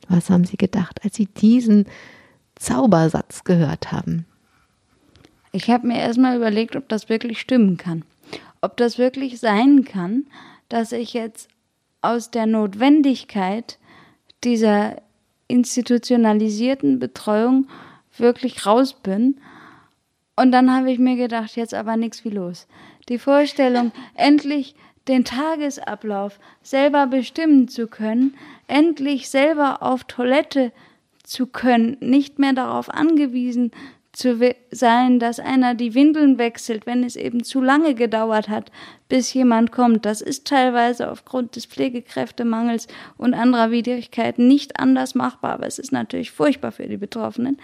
Was 0.08 0.30
haben 0.30 0.44
Sie 0.44 0.56
gedacht, 0.56 1.04
als 1.04 1.16
Sie 1.16 1.26
diesen 1.26 1.86
Zaubersatz 2.56 3.44
gehört 3.44 3.92
haben? 3.92 4.26
Ich 5.52 5.70
habe 5.70 5.86
mir 5.86 5.98
erstmal 5.98 6.36
überlegt, 6.36 6.74
ob 6.74 6.88
das 6.88 7.08
wirklich 7.08 7.40
stimmen 7.40 7.76
kann. 7.76 8.04
Ob 8.60 8.76
das 8.76 8.98
wirklich 8.98 9.40
sein 9.40 9.84
kann, 9.84 10.24
dass 10.68 10.92
ich 10.92 11.12
jetzt 11.12 11.48
aus 12.00 12.30
der 12.30 12.46
Notwendigkeit 12.46 13.78
dieser 14.42 14.96
institutionalisierten 15.46 16.98
Betreuung 16.98 17.68
wirklich 18.16 18.64
raus 18.64 18.94
bin. 18.94 19.38
Und 20.34 20.50
dann 20.50 20.74
habe 20.74 20.90
ich 20.90 20.98
mir 20.98 21.16
gedacht, 21.16 21.56
jetzt 21.56 21.74
aber 21.74 21.96
nichts 21.96 22.24
wie 22.24 22.30
los. 22.30 22.66
Die 23.08 23.18
Vorstellung, 23.18 23.92
endlich 24.14 24.74
den 25.08 25.24
Tagesablauf 25.24 26.38
selber 26.62 27.06
bestimmen 27.06 27.68
zu 27.68 27.86
können, 27.86 28.34
endlich 28.66 29.28
selber 29.28 29.82
auf 29.82 30.04
Toilette 30.04 30.72
zu 31.22 31.46
können, 31.46 31.96
nicht 32.00 32.38
mehr 32.38 32.52
darauf 32.52 32.88
angewiesen 32.88 33.70
zu 34.14 34.54
sein, 34.70 35.18
dass 35.18 35.40
einer 35.40 35.74
die 35.74 35.94
Windeln 35.94 36.38
wechselt, 36.38 36.86
wenn 36.86 37.02
es 37.02 37.16
eben 37.16 37.42
zu 37.42 37.60
lange 37.60 37.94
gedauert 37.94 38.48
hat, 38.48 38.70
bis 39.08 39.34
jemand 39.34 39.72
kommt. 39.72 40.06
Das 40.06 40.20
ist 40.20 40.46
teilweise 40.46 41.10
aufgrund 41.10 41.56
des 41.56 41.66
Pflegekräftemangels 41.66 42.86
und 43.16 43.34
anderer 43.34 43.72
Widrigkeiten 43.72 44.46
nicht 44.46 44.78
anders 44.78 45.16
machbar, 45.16 45.54
aber 45.54 45.66
es 45.66 45.80
ist 45.80 45.90
natürlich 45.90 46.30
furchtbar 46.30 46.70
für 46.70 46.86
die 46.86 46.96
Betroffenen. 46.96 47.58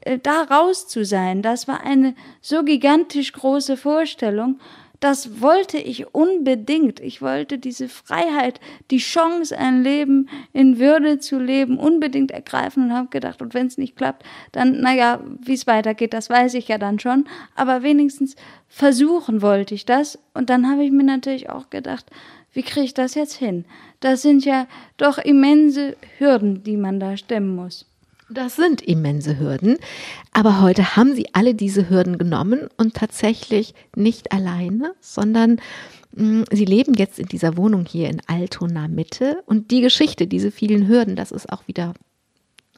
Äh, 0.00 0.18
da 0.18 0.42
raus 0.42 0.88
zu 0.88 1.04
sein, 1.04 1.42
das 1.42 1.68
war 1.68 1.84
eine 1.84 2.14
so 2.40 2.64
gigantisch 2.64 3.32
große 3.32 3.76
Vorstellung 3.76 4.60
das 5.02 5.40
wollte 5.40 5.78
ich 5.78 6.14
unbedingt. 6.14 7.00
Ich 7.00 7.20
wollte 7.20 7.58
diese 7.58 7.88
Freiheit, 7.88 8.60
die 8.92 8.98
Chance, 8.98 9.58
ein 9.58 9.82
Leben 9.82 10.28
in 10.52 10.78
Würde 10.78 11.18
zu 11.18 11.40
leben, 11.40 11.76
unbedingt 11.76 12.30
ergreifen 12.30 12.84
und 12.84 12.92
habe 12.92 13.08
gedacht, 13.08 13.42
und 13.42 13.52
wenn 13.52 13.66
es 13.66 13.78
nicht 13.78 13.96
klappt, 13.96 14.24
dann, 14.52 14.80
naja, 14.80 15.20
wie 15.40 15.54
es 15.54 15.66
weitergeht, 15.66 16.14
das 16.14 16.30
weiß 16.30 16.54
ich 16.54 16.68
ja 16.68 16.78
dann 16.78 17.00
schon. 17.00 17.24
Aber 17.56 17.82
wenigstens 17.82 18.36
versuchen 18.68 19.42
wollte 19.42 19.74
ich 19.74 19.84
das. 19.84 20.20
Und 20.34 20.50
dann 20.50 20.70
habe 20.70 20.84
ich 20.84 20.92
mir 20.92 21.02
natürlich 21.02 21.50
auch 21.50 21.68
gedacht, 21.68 22.06
wie 22.52 22.62
kriege 22.62 22.86
ich 22.86 22.94
das 22.94 23.16
jetzt 23.16 23.34
hin? 23.34 23.64
Das 23.98 24.22
sind 24.22 24.44
ja 24.44 24.68
doch 24.98 25.18
immense 25.18 25.96
Hürden, 26.18 26.62
die 26.62 26.76
man 26.76 27.00
da 27.00 27.16
stemmen 27.16 27.56
muss. 27.56 27.91
Das 28.32 28.56
sind 28.56 28.80
immense 28.80 29.38
Hürden. 29.38 29.76
Aber 30.32 30.62
heute 30.62 30.96
haben 30.96 31.14
sie 31.14 31.26
alle 31.34 31.54
diese 31.54 31.90
Hürden 31.90 32.16
genommen 32.16 32.68
und 32.78 32.94
tatsächlich 32.94 33.74
nicht 33.94 34.32
alleine, 34.32 34.94
sondern 35.00 35.60
mm, 36.14 36.44
sie 36.50 36.64
leben 36.64 36.94
jetzt 36.94 37.18
in 37.18 37.26
dieser 37.26 37.58
Wohnung 37.58 37.84
hier 37.84 38.08
in 38.08 38.22
Altona 38.26 38.88
Mitte. 38.88 39.42
Und 39.44 39.70
die 39.70 39.82
Geschichte, 39.82 40.26
diese 40.26 40.50
vielen 40.50 40.88
Hürden, 40.88 41.14
das 41.14 41.30
ist 41.30 41.52
auch 41.52 41.68
wieder 41.68 41.92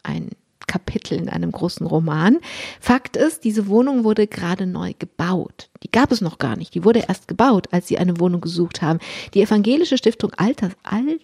ein 0.02 0.30
Kapitel 0.66 1.18
in 1.18 1.28
einem 1.28 1.52
großen 1.52 1.86
Roman. 1.86 2.38
Fakt 2.80 3.16
ist, 3.16 3.44
diese 3.44 3.68
Wohnung 3.68 4.02
wurde 4.02 4.26
gerade 4.26 4.66
neu 4.66 4.92
gebaut. 4.98 5.68
Die 5.84 5.90
gab 5.90 6.10
es 6.10 6.20
noch 6.20 6.38
gar 6.38 6.56
nicht. 6.56 6.74
Die 6.74 6.84
wurde 6.84 7.04
erst 7.06 7.28
gebaut, 7.28 7.68
als 7.70 7.86
sie 7.86 7.98
eine 7.98 8.18
Wohnung 8.18 8.40
gesucht 8.40 8.82
haben. 8.82 8.98
Die 9.34 9.42
evangelische 9.42 9.98
Stiftung 9.98 10.32
Alters, 10.34 10.72
Alt 10.82 11.20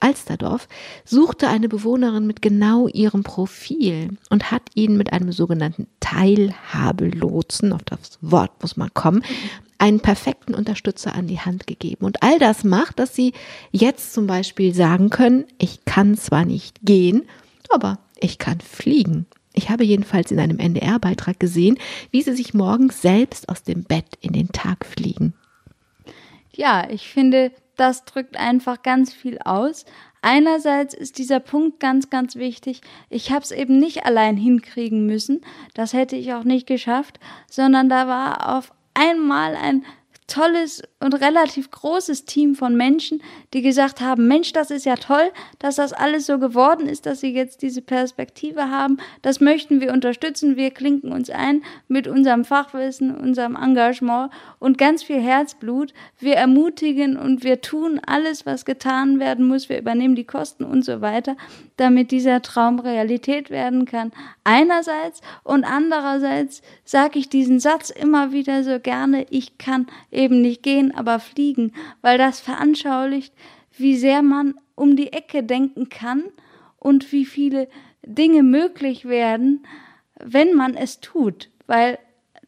Alsterdorf 0.00 0.68
suchte 1.04 1.48
eine 1.48 1.68
Bewohnerin 1.68 2.26
mit 2.26 2.42
genau 2.42 2.88
ihrem 2.88 3.22
Profil 3.22 4.16
und 4.30 4.50
hat 4.50 4.62
ihnen 4.74 4.96
mit 4.96 5.12
einem 5.12 5.32
sogenannten 5.32 5.86
Teilhabelotsen, 6.00 7.72
auf 7.72 7.82
das 7.82 8.18
Wort 8.20 8.52
muss 8.62 8.76
man 8.76 8.92
kommen, 8.94 9.22
einen 9.78 10.00
perfekten 10.00 10.54
Unterstützer 10.54 11.14
an 11.14 11.26
die 11.26 11.40
Hand 11.40 11.66
gegeben. 11.66 12.04
Und 12.04 12.22
all 12.22 12.38
das 12.38 12.64
macht, 12.64 12.98
dass 12.98 13.14
sie 13.14 13.32
jetzt 13.70 14.12
zum 14.12 14.26
Beispiel 14.26 14.74
sagen 14.74 15.10
können, 15.10 15.44
ich 15.58 15.84
kann 15.84 16.16
zwar 16.16 16.44
nicht 16.44 16.80
gehen, 16.82 17.22
aber 17.70 17.98
ich 18.20 18.38
kann 18.38 18.60
fliegen. 18.60 19.26
Ich 19.52 19.70
habe 19.70 19.84
jedenfalls 19.84 20.30
in 20.30 20.38
einem 20.38 20.58
NDR-Beitrag 20.58 21.40
gesehen, 21.40 21.78
wie 22.10 22.22
sie 22.22 22.34
sich 22.34 22.54
morgens 22.54 23.02
selbst 23.02 23.48
aus 23.48 23.62
dem 23.62 23.84
Bett 23.84 24.06
in 24.20 24.32
den 24.32 24.48
Tag 24.52 24.86
fliegen. 24.86 25.34
Ja, 26.52 26.88
ich 26.90 27.08
finde, 27.08 27.52
das 27.78 28.04
drückt 28.04 28.36
einfach 28.36 28.82
ganz 28.82 29.12
viel 29.12 29.38
aus. 29.38 29.86
Einerseits 30.20 30.94
ist 30.94 31.18
dieser 31.18 31.40
Punkt 31.40 31.80
ganz, 31.80 32.10
ganz 32.10 32.36
wichtig. 32.36 32.80
Ich 33.08 33.30
habe 33.30 33.42
es 33.42 33.52
eben 33.52 33.78
nicht 33.78 34.04
allein 34.04 34.36
hinkriegen 34.36 35.06
müssen. 35.06 35.40
Das 35.74 35.92
hätte 35.92 36.16
ich 36.16 36.34
auch 36.34 36.44
nicht 36.44 36.66
geschafft, 36.66 37.20
sondern 37.48 37.88
da 37.88 38.08
war 38.08 38.56
auf 38.56 38.72
einmal 38.94 39.54
ein 39.54 39.84
tolles 40.28 40.82
und 41.00 41.14
relativ 41.14 41.70
großes 41.70 42.26
Team 42.26 42.54
von 42.54 42.76
Menschen, 42.76 43.22
die 43.54 43.62
gesagt 43.62 44.00
haben, 44.00 44.28
Mensch, 44.28 44.52
das 44.52 44.70
ist 44.70 44.84
ja 44.84 44.96
toll, 44.96 45.32
dass 45.58 45.76
das 45.76 45.92
alles 45.92 46.26
so 46.26 46.38
geworden 46.38 46.86
ist, 46.86 47.06
dass 47.06 47.20
sie 47.20 47.32
jetzt 47.32 47.62
diese 47.62 47.82
Perspektive 47.82 48.70
haben. 48.70 48.98
Das 49.22 49.40
möchten 49.40 49.80
wir 49.80 49.92
unterstützen. 49.92 50.56
Wir 50.56 50.70
klinken 50.70 51.12
uns 51.12 51.30
ein 51.30 51.62
mit 51.88 52.06
unserem 52.06 52.44
Fachwissen, 52.44 53.16
unserem 53.16 53.56
Engagement 53.56 54.30
und 54.58 54.76
ganz 54.76 55.02
viel 55.02 55.20
Herzblut. 55.20 55.94
Wir 56.18 56.36
ermutigen 56.36 57.16
und 57.16 57.42
wir 57.42 57.60
tun 57.62 58.00
alles, 58.04 58.44
was 58.44 58.66
getan 58.66 59.18
werden 59.20 59.48
muss. 59.48 59.68
Wir 59.68 59.78
übernehmen 59.78 60.14
die 60.14 60.24
Kosten 60.24 60.64
und 60.64 60.84
so 60.84 61.00
weiter, 61.00 61.36
damit 61.78 62.10
dieser 62.10 62.42
Traum 62.42 62.80
Realität 62.80 63.48
werden 63.48 63.86
kann. 63.86 64.12
Einerseits 64.44 65.22
und 65.42 65.64
andererseits 65.64 66.60
sage 66.84 67.18
ich 67.18 67.30
diesen 67.30 67.60
Satz 67.60 67.88
immer 67.88 68.32
wieder 68.32 68.62
so 68.62 68.78
gerne, 68.78 69.26
ich 69.30 69.56
kann 69.56 69.86
eben 70.18 70.42
nicht 70.42 70.62
gehen, 70.62 70.94
aber 70.94 71.20
fliegen, 71.20 71.72
weil 72.02 72.18
das 72.18 72.40
veranschaulicht, 72.40 73.32
wie 73.76 73.96
sehr 73.96 74.22
man 74.22 74.54
um 74.74 74.96
die 74.96 75.12
Ecke 75.12 75.42
denken 75.42 75.88
kann 75.88 76.24
und 76.78 77.12
wie 77.12 77.24
viele 77.24 77.68
Dinge 78.04 78.42
möglich 78.42 79.06
werden, 79.06 79.64
wenn 80.22 80.54
man 80.54 80.74
es 80.74 81.00
tut, 81.00 81.50
weil 81.66 81.98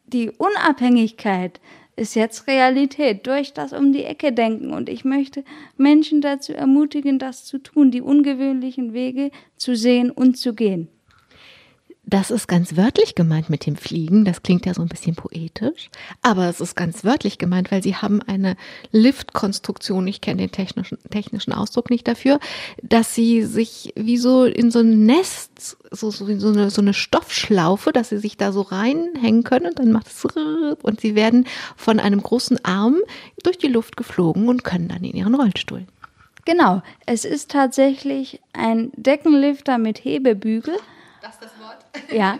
die 0.05 0.29
Unabhängigkeit 0.29 1.61
ist 1.95 2.15
jetzt 2.15 2.47
Realität. 2.47 3.27
Durch 3.27 3.53
das 3.53 3.73
um 3.73 3.93
die 3.93 4.03
Ecke 4.03 4.33
denken. 4.33 4.73
Und 4.73 4.89
ich 4.89 5.05
möchte 5.05 5.43
Menschen 5.77 6.21
dazu 6.21 6.53
ermutigen, 6.53 7.19
das 7.19 7.45
zu 7.45 7.59
tun, 7.59 7.91
die 7.91 8.01
ungewöhnlichen 8.01 8.93
Wege 8.93 9.31
zu 9.55 9.75
sehen 9.75 10.09
und 10.09 10.37
zu 10.37 10.53
gehen. 10.53 10.89
Das 12.11 12.29
ist 12.29 12.49
ganz 12.49 12.75
wörtlich 12.75 13.15
gemeint 13.15 13.49
mit 13.49 13.65
dem 13.65 13.77
Fliegen. 13.77 14.25
Das 14.25 14.43
klingt 14.43 14.65
ja 14.65 14.73
so 14.73 14.81
ein 14.81 14.89
bisschen 14.89 15.15
poetisch, 15.15 15.89
aber 16.21 16.49
es 16.49 16.59
ist 16.59 16.75
ganz 16.75 17.05
wörtlich 17.05 17.37
gemeint, 17.37 17.71
weil 17.71 17.81
sie 17.81 17.95
haben 17.95 18.21
eine 18.21 18.57
Liftkonstruktion, 18.91 20.05
ich 20.07 20.19
kenne 20.19 20.41
den 20.41 20.51
technischen, 20.51 20.97
technischen 21.09 21.53
Ausdruck 21.53 21.89
nicht 21.89 22.05
dafür, 22.05 22.41
dass 22.83 23.15
sie 23.15 23.43
sich 23.43 23.93
wie 23.95 24.17
so 24.17 24.43
in 24.43 24.71
so 24.71 24.79
ein 24.79 25.05
Nest, 25.05 25.77
so, 25.89 26.11
so, 26.11 26.25
so, 26.37 26.49
eine, 26.49 26.69
so 26.69 26.81
eine 26.81 26.93
Stoffschlaufe, 26.93 27.93
dass 27.93 28.09
sie 28.09 28.17
sich 28.17 28.35
da 28.35 28.51
so 28.51 28.59
reinhängen 28.59 29.45
können 29.45 29.67
und 29.67 29.79
dann 29.79 29.93
macht 29.93 30.07
es 30.07 30.25
und 30.83 30.99
sie 30.99 31.15
werden 31.15 31.47
von 31.77 32.01
einem 32.01 32.21
großen 32.21 32.65
Arm 32.65 32.97
durch 33.41 33.57
die 33.57 33.69
Luft 33.69 33.95
geflogen 33.95 34.49
und 34.49 34.65
können 34.65 34.89
dann 34.89 35.05
in 35.05 35.15
ihren 35.15 35.33
Rollstuhl. 35.33 35.87
Genau, 36.43 36.81
es 37.05 37.23
ist 37.23 37.51
tatsächlich 37.51 38.41
ein 38.51 38.91
Deckenlifter 38.97 39.77
mit 39.77 40.03
Hebebügel. 40.03 40.75
Das 41.41 41.51
das 41.91 42.03
ja. 42.15 42.39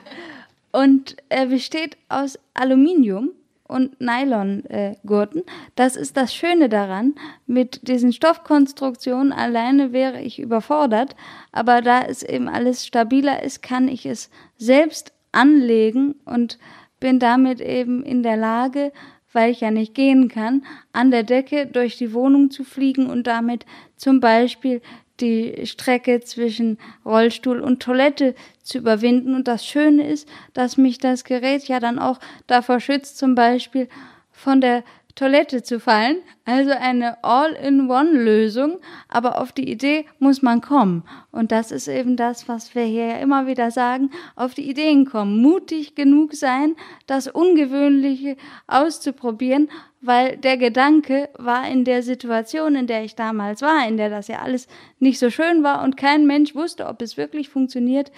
Und 0.71 1.17
er 1.27 1.47
besteht 1.47 1.97
aus 2.07 2.39
Aluminium 2.53 3.31
und 3.67 3.99
Nylongurten. 3.99 5.41
Äh, 5.41 5.51
das 5.75 5.95
ist 5.95 6.17
das 6.17 6.35
Schöne 6.35 6.69
daran. 6.69 7.15
Mit 7.47 7.87
diesen 7.87 8.13
Stoffkonstruktionen 8.13 9.33
alleine 9.33 9.91
wäre 9.91 10.21
ich 10.21 10.39
überfordert. 10.39 11.15
Aber 11.51 11.81
da 11.81 12.01
es 12.01 12.21
eben 12.21 12.47
alles 12.47 12.85
stabiler 12.85 13.43
ist, 13.43 13.63
kann 13.63 13.87
ich 13.87 14.05
es 14.05 14.29
selbst 14.57 15.13
anlegen 15.31 16.15
und 16.25 16.59
bin 16.99 17.19
damit 17.19 17.61
eben 17.61 18.03
in 18.03 18.23
der 18.23 18.37
Lage, 18.37 18.91
weil 19.33 19.51
ich 19.51 19.61
ja 19.61 19.71
nicht 19.71 19.95
gehen 19.95 20.27
kann, 20.27 20.63
an 20.91 21.09
der 21.09 21.23
Decke 21.23 21.65
durch 21.65 21.97
die 21.97 22.13
Wohnung 22.13 22.51
zu 22.51 22.65
fliegen 22.65 23.09
und 23.09 23.25
damit 23.27 23.65
zum 23.95 24.19
Beispiel 24.19 24.81
die 25.21 25.65
Strecke 25.65 26.19
zwischen 26.21 26.77
Rollstuhl 27.05 27.61
und 27.61 27.81
Toilette 27.81 28.35
zu 28.63 28.79
überwinden. 28.79 29.35
Und 29.35 29.47
das 29.47 29.65
Schöne 29.65 30.07
ist, 30.07 30.27
dass 30.53 30.77
mich 30.77 30.97
das 30.97 31.23
Gerät 31.23 31.67
ja 31.67 31.79
dann 31.79 31.99
auch 31.99 32.19
davor 32.47 32.79
schützt, 32.79 33.17
zum 33.17 33.35
Beispiel 33.35 33.87
von 34.31 34.59
der 34.61 34.83
Toilette 35.21 35.61
zu 35.61 35.79
fallen, 35.79 36.17
also 36.45 36.71
eine 36.71 37.23
All-in-One-Lösung, 37.23 38.79
aber 39.07 39.39
auf 39.39 39.51
die 39.51 39.69
Idee 39.69 40.05
muss 40.17 40.41
man 40.41 40.61
kommen. 40.61 41.03
Und 41.31 41.51
das 41.51 41.71
ist 41.71 41.87
eben 41.87 42.17
das, 42.17 42.47
was 42.47 42.73
wir 42.73 42.85
hier 42.85 43.19
immer 43.19 43.45
wieder 43.45 43.69
sagen, 43.69 44.09
auf 44.35 44.55
die 44.55 44.67
Ideen 44.67 45.05
kommen, 45.05 45.39
mutig 45.39 45.93
genug 45.93 46.33
sein, 46.33 46.75
das 47.05 47.27
Ungewöhnliche 47.27 48.35
auszuprobieren, 48.65 49.69
weil 50.01 50.37
der 50.37 50.57
Gedanke 50.57 51.29
war 51.37 51.69
in 51.69 51.85
der 51.85 52.01
Situation, 52.01 52.73
in 52.73 52.87
der 52.87 53.03
ich 53.03 53.13
damals 53.13 53.61
war, 53.61 53.87
in 53.87 53.97
der 53.97 54.09
das 54.09 54.27
ja 54.27 54.39
alles 54.39 54.67
nicht 54.97 55.19
so 55.19 55.29
schön 55.29 55.61
war 55.61 55.83
und 55.83 55.97
kein 55.97 56.25
Mensch 56.25 56.55
wusste, 56.55 56.87
ob 56.87 56.99
es 57.03 57.15
wirklich 57.15 57.49
funktioniert, 57.49 58.11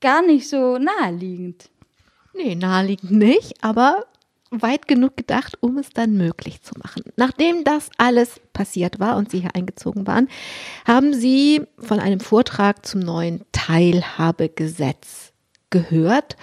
gar 0.00 0.22
nicht 0.26 0.48
so 0.48 0.76
naheliegend. 0.76 1.70
Nee, 2.34 2.56
naheliegend 2.56 3.12
nicht, 3.12 3.62
aber 3.62 4.06
weit 4.50 4.88
genug 4.88 5.16
gedacht, 5.16 5.56
um 5.60 5.78
es 5.78 5.90
dann 5.90 6.16
möglich 6.16 6.62
zu 6.62 6.74
machen. 6.82 7.02
Nachdem 7.16 7.64
das 7.64 7.90
alles 7.98 8.40
passiert 8.52 8.98
war 8.98 9.16
und 9.16 9.30
Sie 9.30 9.40
hier 9.40 9.54
eingezogen 9.54 10.06
waren, 10.06 10.28
haben 10.86 11.14
Sie 11.14 11.62
von 11.78 12.00
einem 12.00 12.20
Vortrag 12.20 12.86
zum 12.86 13.00
neuen 13.00 13.42
Teilhabegesetz 13.52 15.32
gehört. 15.70 16.36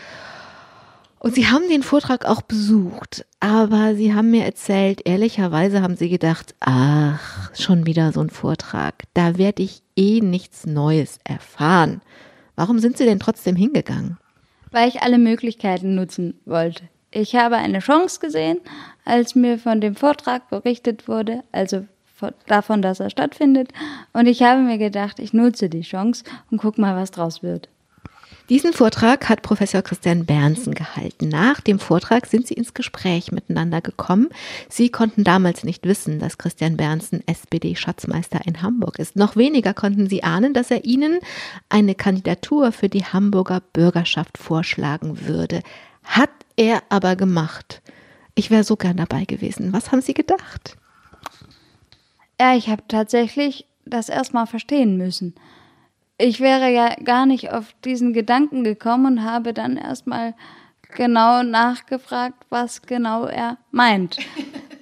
Und 1.20 1.34
Sie 1.34 1.48
haben 1.48 1.68
den 1.70 1.82
Vortrag 1.82 2.26
auch 2.26 2.44
besucht, 2.44 3.26
aber 3.40 3.96
Sie 3.96 4.14
haben 4.14 4.30
mir 4.30 4.46
erzählt, 4.46 5.02
ehrlicherweise 5.06 5.82
haben 5.82 5.96
Sie 5.96 6.10
gedacht, 6.10 6.54
ach, 6.60 7.52
schon 7.56 7.88
wieder 7.88 8.12
so 8.12 8.22
ein 8.22 8.30
Vortrag, 8.30 9.04
da 9.16 9.38
werde 9.40 9.64
ich 9.64 9.82
eh 9.96 10.20
nichts 10.22 10.68
Neues 10.68 11.18
erfahren. 11.24 12.02
Warum 12.56 12.78
sind 12.78 12.98
Sie 12.98 13.06
denn 13.06 13.20
trotzdem 13.20 13.56
hingegangen? 13.56 14.18
Weil 14.70 14.88
ich 14.88 15.02
alle 15.02 15.18
Möglichkeiten 15.18 15.96
nutzen 15.96 16.40
wollte. 16.46 16.84
Ich 17.18 17.34
habe 17.34 17.56
eine 17.56 17.80
Chance 17.80 18.20
gesehen, 18.20 18.60
als 19.06 19.36
mir 19.36 19.58
von 19.58 19.80
dem 19.80 19.96
Vortrag 19.96 20.50
berichtet 20.50 21.08
wurde, 21.08 21.46
also 21.54 21.86
davon, 22.46 22.82
dass 22.82 23.00
er 23.00 23.10
stattfindet. 23.10 23.72
Und 24.12 24.26
ich 24.26 24.44
habe 24.44 24.60
mir 24.60 24.78
gedacht, 24.78 25.20
ich 25.20 25.32
nutze 25.32 25.70
die 25.70 25.84
Chance 25.84 26.26
und 26.52 26.58
guck 26.58 26.78
mal, 26.78 26.94
was 26.98 27.12
draus 27.12 27.42
wird. 27.42 27.70
Diesen 28.50 28.74
Vortrag 28.74 29.30
hat 29.30 29.44
Professor 29.44 29.82
Christian 29.82 30.26
Bernsen 30.26 30.76
gehalten. 30.76 31.30
Nach 31.30 31.62
dem 31.62 31.80
Vortrag 31.80 32.26
sind 32.26 32.48
sie 32.48 32.54
ins 32.56 32.74
Gespräch 32.74 33.32
miteinander 33.32 33.80
gekommen. 33.80 34.28
Sie 34.68 34.90
konnten 34.90 35.24
damals 35.24 35.64
nicht 35.64 35.86
wissen, 35.86 36.20
dass 36.20 36.38
Christian 36.38 36.76
Bernsen 36.76 37.26
SPD-Schatzmeister 37.28 38.42
in 38.46 38.62
Hamburg 38.62 39.00
ist. 39.00 39.16
Noch 39.16 39.38
weniger 39.38 39.74
konnten 39.74 40.10
sie 40.10 40.24
ahnen, 40.24 40.54
dass 40.54 40.70
er 40.70 40.84
ihnen 40.84 41.20
eine 41.70 41.96
Kandidatur 41.96 42.74
für 42.74 42.90
die 42.90 43.06
Hamburger 43.06 43.62
Bürgerschaft 43.72 44.38
vorschlagen 44.38 45.26
würde. 45.28 45.62
Hat 46.04 46.30
er 46.56 46.84
aber 46.90 47.16
gemacht. 47.16 47.82
Ich 48.36 48.52
wäre 48.52 48.64
so 48.64 48.76
gern 48.76 48.98
dabei 48.98 49.26
gewesen. 49.26 49.74
Was 49.74 49.92
haben 49.92 50.02
Sie 50.02 50.14
gedacht? 50.14 50.78
Ja, 52.40 52.56
ich 52.56 52.70
habe 52.70 52.84
tatsächlich 52.88 53.66
das 53.86 54.10
erstmal 54.10 54.48
verstehen 54.48 54.98
müssen. 54.98 55.36
Ich 56.18 56.40
wäre 56.40 56.72
ja 56.72 56.96
gar 57.04 57.26
nicht 57.26 57.52
auf 57.52 57.76
diesen 57.84 58.14
Gedanken 58.14 58.64
gekommen 58.64 59.06
und 59.06 59.24
habe 59.24 59.54
dann 59.54 59.78
erstmal 59.78 60.34
genau 60.96 61.44
nachgefragt, 61.44 62.46
was 62.50 62.82
genau 62.82 63.26
er 63.26 63.58
meint. 63.72 64.18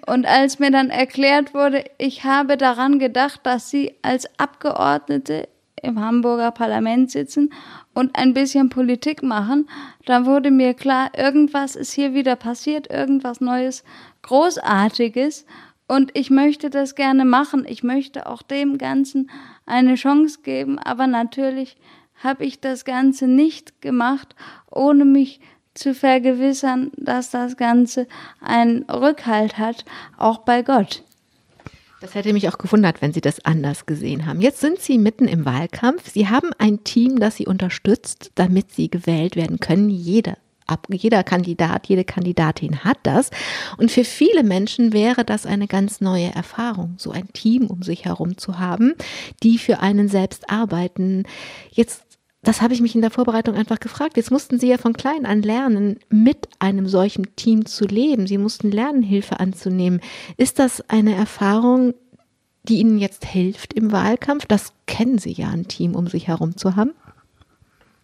Und 0.06 0.26
als 0.26 0.60
mir 0.60 0.70
dann 0.70 0.90
erklärt 0.90 1.54
wurde, 1.54 1.86
ich 1.98 2.26
habe 2.26 2.58
daran 2.58 3.00
gedacht, 3.00 3.40
dass 3.44 3.70
Sie 3.70 3.96
als 4.02 4.28
Abgeordnete 4.38 5.48
im 5.84 6.00
Hamburger 6.00 6.52
Parlament 6.52 7.12
sitzen 7.12 7.54
und 7.94 8.18
ein 8.18 8.34
bisschen 8.34 8.70
Politik 8.70 9.22
machen, 9.22 9.70
dann 10.06 10.26
wurde 10.26 10.50
mir 10.50 10.74
klar, 10.74 11.12
irgendwas 11.16 11.76
ist 11.76 11.94
hier 11.94 12.14
wieder 12.14 12.36
passiert, 12.36 12.90
irgendwas 12.90 13.42
Neues, 13.42 13.84
Großartiges. 14.24 15.46
Und 15.88 16.12
ich 16.14 16.30
möchte 16.30 16.70
das 16.70 16.96
gerne 16.96 17.26
machen. 17.26 17.66
Ich 17.68 17.84
möchte 17.84 18.26
auch 18.26 18.42
dem 18.42 18.78
Ganzen 18.78 19.30
eine 19.66 19.96
Chance 19.96 20.40
geben. 20.42 20.80
Aber 20.80 21.08
natürlich 21.08 21.78
habe 22.24 22.46
ich 22.46 22.62
das 22.62 22.86
Ganze 22.86 23.28
nicht 23.28 23.82
gemacht, 23.82 24.36
ohne 24.72 25.06
mich 25.06 25.42
zu 25.74 25.94
vergewissern, 25.94 26.92
dass 26.96 27.32
das 27.32 27.58
Ganze 27.58 28.08
einen 28.40 28.84
Rückhalt 28.84 29.58
hat, 29.58 29.86
auch 30.18 30.40
bei 30.40 30.62
Gott. 30.62 31.04
Das 32.04 32.16
hätte 32.16 32.34
mich 32.34 32.50
auch 32.50 32.58
gewundert, 32.58 33.02
wenn 33.02 33.14
Sie 33.14 33.22
das 33.22 33.46
anders 33.46 33.86
gesehen 33.86 34.26
haben. 34.26 34.42
Jetzt 34.42 34.60
sind 34.60 34.82
Sie 34.82 34.98
mitten 34.98 35.26
im 35.26 35.46
Wahlkampf. 35.46 36.12
Sie 36.12 36.28
haben 36.28 36.50
ein 36.58 36.84
Team, 36.84 37.18
das 37.18 37.38
Sie 37.38 37.48
unterstützt, 37.48 38.32
damit 38.36 38.74
Sie 38.74 38.92
gewählt 38.92 39.38
werden 39.38 39.62
können. 39.62 39.90
Jeder 39.90 40.36
jeder 40.90 41.24
Kandidat, 41.24 41.88
jede 41.88 42.04
Kandidatin 42.04 42.84
hat 42.84 42.98
das. 43.04 43.30
Und 43.78 43.92
für 43.92 44.04
viele 44.04 44.44
Menschen 44.44 44.92
wäre 44.92 45.24
das 45.24 45.46
eine 45.46 45.68
ganz 45.68 46.02
neue 46.02 46.34
Erfahrung, 46.34 46.96
so 46.98 47.12
ein 47.12 47.32
Team 47.32 47.68
um 47.68 47.84
sich 47.84 48.06
herum 48.06 48.38
zu 48.38 48.60
haben, 48.60 48.96
die 49.44 49.58
für 49.58 49.80
einen 49.80 50.08
selbst 50.08 50.50
arbeiten. 50.50 51.26
Jetzt 51.70 52.13
das 52.44 52.62
habe 52.62 52.74
ich 52.74 52.82
mich 52.82 52.94
in 52.94 53.02
der 53.02 53.12
Vorbereitung 53.12 53.56
einfach 53.56 53.80
gefragt. 53.80 54.18
Jetzt 54.18 54.32
mussten 54.32 54.60
Sie 54.60 54.68
ja 54.68 54.78
von 54.78 54.94
klein 54.94 55.26
an 55.26 55.42
lernen, 55.42 56.00
mit 56.10 56.50
einem 56.60 56.88
solchen 56.88 57.36
Team 57.36 57.66
zu 57.66 57.86
leben. 57.86 58.28
Sie 58.28 58.38
mussten 58.38 58.70
lernen, 58.70 59.02
Hilfe 59.02 59.40
anzunehmen. 59.40 60.02
Ist 60.38 60.60
das 60.60 60.88
eine 60.90 61.16
Erfahrung, 61.16 61.94
die 62.64 62.80
Ihnen 62.80 62.98
jetzt 62.98 63.26
hilft 63.26 63.74
im 63.74 63.92
Wahlkampf? 63.92 64.46
Das 64.46 64.74
kennen 64.88 65.18
Sie 65.18 65.32
ja, 65.32 65.50
ein 65.50 65.68
Team 65.68 65.96
um 65.96 66.08
sich 66.08 66.28
herum 66.28 66.58
zu 66.58 66.76
haben. 66.76 66.92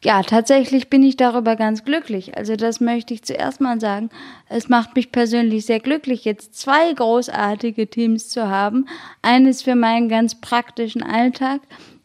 Ja, 0.01 0.23
tatsächlich 0.23 0.89
bin 0.89 1.03
ich 1.03 1.17
darüber 1.17 1.57
ganz 1.57 1.83
glücklich. 1.83 2.37
Also 2.37 2.55
das 2.55 2.79
möchte 2.79 3.13
ich 3.13 3.23
zuerst 3.23 3.59
mal 3.59 3.81
sagen. 3.81 4.09
Es 4.47 4.69
macht 4.69 4.95
mich 4.95 5.11
persönlich 5.11 5.65
sehr 5.65 5.81
glücklich, 5.81 6.23
jetzt 6.23 6.55
zwei 6.55 6.93
großartige 6.93 7.89
Teams 7.89 8.29
zu 8.29 8.47
haben. 8.47 8.85
Eines 9.21 9.63
für 9.63 9.75
meinen 9.75 10.07
ganz 10.07 10.39
praktischen 10.39 11.03
Alltag 11.03 11.59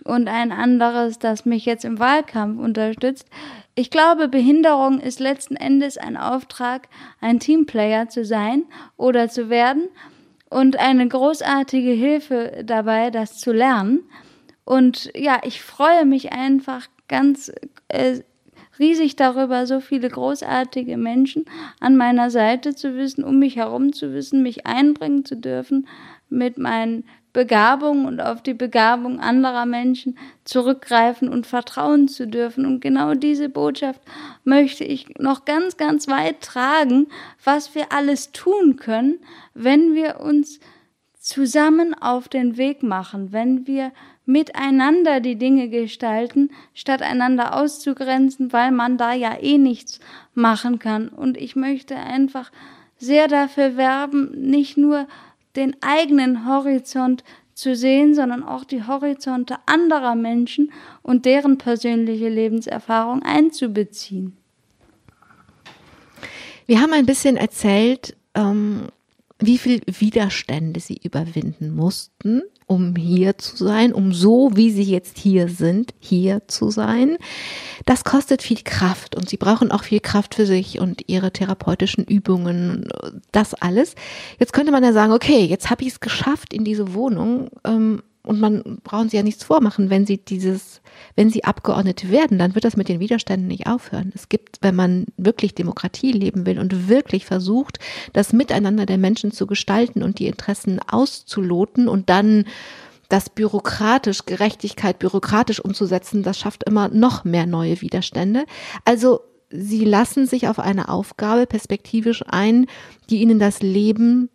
und 0.04 0.28
ein 0.28 0.52
anderes, 0.52 1.18
das 1.18 1.44
mich 1.46 1.64
jetzt 1.64 1.84
im 1.84 1.98
Wahlkampf 1.98 2.60
unterstützt. 2.60 3.26
Ich 3.74 3.90
glaube, 3.90 4.28
Behinderung 4.28 5.00
ist 5.00 5.18
letzten 5.18 5.56
Endes 5.56 5.96
ein 5.96 6.16
Auftrag, 6.16 6.88
ein 7.20 7.40
Teamplayer 7.40 8.08
zu 8.08 8.24
sein 8.24 8.64
oder 8.96 9.28
zu 9.28 9.48
werden 9.50 9.88
und 10.50 10.78
eine 10.78 11.08
großartige 11.08 11.90
Hilfe 11.90 12.62
dabei, 12.64 13.10
das 13.10 13.38
zu 13.38 13.52
lernen. 13.52 14.00
Und 14.64 15.10
ja, 15.16 15.40
ich 15.42 15.60
freue 15.60 16.04
mich 16.04 16.32
einfach 16.32 16.86
ganz 17.08 17.50
äh, 17.88 18.20
riesig 18.78 19.16
darüber, 19.16 19.66
so 19.66 19.80
viele 19.80 20.08
großartige 20.08 20.96
Menschen 20.96 21.44
an 21.80 21.96
meiner 21.96 22.30
Seite 22.30 22.74
zu 22.74 22.96
wissen, 22.96 23.24
um 23.24 23.38
mich 23.38 23.56
herum 23.56 23.92
zu 23.92 24.12
wissen, 24.12 24.42
mich 24.42 24.66
einbringen 24.66 25.24
zu 25.24 25.36
dürfen 25.36 25.88
mit 26.28 26.58
meinen 26.58 27.04
Begabung 27.34 28.06
und 28.06 28.20
auf 28.20 28.42
die 28.42 28.54
Begabung 28.54 29.18
anderer 29.18 29.66
Menschen 29.66 30.16
zurückgreifen 30.44 31.28
und 31.28 31.46
vertrauen 31.46 32.08
zu 32.08 32.26
dürfen. 32.28 32.64
Und 32.64 32.80
genau 32.80 33.14
diese 33.14 33.48
Botschaft 33.48 34.00
möchte 34.44 34.84
ich 34.84 35.18
noch 35.18 35.44
ganz, 35.44 35.76
ganz 35.76 36.08
weit 36.08 36.40
tragen, 36.40 37.08
was 37.42 37.74
wir 37.74 37.92
alles 37.92 38.30
tun 38.30 38.76
können, 38.76 39.18
wenn 39.52 39.94
wir 39.94 40.20
uns 40.20 40.60
zusammen 41.18 41.92
auf 41.94 42.28
den 42.28 42.56
Weg 42.56 42.84
machen, 42.84 43.32
wenn 43.32 43.66
wir 43.66 43.90
miteinander 44.26 45.18
die 45.18 45.36
Dinge 45.36 45.68
gestalten, 45.68 46.50
statt 46.72 47.02
einander 47.02 47.56
auszugrenzen, 47.56 48.52
weil 48.52 48.70
man 48.70 48.96
da 48.96 49.12
ja 49.12 49.36
eh 49.40 49.58
nichts 49.58 49.98
machen 50.34 50.78
kann. 50.78 51.08
Und 51.08 51.36
ich 51.36 51.56
möchte 51.56 51.96
einfach 51.96 52.52
sehr 52.96 53.26
dafür 53.26 53.76
werben, 53.76 54.30
nicht 54.50 54.76
nur 54.76 55.08
den 55.56 55.76
eigenen 55.82 56.46
Horizont 56.48 57.24
zu 57.54 57.76
sehen, 57.76 58.14
sondern 58.14 58.42
auch 58.42 58.64
die 58.64 58.86
Horizonte 58.86 59.56
anderer 59.66 60.14
Menschen 60.14 60.72
und 61.02 61.24
deren 61.24 61.58
persönliche 61.58 62.28
Lebenserfahrung 62.28 63.22
einzubeziehen. 63.22 64.36
Wir 66.66 66.80
haben 66.80 66.92
ein 66.92 67.06
bisschen 67.06 67.36
erzählt, 67.36 68.16
ähm, 68.34 68.88
wie 69.38 69.58
viel 69.58 69.82
Widerstände 69.86 70.80
sie 70.80 70.98
überwinden 71.02 71.74
mussten, 71.74 72.42
um 72.66 72.96
hier 72.96 73.38
zu 73.38 73.56
sein, 73.56 73.92
um 73.92 74.12
so, 74.12 74.50
wie 74.54 74.70
sie 74.70 74.82
jetzt 74.82 75.18
hier 75.18 75.48
sind, 75.48 75.94
hier 75.98 76.42
zu 76.48 76.70
sein. 76.70 77.18
Das 77.84 78.04
kostet 78.04 78.42
viel 78.42 78.62
Kraft 78.64 79.14
und 79.14 79.28
sie 79.28 79.36
brauchen 79.36 79.70
auch 79.70 79.84
viel 79.84 80.00
Kraft 80.00 80.34
für 80.34 80.46
sich 80.46 80.80
und 80.80 81.02
ihre 81.08 81.32
therapeutischen 81.32 82.04
Übungen, 82.04 82.88
das 83.32 83.54
alles. 83.54 83.94
Jetzt 84.38 84.52
könnte 84.52 84.72
man 84.72 84.84
ja 84.84 84.92
sagen, 84.92 85.12
okay, 85.12 85.44
jetzt 85.44 85.70
habe 85.70 85.82
ich 85.82 85.88
es 85.88 86.00
geschafft 86.00 86.54
in 86.54 86.64
diese 86.64 86.94
Wohnung. 86.94 87.50
Ähm, 87.64 88.02
und 88.24 88.40
man 88.40 88.78
brauchen 88.82 89.10
sie 89.10 89.18
ja 89.18 89.22
nichts 89.22 89.44
vormachen, 89.44 89.90
wenn 89.90 90.06
sie 90.06 90.16
dieses, 90.16 90.80
wenn 91.14 91.28
sie 91.28 91.44
Abgeordnete 91.44 92.10
werden, 92.10 92.38
dann 92.38 92.54
wird 92.54 92.64
das 92.64 92.76
mit 92.76 92.88
den 92.88 92.98
Widerständen 92.98 93.46
nicht 93.46 93.66
aufhören. 93.66 94.12
Es 94.14 94.30
gibt, 94.30 94.58
wenn 94.62 94.74
man 94.74 95.06
wirklich 95.18 95.54
Demokratie 95.54 96.10
leben 96.10 96.46
will 96.46 96.58
und 96.58 96.88
wirklich 96.88 97.26
versucht, 97.26 97.78
das 98.14 98.32
Miteinander 98.32 98.86
der 98.86 98.96
Menschen 98.96 99.30
zu 99.30 99.46
gestalten 99.46 100.02
und 100.02 100.18
die 100.18 100.26
Interessen 100.26 100.80
auszuloten 100.80 101.86
und 101.86 102.08
dann 102.08 102.46
das 103.10 103.28
bürokratisch, 103.28 104.24
Gerechtigkeit 104.24 104.98
bürokratisch 104.98 105.60
umzusetzen, 105.60 106.22
das 106.22 106.38
schafft 106.38 106.64
immer 106.64 106.88
noch 106.88 107.24
mehr 107.24 107.44
neue 107.44 107.82
Widerstände. 107.82 108.46
Also 108.86 109.20
sie 109.50 109.84
lassen 109.84 110.26
sich 110.26 110.48
auf 110.48 110.58
eine 110.58 110.88
Aufgabe 110.88 111.46
perspektivisch 111.46 112.24
ein, 112.26 112.66
die 113.10 113.20
ihnen 113.20 113.38
das 113.38 113.60
Leben 113.60 114.30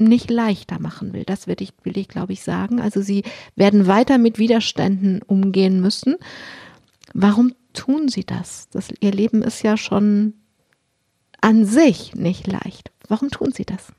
nicht 0.00 0.30
leichter 0.30 0.80
machen 0.80 1.12
will. 1.12 1.24
Das 1.24 1.46
will 1.46 1.56
ich, 1.60 1.72
will 1.82 1.96
ich, 1.98 2.08
glaube 2.08 2.32
ich, 2.32 2.42
sagen. 2.42 2.80
Also 2.80 3.02
sie 3.02 3.22
werden 3.56 3.86
weiter 3.86 4.18
mit 4.18 4.38
Widerständen 4.38 5.22
umgehen 5.22 5.80
müssen. 5.80 6.16
Warum 7.12 7.54
tun 7.72 8.08
sie 8.08 8.24
das? 8.24 8.68
das? 8.70 8.88
Ihr 9.00 9.12
Leben 9.12 9.42
ist 9.42 9.62
ja 9.62 9.76
schon 9.76 10.34
an 11.40 11.64
sich 11.64 12.14
nicht 12.14 12.46
leicht. 12.46 12.90
Warum 13.08 13.30
tun 13.30 13.52
sie 13.52 13.64
das? 13.64 13.92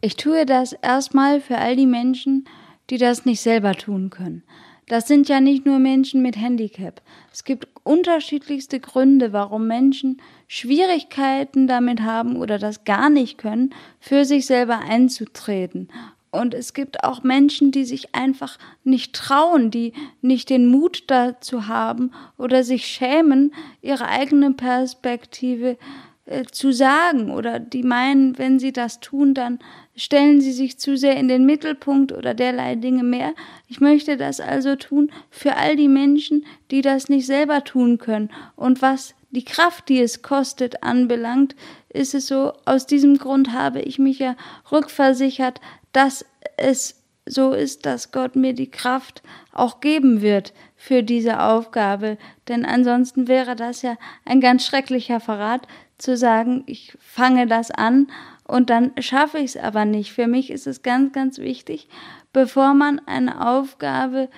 Ich 0.00 0.16
tue 0.16 0.46
das 0.46 0.72
erstmal 0.72 1.40
für 1.40 1.58
all 1.58 1.76
die 1.76 1.86
Menschen, 1.86 2.46
die 2.88 2.98
das 2.98 3.24
nicht 3.24 3.40
selber 3.40 3.74
tun 3.74 4.10
können. 4.10 4.42
Das 4.88 5.06
sind 5.06 5.28
ja 5.28 5.40
nicht 5.40 5.66
nur 5.66 5.78
Menschen 5.78 6.20
mit 6.20 6.36
Handicap. 6.36 7.00
Es 7.32 7.44
gibt 7.44 7.68
unterschiedlichste 7.84 8.80
Gründe, 8.80 9.32
warum 9.32 9.66
Menschen 9.66 10.20
Schwierigkeiten 10.52 11.68
damit 11.68 12.00
haben 12.00 12.34
oder 12.34 12.58
das 12.58 12.82
gar 12.82 13.08
nicht 13.08 13.38
können, 13.38 13.72
für 14.00 14.24
sich 14.24 14.46
selber 14.46 14.80
einzutreten. 14.80 15.88
Und 16.32 16.54
es 16.54 16.74
gibt 16.74 17.04
auch 17.04 17.22
Menschen, 17.22 17.70
die 17.70 17.84
sich 17.84 18.16
einfach 18.16 18.58
nicht 18.82 19.14
trauen, 19.14 19.70
die 19.70 19.92
nicht 20.22 20.50
den 20.50 20.66
Mut 20.66 21.04
dazu 21.06 21.68
haben 21.68 22.10
oder 22.36 22.64
sich 22.64 22.84
schämen, 22.86 23.54
ihre 23.80 24.08
eigene 24.08 24.50
Perspektive 24.50 25.78
äh, 26.26 26.42
zu 26.50 26.72
sagen 26.72 27.30
oder 27.30 27.60
die 27.60 27.84
meinen, 27.84 28.36
wenn 28.36 28.58
sie 28.58 28.72
das 28.72 28.98
tun, 28.98 29.34
dann 29.34 29.60
stellen 29.94 30.40
sie 30.40 30.52
sich 30.52 30.80
zu 30.80 30.96
sehr 30.96 31.16
in 31.16 31.28
den 31.28 31.46
Mittelpunkt 31.46 32.10
oder 32.10 32.34
derlei 32.34 32.74
Dinge 32.74 33.04
mehr. 33.04 33.34
Ich 33.68 33.80
möchte 33.80 34.16
das 34.16 34.40
also 34.40 34.74
tun 34.74 35.12
für 35.30 35.56
all 35.56 35.76
die 35.76 35.86
Menschen, 35.86 36.44
die 36.72 36.82
das 36.82 37.08
nicht 37.08 37.26
selber 37.26 37.62
tun 37.62 37.98
können. 37.98 38.30
Und 38.56 38.82
was 38.82 39.14
die 39.30 39.44
Kraft, 39.44 39.88
die 39.88 40.00
es 40.00 40.22
kostet, 40.22 40.82
anbelangt, 40.82 41.54
ist 41.88 42.14
es 42.14 42.26
so, 42.26 42.52
aus 42.64 42.86
diesem 42.86 43.16
Grund 43.18 43.52
habe 43.52 43.80
ich 43.80 43.98
mich 43.98 44.18
ja 44.18 44.36
rückversichert, 44.70 45.60
dass 45.92 46.24
es 46.56 47.02
so 47.26 47.52
ist, 47.52 47.86
dass 47.86 48.12
Gott 48.12 48.34
mir 48.34 48.54
die 48.54 48.70
Kraft 48.70 49.22
auch 49.52 49.80
geben 49.80 50.20
wird 50.20 50.52
für 50.76 51.02
diese 51.02 51.42
Aufgabe. 51.42 52.18
Denn 52.48 52.64
ansonsten 52.64 53.28
wäre 53.28 53.54
das 53.54 53.82
ja 53.82 53.96
ein 54.24 54.40
ganz 54.40 54.66
schrecklicher 54.66 55.20
Verrat, 55.20 55.66
zu 55.98 56.16
sagen, 56.16 56.64
ich 56.66 56.96
fange 56.98 57.46
das 57.46 57.70
an 57.70 58.08
und 58.44 58.70
dann 58.70 58.92
schaffe 59.00 59.38
ich 59.38 59.54
es 59.54 59.56
aber 59.56 59.84
nicht. 59.84 60.12
Für 60.12 60.26
mich 60.26 60.50
ist 60.50 60.66
es 60.66 60.82
ganz, 60.82 61.12
ganz 61.12 61.38
wichtig, 61.38 61.88
bevor 62.32 62.74
man 62.74 63.00
eine 63.06 63.46
Aufgabe 63.48 64.28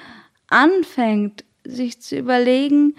anfängt, 0.49 1.45
sich 1.64 2.01
zu 2.01 2.16
überlegen, 2.16 2.97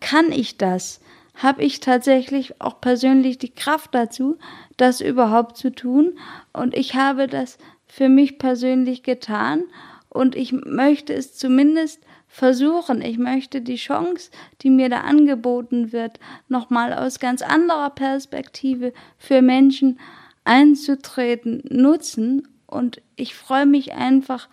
kann 0.00 0.32
ich 0.32 0.56
das? 0.56 0.99
Habe 1.42 1.62
ich 1.62 1.80
tatsächlich 1.80 2.60
auch 2.60 2.82
persönlich 2.82 3.38
die 3.38 3.48
Kraft 3.48 3.94
dazu, 3.94 4.36
das 4.76 5.00
überhaupt 5.00 5.56
zu 5.56 5.72
tun? 5.72 6.18
Und 6.52 6.76
ich 6.76 6.96
habe 6.96 7.28
das 7.28 7.56
für 7.86 8.10
mich 8.10 8.38
persönlich 8.38 9.02
getan 9.02 9.64
und 10.10 10.36
ich 10.36 10.52
möchte 10.52 11.14
es 11.14 11.34
zumindest 11.34 12.02
versuchen. 12.28 13.00
Ich 13.00 13.16
möchte 13.16 13.62
die 13.62 13.76
Chance, 13.76 14.30
die 14.60 14.68
mir 14.68 14.90
da 14.90 15.00
angeboten 15.00 15.92
wird, 15.92 16.20
nochmal 16.48 16.92
aus 16.92 17.18
ganz 17.18 17.40
anderer 17.40 17.88
Perspektive 17.88 18.92
für 19.16 19.40
Menschen 19.40 19.98
einzutreten, 20.44 21.62
nutzen. 21.70 22.48
Und 22.66 23.00
ich 23.16 23.34
freue 23.34 23.66
mich 23.66 23.94
einfach 23.94 24.48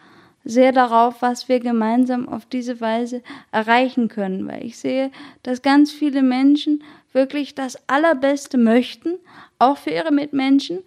sehr 0.48 0.72
darauf, 0.72 1.22
was 1.22 1.50
wir 1.50 1.60
gemeinsam 1.60 2.28
auf 2.30 2.45
diese 2.45 2.80
Weise 2.80 3.22
erreichen 3.52 4.08
können, 4.08 4.48
weil 4.48 4.66
ich 4.66 4.78
sehe, 4.78 5.12
dass 5.43 5.62
ganz 5.62 5.91
viele 5.91 6.24
Menschen 6.24 6.84
wirklich 7.12 7.54
das 7.56 7.78
Allerbeste 7.88 8.58
möchten, 8.58 9.16
auch 9.60 9.78
für 9.78 9.91
ihre 9.91 10.12
Mitmenschen 10.12 10.80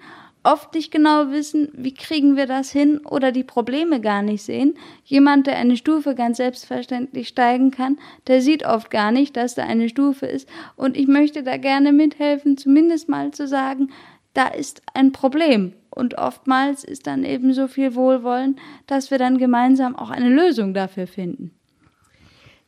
oft 0.42 0.74
nicht 0.74 0.90
genau 0.90 1.30
wissen, 1.30 1.68
wie 1.74 1.92
kriegen 1.92 2.36
wir 2.36 2.46
das 2.46 2.70
hin 2.70 2.98
oder 3.04 3.32
die 3.32 3.44
Probleme 3.44 4.00
gar 4.00 4.22
nicht 4.22 4.42
sehen. 4.42 4.74
Jemand, 5.04 5.46
der 5.46 5.56
eine 5.56 5.76
Stufe 5.76 6.14
ganz 6.14 6.38
selbstverständlich 6.38 7.28
steigen 7.28 7.70
kann, 7.70 7.98
der 8.26 8.40
sieht 8.40 8.64
oft 8.64 8.90
gar 8.90 9.12
nicht, 9.12 9.36
dass 9.36 9.54
da 9.54 9.64
eine 9.64 9.88
Stufe 9.88 10.26
ist. 10.26 10.48
Und 10.76 10.96
ich 10.96 11.08
möchte 11.08 11.42
da 11.42 11.58
gerne 11.58 11.92
mithelfen, 11.92 12.56
zumindest 12.56 13.08
mal 13.08 13.32
zu 13.32 13.46
sagen, 13.46 13.90
da 14.32 14.48
ist 14.48 14.82
ein 14.94 15.12
Problem. 15.12 15.74
Und 15.90 16.18
oftmals 16.18 16.84
ist 16.84 17.06
dann 17.06 17.24
eben 17.24 17.52
so 17.52 17.68
viel 17.68 17.94
Wohlwollen, 17.94 18.58
dass 18.86 19.10
wir 19.10 19.18
dann 19.18 19.38
gemeinsam 19.38 19.96
auch 19.96 20.10
eine 20.10 20.28
Lösung 20.28 20.72
dafür 20.72 21.06
finden. 21.06 21.52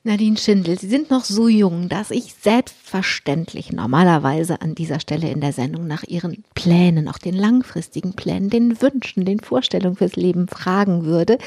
Nadine 0.05 0.37
Schindel, 0.37 0.77
Sie 0.81 0.89
sind 0.89 1.11
noch 1.11 1.25
so 1.25 1.47
jung, 1.47 1.89
dass 1.89 2.11
ich 2.11 2.35
selbstverständlich 2.35 3.73
normalerweise 3.73 4.61
an 4.61 4.75
dieser 4.75 4.99
Stelle 4.99 5.31
in 5.31 5.41
der 5.41 5.53
Sendung 5.53 5.87
nach 5.87 6.03
Ihren 6.03 6.43
Plänen, 6.57 7.07
auch 7.07 7.18
den 7.18 7.37
langfristigen 7.37 8.14
Plänen, 8.14 8.51
den 8.51 8.83
Wünschen, 8.83 9.25
den 9.25 9.39
Vorstellungen 9.39 9.95
fürs 9.95 10.16
Leben 10.16 10.49
fragen 10.49 11.05
würde. 11.05 11.39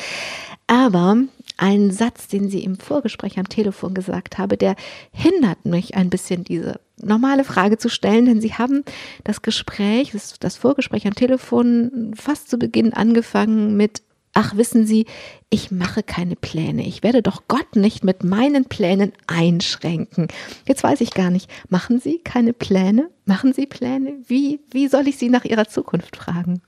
Aber 0.67 1.17
ein 1.57 1.91
Satz, 1.91 2.29
den 2.29 2.49
Sie 2.49 2.63
im 2.63 2.79
Vorgespräch 2.79 3.37
am 3.37 3.49
Telefon 3.49 3.93
gesagt 3.93 4.37
habe, 4.37 4.55
der 4.55 4.77
hindert 5.11 5.65
mich 5.65 5.95
ein 5.95 6.09
bisschen, 6.09 6.45
diese 6.45 6.79
normale 7.01 7.43
Frage 7.43 7.77
zu 7.77 7.89
stellen, 7.89 8.25
denn 8.25 8.41
Sie 8.41 8.53
haben 8.53 8.83
das 9.23 9.41
Gespräch, 9.41 10.13
das 10.39 10.57
Vorgespräch 10.57 11.07
am 11.07 11.15
Telefon 11.15 12.13
fast 12.15 12.49
zu 12.49 12.57
Beginn 12.57 12.93
angefangen 12.93 13.75
mit 13.75 14.01
ach 14.35 14.55
wissen 14.55 14.85
Sie, 14.85 15.07
ich 15.49 15.71
mache 15.71 16.03
keine 16.03 16.35
Pläne. 16.35 16.85
Ich 16.85 17.01
werde 17.01 17.23
doch 17.23 17.43
Gott 17.47 17.75
nicht 17.75 18.03
mit 18.03 18.23
meinen 18.23 18.65
Plänen 18.65 19.13
einschränken. 19.25 20.27
Jetzt 20.67 20.83
weiß 20.83 21.01
ich 21.01 21.11
gar 21.11 21.31
nicht, 21.31 21.49
machen 21.69 21.99
Sie 21.99 22.19
keine 22.19 22.53
Pläne? 22.53 23.09
Machen 23.25 23.53
Sie 23.53 23.65
Pläne? 23.65 24.17
Wie, 24.27 24.59
wie 24.69 24.87
soll 24.87 25.07
ich 25.07 25.17
Sie 25.17 25.29
nach 25.29 25.45
Ihrer 25.45 25.67
Zukunft 25.67 26.17
fragen? 26.17 26.61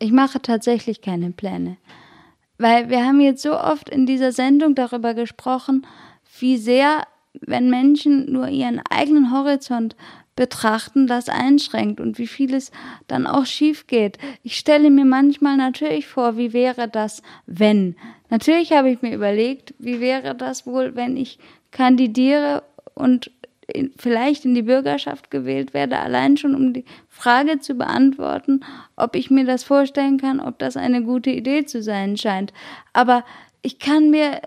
Ich 0.00 0.12
mache 0.12 0.42
tatsächlich 0.42 1.00
keine 1.00 1.30
Pläne. 1.30 1.76
Weil 2.58 2.90
wir 2.90 3.06
haben 3.06 3.20
jetzt 3.20 3.42
so 3.42 3.56
oft 3.58 3.88
in 3.88 4.04
dieser 4.04 4.32
Sendung 4.32 4.74
darüber 4.74 5.14
gesprochen, 5.14 5.86
wie 6.40 6.58
sehr, 6.58 7.04
wenn 7.40 7.70
Menschen 7.70 8.32
nur 8.32 8.48
ihren 8.48 8.80
eigenen 8.90 9.32
Horizont 9.32 9.96
betrachten, 10.36 11.06
das 11.06 11.28
einschränkt 11.28 12.00
und 12.00 12.18
wie 12.18 12.26
vieles 12.26 12.70
dann 13.08 13.26
auch 13.26 13.46
schief 13.46 13.86
geht. 13.86 14.18
Ich 14.42 14.56
stelle 14.56 14.90
mir 14.90 15.04
manchmal 15.04 15.56
natürlich 15.56 16.06
vor, 16.06 16.36
wie 16.36 16.52
wäre 16.52 16.88
das, 16.88 17.22
wenn. 17.46 17.96
Natürlich 18.30 18.72
habe 18.72 18.90
ich 18.90 19.02
mir 19.02 19.14
überlegt, 19.14 19.74
wie 19.78 20.00
wäre 20.00 20.34
das 20.34 20.66
wohl, 20.66 20.96
wenn 20.96 21.16
ich 21.16 21.38
kandidiere 21.72 22.62
und 22.94 23.30
in, 23.66 23.92
vielleicht 23.96 24.44
in 24.44 24.54
die 24.54 24.62
Bürgerschaft 24.62 25.30
gewählt 25.30 25.74
werde, 25.74 25.98
allein 25.98 26.36
schon 26.36 26.54
um 26.54 26.72
die 26.72 26.84
Frage 27.08 27.60
zu 27.60 27.74
beantworten, 27.74 28.60
ob 28.96 29.14
ich 29.14 29.30
mir 29.30 29.44
das 29.44 29.62
vorstellen 29.62 30.18
kann, 30.18 30.40
ob 30.40 30.58
das 30.58 30.76
eine 30.76 31.02
gute 31.02 31.30
Idee 31.30 31.66
zu 31.66 31.82
sein 31.82 32.16
scheint. 32.16 32.52
Aber 32.92 33.24
ich 33.62 33.78
kann 33.78 34.10
mir 34.10 34.40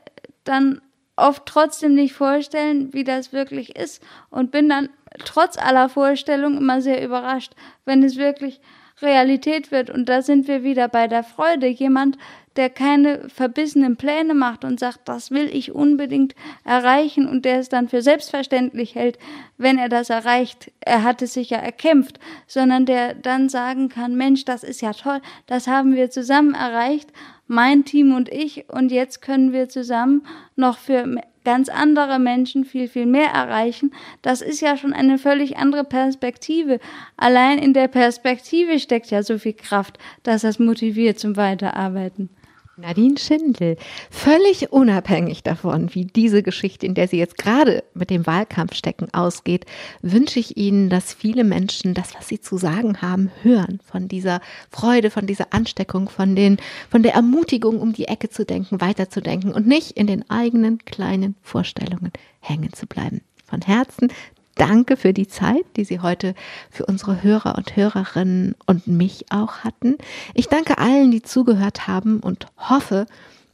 dann 0.44 0.82
oft 1.16 1.46
trotzdem 1.46 1.94
nicht 1.96 2.14
vorstellen, 2.14 2.94
wie 2.94 3.04
das 3.04 3.34
wirklich 3.34 3.76
ist 3.76 4.02
und 4.30 4.52
bin 4.52 4.70
dann 4.70 4.90
trotz 5.20 5.58
aller 5.58 5.90
Vorstellungen 5.90 6.58
immer 6.58 6.82
sehr 6.82 7.04
überrascht, 7.04 7.54
wenn 7.86 8.04
es 8.04 8.18
wirklich 8.18 8.62
Realität 9.02 9.72
wird. 9.72 9.90
Und 9.90 10.10
da 10.10 10.22
sind 10.22 10.48
wir 10.48 10.64
wieder 10.64 10.88
bei 10.88 11.08
der 11.08 11.24
Freude. 11.24 11.68
Jemand, 11.68 12.18
der 12.56 12.70
keine 12.70 13.30
verbissenen 13.30 13.96
Pläne 13.96 14.34
macht 14.34 14.64
und 14.64 14.80
sagt, 14.80 15.08
das 15.10 15.32
will 15.32 15.50
ich 15.52 15.72
unbedingt 15.72 16.36
erreichen 16.64 17.28
und 17.28 17.46
der 17.46 17.60
es 17.60 17.70
dann 17.70 17.90
für 17.90 18.02
selbstverständlich 18.02 18.96
hält, 18.96 19.18
wenn 19.58 19.78
er 19.78 19.90
das 19.90 20.10
erreicht, 20.10 20.72
er 20.82 21.04
hat 21.04 21.22
es 21.22 21.34
sich 21.34 21.50
ja 21.50 21.58
erkämpft, 21.58 22.20
sondern 22.48 22.86
der 22.86 23.14
dann 23.16 23.50
sagen 23.50 23.90
kann, 23.90 24.16
Mensch, 24.16 24.46
das 24.46 24.64
ist 24.64 24.82
ja 24.82 24.94
toll, 24.94 25.22
das 25.48 25.68
haben 25.68 25.96
wir 25.96 26.10
zusammen 26.10 26.54
erreicht, 26.54 27.12
mein 27.48 27.86
Team 27.86 28.16
und 28.16 28.30
ich, 28.30 28.70
und 28.70 28.92
jetzt 28.92 29.22
können 29.22 29.52
wir 29.52 29.70
zusammen 29.70 30.26
noch 30.56 30.78
für 30.78 31.06
ganz 31.44 31.70
andere 31.70 32.20
Menschen 32.20 32.66
viel, 32.66 32.88
viel 32.88 33.06
mehr 33.06 33.30
erreichen. 33.30 33.92
Das 34.22 34.42
ist 34.42 34.62
ja 34.62 34.78
schon 34.78 34.94
eine 34.94 35.18
völlig 35.18 35.58
andere 35.58 35.84
Perspektive. 35.84 36.80
Allein 37.18 37.60
in 37.60 37.74
der 37.74 37.88
Perspektive 37.88 38.80
steckt 38.80 39.12
ja 39.12 39.24
so 39.24 39.38
viel 39.38 39.54
Kraft, 39.54 39.98
dass 40.24 40.44
das 40.44 40.60
motiviert 40.60 41.20
zum 41.20 41.36
Weiterarbeiten. 41.36 42.30
Nadine 42.76 43.20
Schindel, 43.20 43.78
völlig 44.10 44.72
unabhängig 44.72 45.44
davon, 45.44 45.94
wie 45.94 46.06
diese 46.06 46.42
Geschichte, 46.42 46.88
in 46.88 46.96
der 46.96 47.08
Sie 47.08 47.18
jetzt 47.18 47.38
gerade 47.38 47.84
mit 47.94 48.10
dem 48.10 48.26
Wahlkampf 48.26 48.74
stecken, 48.74 49.14
ausgeht, 49.14 49.68
wünsche 50.02 50.40
ich 50.40 50.58
Ihnen, 50.58 50.90
dass 50.90 51.14
viele 51.14 51.44
Menschen 51.44 51.94
das, 51.94 52.16
was 52.16 52.28
Sie 52.28 52.42
zu 52.42 52.58
sagen 52.58 53.00
haben, 53.04 53.32
hören. 53.44 53.80
Von 53.86 54.08
dieser 54.08 54.42
Freude, 54.72 55.12
von 55.12 55.28
dieser 55.28 55.54
Ansteckung, 55.54 56.10
von, 56.10 56.36
den, 56.36 56.58
von 56.90 57.04
der 57.04 57.14
Ermutigung, 57.14 57.80
um 57.80 57.94
die 57.94 58.08
Ecke 58.08 58.30
zu 58.30 58.44
denken, 58.44 58.82
weiterzudenken 58.82 59.54
und 59.54 59.68
nicht 59.68 59.92
in 59.92 60.08
den 60.08 60.28
eigenen 60.32 60.80
kleinen 60.80 61.36
Vorstellungen 61.44 62.12
hängen 62.40 62.74
zu 62.74 62.88
bleiben. 62.88 63.22
Von 63.46 63.62
Herzen 63.62 64.12
danke 64.56 64.98
für 64.98 65.14
die 65.14 65.28
Zeit, 65.28 65.66
die 65.76 65.86
Sie 65.86 66.00
heute 66.00 66.36
für 66.70 66.86
unsere 66.86 67.24
Hörer 67.24 67.56
und 67.58 67.76
Hörerinnen 67.76 68.56
und 68.66 68.88
mich 68.88 69.26
auch 69.32 69.60
hatten. 69.60 69.98
Ich 70.34 70.48
danke 70.48 70.78
allen, 70.78 71.12
die 71.12 71.22
zugehört 71.22 71.88
haben 71.88 72.20
und 72.20 72.48
hoffe, 72.58 73.06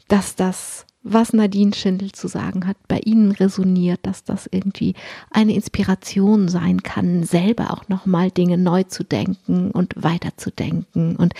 dass 0.07 0.35
das 0.35 0.85
was 1.01 1.33
Nadine 1.33 1.73
Schindel 1.73 2.11
zu 2.11 2.27
sagen 2.27 2.67
hat, 2.67 2.77
bei 2.87 2.99
Ihnen 2.99 3.31
resoniert, 3.31 4.01
dass 4.03 4.23
das 4.23 4.49
irgendwie 4.51 4.95
eine 5.31 5.53
Inspiration 5.53 6.49
sein 6.49 6.83
kann, 6.83 7.23
selber 7.23 7.71
auch 7.73 7.87
nochmal 7.87 8.31
Dinge 8.31 8.57
neu 8.57 8.83
zu 8.83 9.03
denken 9.03 9.71
und 9.71 9.93
weiterzudenken 9.95 11.15
und 11.15 11.33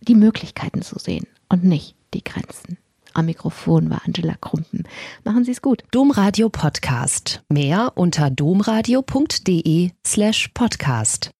die 0.00 0.14
Möglichkeiten 0.14 0.82
zu 0.82 0.98
sehen 0.98 1.26
und 1.48 1.64
nicht 1.64 1.96
die 2.14 2.24
Grenzen. 2.24 2.78
Am 3.14 3.26
Mikrofon 3.26 3.90
war 3.90 4.02
Angela 4.04 4.34
Krumpen. 4.40 4.86
Machen 5.22 5.44
Sie 5.44 5.52
es 5.52 5.62
gut. 5.62 5.84
Domradio 5.92 6.48
Podcast. 6.48 7.42
Mehr 7.48 7.92
unter 7.94 8.30
domradio.de 8.30 9.90
slash 10.04 10.48
podcast. 10.52 11.32